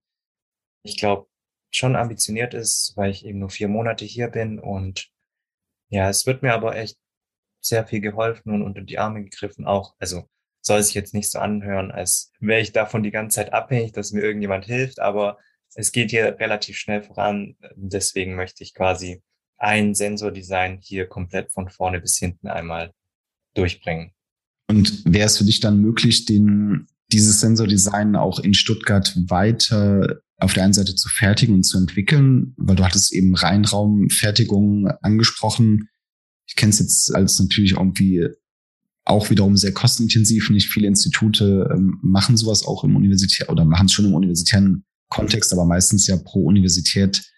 ich 0.82 0.96
glaube, 0.96 1.28
schon 1.70 1.96
ambitioniert 1.96 2.54
ist, 2.54 2.92
weil 2.96 3.10
ich 3.10 3.24
eben 3.24 3.38
nur 3.38 3.50
vier 3.50 3.68
Monate 3.68 4.04
hier 4.04 4.28
bin 4.28 4.58
und 4.58 5.10
ja, 5.88 6.08
es 6.08 6.26
wird 6.26 6.42
mir 6.42 6.54
aber 6.54 6.76
echt 6.76 6.98
sehr 7.60 7.86
viel 7.86 8.00
geholfen 8.00 8.52
und 8.52 8.62
unter 8.62 8.82
die 8.82 8.98
Arme 8.98 9.22
gegriffen 9.22 9.66
auch. 9.66 9.94
Also 9.98 10.28
soll 10.60 10.82
sich 10.82 10.94
jetzt 10.94 11.14
nicht 11.14 11.30
so 11.30 11.38
anhören, 11.38 11.90
als 11.90 12.32
wäre 12.40 12.60
ich 12.60 12.72
davon 12.72 13.02
die 13.02 13.10
ganze 13.10 13.36
Zeit 13.36 13.52
abhängig, 13.52 13.92
dass 13.92 14.12
mir 14.12 14.22
irgendjemand 14.22 14.64
hilft, 14.64 15.00
aber 15.00 15.38
es 15.74 15.92
geht 15.92 16.10
hier 16.10 16.38
relativ 16.38 16.76
schnell 16.76 17.02
voran. 17.02 17.56
Deswegen 17.74 18.34
möchte 18.34 18.62
ich 18.62 18.74
quasi 18.74 19.22
ein 19.62 19.94
Sensordesign 19.94 20.80
hier 20.82 21.06
komplett 21.06 21.52
von 21.52 21.70
vorne 21.70 22.00
bis 22.00 22.18
hinten 22.18 22.48
einmal 22.48 22.92
durchbringen. 23.54 24.10
Und 24.68 25.04
wäre 25.04 25.26
es 25.26 25.38
für 25.38 25.44
dich 25.44 25.60
dann 25.60 25.80
möglich, 25.80 26.24
den, 26.24 26.86
dieses 27.12 27.40
Sensordesign 27.40 28.16
auch 28.16 28.40
in 28.40 28.54
Stuttgart 28.54 29.16
weiter 29.28 30.20
auf 30.38 30.54
der 30.54 30.64
einen 30.64 30.72
Seite 30.72 30.96
zu 30.96 31.08
fertigen 31.08 31.54
und 31.54 31.62
zu 31.62 31.78
entwickeln? 31.78 32.54
Weil 32.56 32.76
du 32.76 32.84
hattest 32.84 33.12
eben 33.12 33.34
Reinraumfertigung 33.36 34.88
angesprochen. 35.00 35.88
Ich 36.46 36.56
kenne 36.56 36.70
es 36.70 36.80
jetzt 36.80 37.14
als 37.14 37.38
natürlich 37.38 37.72
irgendwie 37.72 38.26
auch 39.04 39.30
wiederum 39.30 39.56
sehr 39.56 39.72
kostenintensiv. 39.72 40.50
Nicht 40.50 40.70
viele 40.70 40.88
Institute 40.88 41.70
ähm, 41.72 41.98
machen 42.02 42.36
sowas 42.36 42.64
auch 42.64 42.82
im 42.82 42.96
Universität 42.96 43.48
oder 43.48 43.64
machen 43.64 43.86
es 43.86 43.92
schon 43.92 44.06
im 44.06 44.14
universitären 44.14 44.84
Kontext, 45.08 45.52
aber 45.52 45.66
meistens 45.66 46.06
ja 46.08 46.16
pro 46.16 46.46
Universität 46.46 47.30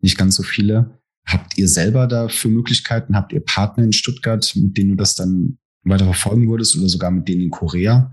nicht 0.00 0.18
ganz 0.18 0.34
so 0.34 0.42
viele. 0.42 0.99
Habt 1.26 1.58
ihr 1.58 1.68
selber 1.68 2.06
dafür 2.06 2.50
Möglichkeiten? 2.50 3.16
Habt 3.16 3.32
ihr 3.32 3.44
Partner 3.44 3.84
in 3.84 3.92
Stuttgart, 3.92 4.50
mit 4.56 4.76
denen 4.76 4.90
du 4.90 4.96
das 4.96 5.14
dann 5.14 5.58
weiter 5.82 6.04
verfolgen 6.04 6.48
würdest 6.48 6.76
oder 6.76 6.88
sogar 6.88 7.10
mit 7.10 7.28
denen 7.28 7.42
in 7.42 7.50
Korea? 7.50 8.10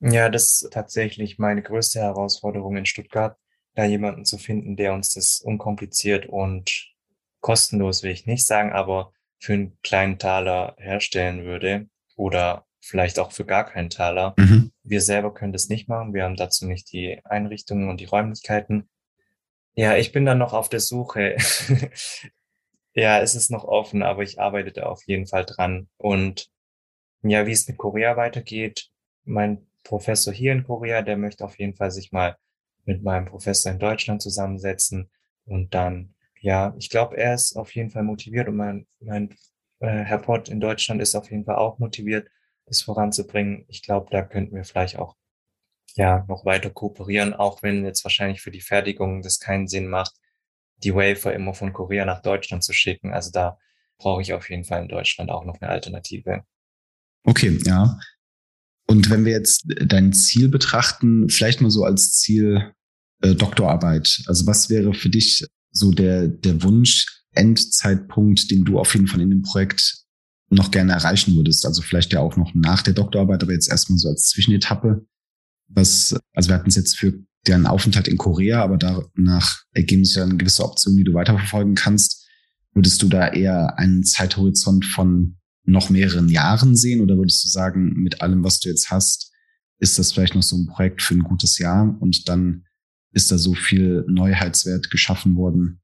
Ja, 0.00 0.28
das 0.28 0.62
ist 0.62 0.72
tatsächlich 0.72 1.38
meine 1.38 1.62
größte 1.62 2.00
Herausforderung 2.00 2.76
in 2.76 2.86
Stuttgart, 2.86 3.36
da 3.74 3.84
jemanden 3.84 4.24
zu 4.24 4.36
finden, 4.36 4.76
der 4.76 4.92
uns 4.92 5.14
das 5.14 5.40
unkompliziert 5.40 6.26
und 6.26 6.92
kostenlos, 7.40 8.02
will 8.02 8.10
ich 8.10 8.26
nicht 8.26 8.46
sagen, 8.46 8.72
aber 8.72 9.12
für 9.38 9.52
einen 9.52 9.78
kleinen 9.82 10.18
Taler 10.18 10.76
herstellen 10.78 11.44
würde 11.44 11.88
oder 12.16 12.66
vielleicht 12.80 13.18
auch 13.18 13.32
für 13.32 13.44
gar 13.44 13.64
keinen 13.64 13.90
Taler. 13.90 14.34
Mhm. 14.36 14.72
Wir 14.82 15.00
selber 15.00 15.32
können 15.32 15.52
das 15.52 15.68
nicht 15.68 15.88
machen. 15.88 16.14
Wir 16.14 16.24
haben 16.24 16.36
dazu 16.36 16.66
nicht 16.66 16.92
die 16.92 17.20
Einrichtungen 17.24 17.88
und 17.88 18.00
die 18.00 18.06
Räumlichkeiten. 18.06 18.88
Ja, 19.74 19.96
ich 19.96 20.12
bin 20.12 20.24
dann 20.26 20.38
noch 20.38 20.52
auf 20.52 20.68
der 20.68 20.80
Suche. 20.80 21.36
ja, 22.94 23.20
es 23.20 23.34
ist 23.34 23.50
noch 23.50 23.64
offen, 23.64 24.02
aber 24.02 24.22
ich 24.22 24.40
arbeite 24.40 24.72
da 24.72 24.84
auf 24.84 25.02
jeden 25.06 25.26
Fall 25.26 25.44
dran. 25.44 25.88
Und 25.96 26.50
ja, 27.22 27.46
wie 27.46 27.52
es 27.52 27.68
mit 27.68 27.78
Korea 27.78 28.16
weitergeht, 28.16 28.90
mein 29.24 29.66
Professor 29.84 30.32
hier 30.32 30.52
in 30.52 30.64
Korea, 30.64 31.02
der 31.02 31.16
möchte 31.16 31.44
auf 31.44 31.58
jeden 31.58 31.74
Fall 31.74 31.90
sich 31.90 32.12
mal 32.12 32.36
mit 32.84 33.02
meinem 33.02 33.26
Professor 33.26 33.72
in 33.72 33.78
Deutschland 33.78 34.22
zusammensetzen 34.22 35.10
und 35.44 35.74
dann, 35.74 36.14
ja, 36.40 36.74
ich 36.78 36.90
glaube, 36.90 37.16
er 37.16 37.34
ist 37.34 37.56
auf 37.56 37.74
jeden 37.74 37.90
Fall 37.90 38.02
motiviert 38.02 38.48
und 38.48 38.56
mein, 38.56 38.86
mein 39.00 39.30
äh, 39.80 39.88
Herr 40.04 40.18
Pott 40.18 40.48
in 40.48 40.60
Deutschland 40.60 41.00
ist 41.00 41.14
auf 41.14 41.30
jeden 41.30 41.44
Fall 41.44 41.56
auch 41.56 41.78
motiviert 41.78 42.28
das 42.66 42.82
voranzubringen. 42.82 43.64
Ich 43.68 43.82
glaube, 43.82 44.08
da 44.10 44.22
könnten 44.22 44.54
wir 44.56 44.64
vielleicht 44.64 44.98
auch 44.98 45.16
ja 45.96 46.24
noch 46.28 46.44
weiter 46.44 46.70
kooperieren, 46.70 47.34
auch 47.34 47.62
wenn 47.62 47.84
jetzt 47.84 48.04
wahrscheinlich 48.04 48.40
für 48.40 48.50
die 48.50 48.60
Fertigung 48.60 49.22
das 49.22 49.38
keinen 49.38 49.68
Sinn 49.68 49.88
macht, 49.88 50.14
die 50.78 50.94
Wafer 50.94 51.34
immer 51.34 51.54
von 51.54 51.72
Korea 51.72 52.04
nach 52.04 52.22
Deutschland 52.22 52.64
zu 52.64 52.72
schicken. 52.72 53.12
Also 53.12 53.30
da 53.30 53.58
brauche 53.98 54.22
ich 54.22 54.32
auf 54.32 54.50
jeden 54.50 54.64
Fall 54.64 54.82
in 54.82 54.88
Deutschland 54.88 55.30
auch 55.30 55.44
noch 55.44 55.60
eine 55.60 55.70
Alternative. 55.70 56.44
Okay, 57.24 57.58
ja. 57.64 57.98
Und 58.86 59.10
wenn 59.10 59.24
wir 59.24 59.32
jetzt 59.32 59.64
dein 59.86 60.12
Ziel 60.12 60.48
betrachten, 60.48 61.28
vielleicht 61.28 61.60
mal 61.60 61.70
so 61.70 61.84
als 61.84 62.12
Ziel 62.12 62.72
äh, 63.22 63.34
Doktorarbeit. 63.34 64.22
Also 64.26 64.46
was 64.46 64.68
wäre 64.68 64.92
für 64.94 65.08
dich 65.08 65.46
so 65.70 65.92
der, 65.92 66.28
der 66.28 66.62
Wunsch, 66.62 67.06
Endzeitpunkt, 67.34 68.50
den 68.50 68.64
du 68.64 68.78
auf 68.78 68.94
jeden 68.94 69.06
Fall 69.06 69.20
in 69.20 69.30
dem 69.30 69.42
Projekt 69.42 70.04
noch 70.50 70.70
gerne 70.70 70.92
erreichen 70.92 71.34
würdest? 71.36 71.64
Also 71.64 71.80
vielleicht 71.80 72.12
ja 72.12 72.20
auch 72.20 72.36
noch 72.36 72.52
nach 72.54 72.82
der 72.82 72.92
Doktorarbeit, 72.92 73.42
aber 73.42 73.52
jetzt 73.52 73.70
erstmal 73.70 73.98
so 73.98 74.08
als 74.08 74.28
Zwischenetappe. 74.28 75.06
Was, 75.74 76.16
also 76.34 76.50
wir 76.50 76.56
hatten 76.56 76.68
es 76.68 76.76
jetzt 76.76 76.96
für 76.96 77.14
deren 77.46 77.66
Aufenthalt 77.66 78.08
in 78.08 78.18
Korea, 78.18 78.62
aber 78.62 78.76
danach 78.76 79.62
ergeben 79.72 80.04
sich 80.04 80.14
dann 80.14 80.38
gewisse 80.38 80.64
Optionen, 80.64 80.98
die 80.98 81.04
du 81.04 81.14
weiterverfolgen 81.14 81.74
kannst. 81.74 82.28
Würdest 82.72 83.02
du 83.02 83.08
da 83.08 83.28
eher 83.28 83.78
einen 83.78 84.04
Zeithorizont 84.04 84.86
von 84.86 85.36
noch 85.64 85.90
mehreren 85.90 86.28
Jahren 86.28 86.76
sehen 86.76 87.00
oder 87.00 87.16
würdest 87.16 87.44
du 87.44 87.48
sagen, 87.48 87.94
mit 87.94 88.20
allem, 88.20 88.44
was 88.44 88.60
du 88.60 88.68
jetzt 88.68 88.90
hast, 88.90 89.32
ist 89.78 89.98
das 89.98 90.12
vielleicht 90.12 90.34
noch 90.34 90.42
so 90.42 90.56
ein 90.56 90.66
Projekt 90.66 91.02
für 91.02 91.14
ein 91.14 91.22
gutes 91.22 91.58
Jahr 91.58 91.96
und 92.00 92.28
dann 92.28 92.64
ist 93.12 93.30
da 93.30 93.38
so 93.38 93.54
viel 93.54 94.04
Neuheitswert 94.08 94.90
geschaffen 94.90 95.36
worden, 95.36 95.80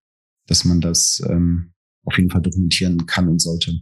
dass 0.47 0.65
man 0.65 0.81
das 0.81 1.23
ähm, 1.29 1.73
auf 2.05 2.17
jeden 2.17 2.31
Fall 2.31 2.43
dokumentieren 2.43 3.07
kann 3.07 3.29
und 3.29 3.41
sollte? 3.41 3.81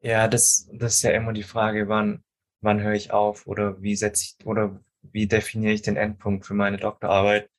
Ja, 0.00 0.28
das, 0.28 0.68
das 0.74 0.96
ist 0.96 1.02
ja 1.02 1.12
immer 1.12 1.32
die 1.32 1.42
Frage, 1.42 1.88
wann, 1.88 2.22
wann 2.60 2.80
höre 2.80 2.94
ich 2.94 3.12
auf 3.12 3.46
oder 3.46 3.80
wie 3.80 3.96
setze 3.96 4.24
ich 4.24 4.46
oder 4.46 4.83
wie 5.12 5.26
definiere 5.26 5.72
ich 5.72 5.82
den 5.82 5.96
Endpunkt 5.96 6.46
für 6.46 6.54
meine 6.54 6.76
Doktorarbeit. 6.76 7.50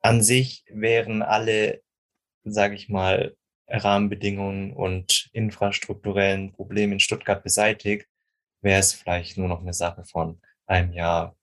An 0.00 0.22
sich 0.22 0.64
wären 0.68 1.22
alle, 1.22 1.82
sage 2.44 2.74
ich 2.74 2.88
mal, 2.88 3.36
Rahmenbedingungen 3.68 4.72
und 4.72 5.30
infrastrukturellen 5.32 6.52
Probleme 6.52 6.94
in 6.94 7.00
Stuttgart 7.00 7.42
beseitigt, 7.42 8.06
wäre 8.60 8.80
es 8.80 8.92
vielleicht 8.92 9.38
nur 9.38 9.48
noch 9.48 9.60
eine 9.60 9.72
Sache 9.72 10.04
von 10.04 10.40
einem 10.66 10.92
Jahr, 10.92 11.36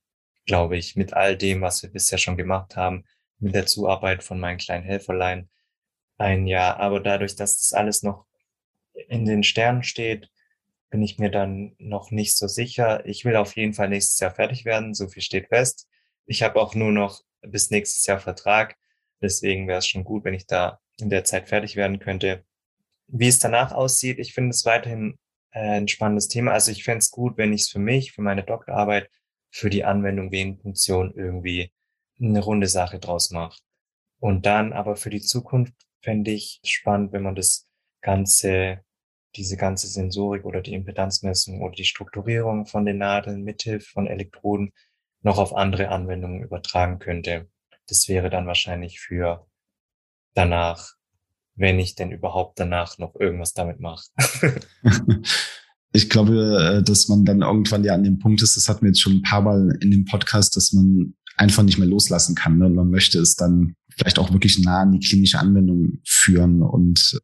glaube 0.46 0.78
ich, 0.78 0.96
mit 0.96 1.14
all 1.14 1.38
dem, 1.38 1.62
was 1.62 1.84
wir 1.84 1.92
bisher 1.92 2.18
schon 2.18 2.38
gemacht 2.38 2.76
haben, 2.76 3.06
mit 3.40 3.56
der 3.56 3.66
Zuarbeit 3.66 4.24
von 4.24 4.40
meinen 4.40 4.58
kleinen 4.58 4.84
Helferlein, 4.84 5.50
ein 6.18 6.48
Jahr. 6.48 6.80
Aber 6.80 7.00
dadurch, 7.00 7.36
dass 7.36 7.60
das 7.60 7.74
alles 7.74 8.04
noch 8.04 8.26
in 9.08 9.26
den 9.26 9.44
Sternen 9.44 9.84
steht, 9.84 10.30
bin 10.90 11.02
ich 11.02 11.20
mir 11.20 11.30
dann 11.30 11.76
noch 11.78 12.12
nicht 12.12 12.36
so 12.36 12.48
sicher. 12.48 13.06
Ich 13.06 13.26
will 13.26 13.36
auf 13.36 13.56
jeden 13.56 13.74
Fall 13.74 13.90
nächstes 13.90 14.20
Jahr 14.20 14.34
fertig 14.34 14.66
werden, 14.66 14.94
so 14.94 15.08
viel 15.08 15.22
steht 15.22 15.48
fest. 15.48 15.88
Ich 16.26 16.44
habe 16.44 16.60
auch 16.60 16.76
nur 16.76 16.92
noch 16.92 17.22
bis 17.42 17.70
nächstes 17.70 18.06
Jahr 18.06 18.20
Vertrag, 18.20 18.76
deswegen 19.22 19.68
wäre 19.68 19.80
es 19.80 19.88
schon 19.88 20.04
gut, 20.04 20.26
wenn 20.26 20.34
ich 20.34 20.46
da 20.46 20.80
in 21.00 21.10
der 21.10 21.24
Zeit 21.24 21.48
fertig 21.48 21.76
werden 21.76 22.00
könnte. 22.00 22.44
Wie 23.08 23.28
es 23.28 23.40
danach 23.40 23.72
aussieht, 23.72 24.20
ich 24.20 24.34
finde 24.34 24.52
es 24.52 24.66
weiterhin 24.66 25.18
äh, 25.52 25.78
ein 25.78 25.88
spannendes 25.88 26.28
Thema. 26.28 26.52
Also 26.52 26.72
ich 26.72 26.84
fände 26.84 27.00
es 27.00 27.12
gut, 27.12 27.38
wenn 27.38 27.54
ich 27.54 27.62
es 27.62 27.70
für 27.70 27.80
mich, 27.80 28.12
für 28.12 28.22
meine 28.22 28.44
Doktorarbeit, 28.44 29.10
für 29.52 29.70
die 29.70 29.84
Anwendung 29.84 30.32
Venenfunktion 30.32 31.14
irgendwie 31.16 31.72
eine 32.20 32.42
runde 32.42 32.68
Sache 32.68 33.00
draus 33.00 33.32
mache. 33.32 33.60
Und 34.20 34.46
dann 34.46 34.74
aber 34.74 34.96
für 34.96 35.10
die 35.10 35.22
Zukunft 35.22 35.74
fände 36.02 36.32
ich 36.32 36.60
spannend, 36.64 37.14
wenn 37.14 37.24
man 37.24 37.36
das 37.36 37.68
Ganze 38.02 38.84
diese 39.36 39.58
ganze 39.58 39.88
Sensorik 39.88 40.46
oder 40.46 40.62
die 40.62 40.74
Impedanzmessung 40.74 41.62
oder 41.62 41.76
die 41.76 41.86
Strukturierung 41.86 42.66
von 42.66 42.86
den 42.86 42.98
Nadeln 42.98 43.44
mithilfe 43.44 43.88
von 43.92 44.08
Elektroden 44.08 44.72
noch 45.22 45.38
auf 45.38 45.56
andere 45.56 45.90
Anwendungen 45.90 46.42
übertragen 46.42 47.00
könnte. 47.00 47.48
Das 47.88 48.08
wäre 48.08 48.30
dann 48.30 48.48
wahrscheinlich 48.48 49.00
für 49.00 49.46
danach, 50.34 50.94
wenn 51.56 51.80
ich 51.80 51.96
denn 51.96 52.12
überhaupt 52.12 52.60
danach 52.60 52.98
noch 52.98 53.16
irgendwas 53.20 53.54
damit 53.54 53.80
mache. 53.80 54.06
ich 55.92 56.10
glaube, 56.10 56.78
äh, 56.80 56.84
dass 56.84 57.08
man 57.08 57.26
dann 57.26 57.42
irgendwann 57.42 57.84
ja 57.84 57.94
an 57.94 58.04
dem 58.04 58.20
Punkt 58.20 58.42
ist, 58.42 58.56
das 58.56 58.70
hatten 58.70 58.82
wir 58.82 58.90
jetzt 58.90 59.02
schon 59.02 59.18
ein 59.18 59.22
paar 59.24 59.42
Mal 59.42 59.78
in 59.82 59.92
dem 59.92 60.06
Podcast, 60.06 60.56
dass 60.56 60.74
man 60.74 61.16
einfach 61.36 61.64
nicht 61.64 61.78
mehr 61.78 61.88
loslassen 61.88 62.36
kann. 62.36 62.58
Ne? 62.58 62.68
Und 62.68 62.76
man 62.76 62.90
möchte 62.90 63.20
es 63.20 63.36
dann 63.36 63.76
vielleicht 63.92 64.20
auch 64.20 64.32
wirklich 64.32 64.60
nah 64.60 64.82
an 64.82 64.92
die 64.92 65.00
klinische 65.00 65.40
Anwendung 65.40 66.00
führen 66.06 66.62
und 66.62 67.20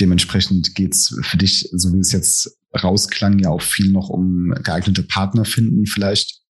Dementsprechend 0.00 0.74
geht's 0.74 1.16
für 1.22 1.36
dich, 1.36 1.68
so 1.72 1.92
wie 1.92 2.00
es 2.00 2.12
jetzt 2.12 2.58
rausklang, 2.82 3.38
ja 3.38 3.50
auch 3.50 3.62
viel 3.62 3.90
noch 3.90 4.08
um 4.08 4.54
geeignete 4.62 5.02
Partner 5.02 5.44
finden 5.44 5.86
vielleicht, 5.86 6.40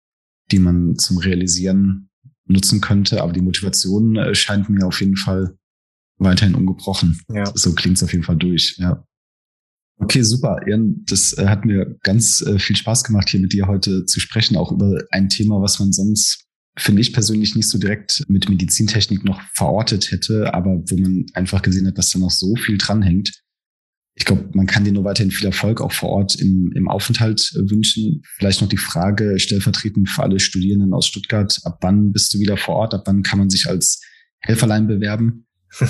die 0.51 0.59
man 0.59 0.97
zum 0.97 1.18
Realisieren 1.18 2.11
nutzen 2.47 2.80
könnte. 2.80 3.22
Aber 3.22 3.32
die 3.32 3.43
Motivation 3.43 4.16
äh, 4.16 4.34
scheint 4.34 4.68
mir 4.68 4.86
auf 4.86 5.01
jeden 5.01 5.16
Fall 5.16 5.57
weiterhin 6.18 6.55
ungebrochen. 6.55 7.20
Ja. 7.28 7.51
So 7.55 7.74
klingt's 7.74 8.03
auf 8.03 8.12
jeden 8.12 8.24
Fall 8.24 8.36
durch, 8.36 8.76
ja. 8.78 9.05
Okay, 9.99 10.22
super. 10.22 10.57
Ian, 10.66 11.05
das 11.07 11.36
äh, 11.38 11.47
hat 11.47 11.64
mir 11.64 11.97
ganz 12.03 12.40
äh, 12.40 12.59
viel 12.59 12.76
Spaß 12.76 13.05
gemacht, 13.05 13.28
hier 13.28 13.40
mit 13.40 13.53
dir 13.53 13.66
heute 13.66 14.05
zu 14.05 14.20
sprechen, 14.20 14.57
auch 14.57 14.72
über 14.72 15.01
ein 15.11 15.28
Thema, 15.28 15.61
was 15.61 15.78
man 15.78 15.93
sonst 15.93 16.47
finde 16.77 17.03
ich 17.03 17.12
persönlich 17.12 17.55
nicht 17.55 17.68
so 17.68 17.79
direkt 17.79 18.25
mit 18.29 18.49
Medizintechnik 18.49 19.25
noch 19.25 19.41
verortet 19.55 20.11
hätte, 20.11 20.55
aber 20.55 20.83
wo 20.87 20.97
man 20.97 21.27
einfach 21.35 21.62
gesehen 21.62 21.87
hat, 21.87 21.99
dass 21.99 22.11
da 22.11 22.18
noch 22.18 22.31
so 22.31 22.57
viel 22.57 22.79
dranhängt. 22.79 23.43
Ich 24.14 24.25
glaube, 24.25 24.51
man 24.53 24.66
kann 24.66 24.85
dir 24.85 24.93
nur 24.93 25.05
weiterhin 25.05 25.31
viel 25.31 25.47
Erfolg 25.47 25.81
auch 25.81 25.93
vor 25.93 26.11
Ort 26.11 26.35
im, 26.37 26.70
im 26.75 26.89
Aufenthalt 26.89 27.53
äh, 27.55 27.70
wünschen. 27.70 28.23
Vielleicht 28.37 28.61
noch 28.61 28.68
die 28.68 28.77
Frage 28.77 29.39
stellvertretend 29.39 30.09
für 30.09 30.23
alle 30.23 30.39
Studierenden 30.39 30.93
aus 30.93 31.07
Stuttgart. 31.07 31.59
Ab 31.64 31.79
wann 31.81 32.12
bist 32.12 32.33
du 32.35 32.39
wieder 32.39 32.57
vor 32.57 32.77
Ort? 32.77 32.95
Ab 32.95 33.03
wann 33.07 33.23
kann 33.23 33.39
man 33.39 33.49
sich 33.49 33.66
als 33.66 34.03
Helferlein 34.41 34.87
bewerben? 34.87 35.47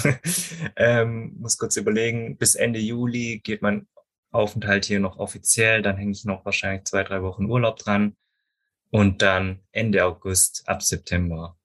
ähm, 0.76 1.35
muss 1.41 1.59
kurz 1.59 1.76
überlegen, 1.76 2.37
bis 2.37 2.55
Ende 2.55 2.78
Juli 2.78 3.41
geht 3.43 3.62
mein 3.62 3.89
Aufenthalt 4.30 4.85
hier 4.85 5.01
noch 5.01 5.18
offiziell. 5.18 5.83
Dann 5.83 5.97
hänge 5.97 6.12
ich 6.12 6.24
noch 6.24 6.45
wahrscheinlich 6.45 6.85
zwei, 6.85 7.03
drei 7.03 7.22
Wochen 7.22 7.47
Urlaub 7.47 7.78
dran. 7.78 8.14
Und 8.93 9.22
dann 9.22 9.61
Ende 9.72 10.05
August, 10.05 10.62
ab 10.66 10.82
September 10.82 11.59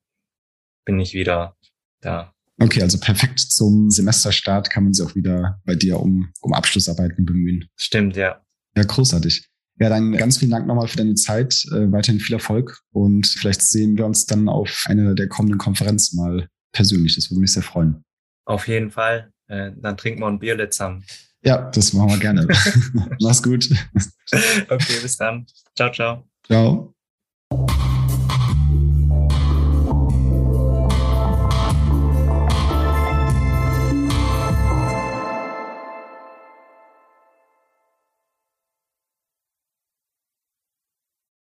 bin 0.85 0.99
ich 0.99 1.13
wieder 1.13 1.57
da. 1.99 2.33
Okay, 2.59 2.81
also 2.81 2.97
perfekt 2.99 3.39
zum 3.39 3.91
Semesterstart 3.91 4.69
kann 4.69 4.85
man 4.85 4.93
sich 4.93 5.05
auch 5.05 5.13
wieder 5.13 5.61
bei 5.65 5.75
dir 5.75 5.99
um, 5.99 6.31
um 6.41 6.53
Abschlussarbeiten 6.53 7.25
bemühen. 7.25 7.69
Stimmt, 7.75 8.15
ja. 8.15 8.41
Ja, 8.75 8.83
großartig. 8.83 9.45
Ja, 9.79 9.89
dann 9.89 10.13
ganz 10.13 10.37
vielen 10.39 10.51
Dank 10.51 10.65
nochmal 10.65 10.87
für 10.87 10.97
deine 10.97 11.15
Zeit. 11.15 11.65
Äh, 11.71 11.91
weiterhin 11.91 12.19
viel 12.19 12.33
Erfolg 12.33 12.81
und 12.91 13.27
vielleicht 13.27 13.61
sehen 13.61 13.97
wir 13.97 14.05
uns 14.05 14.25
dann 14.25 14.47
auf 14.49 14.85
einer 14.87 15.13
der 15.13 15.27
kommenden 15.27 15.59
Konferenzen 15.59 16.17
mal 16.17 16.47
persönlich. 16.71 17.15
Das 17.15 17.29
würde 17.29 17.41
mich 17.41 17.51
sehr 17.51 17.63
freuen. 17.63 18.03
Auf 18.45 18.67
jeden 18.67 18.89
Fall. 18.89 19.31
Äh, 19.47 19.71
dann 19.75 19.97
trinken 19.97 20.21
wir 20.21 20.27
ein 20.27 20.39
Bier 20.39 20.71
zusammen. 20.71 21.03
Ja, 21.43 21.69
das 21.69 21.93
machen 21.93 22.09
wir 22.09 22.17
gerne. 22.17 22.47
Mach's 23.21 23.43
gut. 23.43 23.69
Okay, 24.69 24.99
bis 25.01 25.17
dann. 25.17 25.45
Ciao, 25.75 25.91
ciao. 25.91 26.27
Ciao. 26.45 26.96
you 27.51 27.86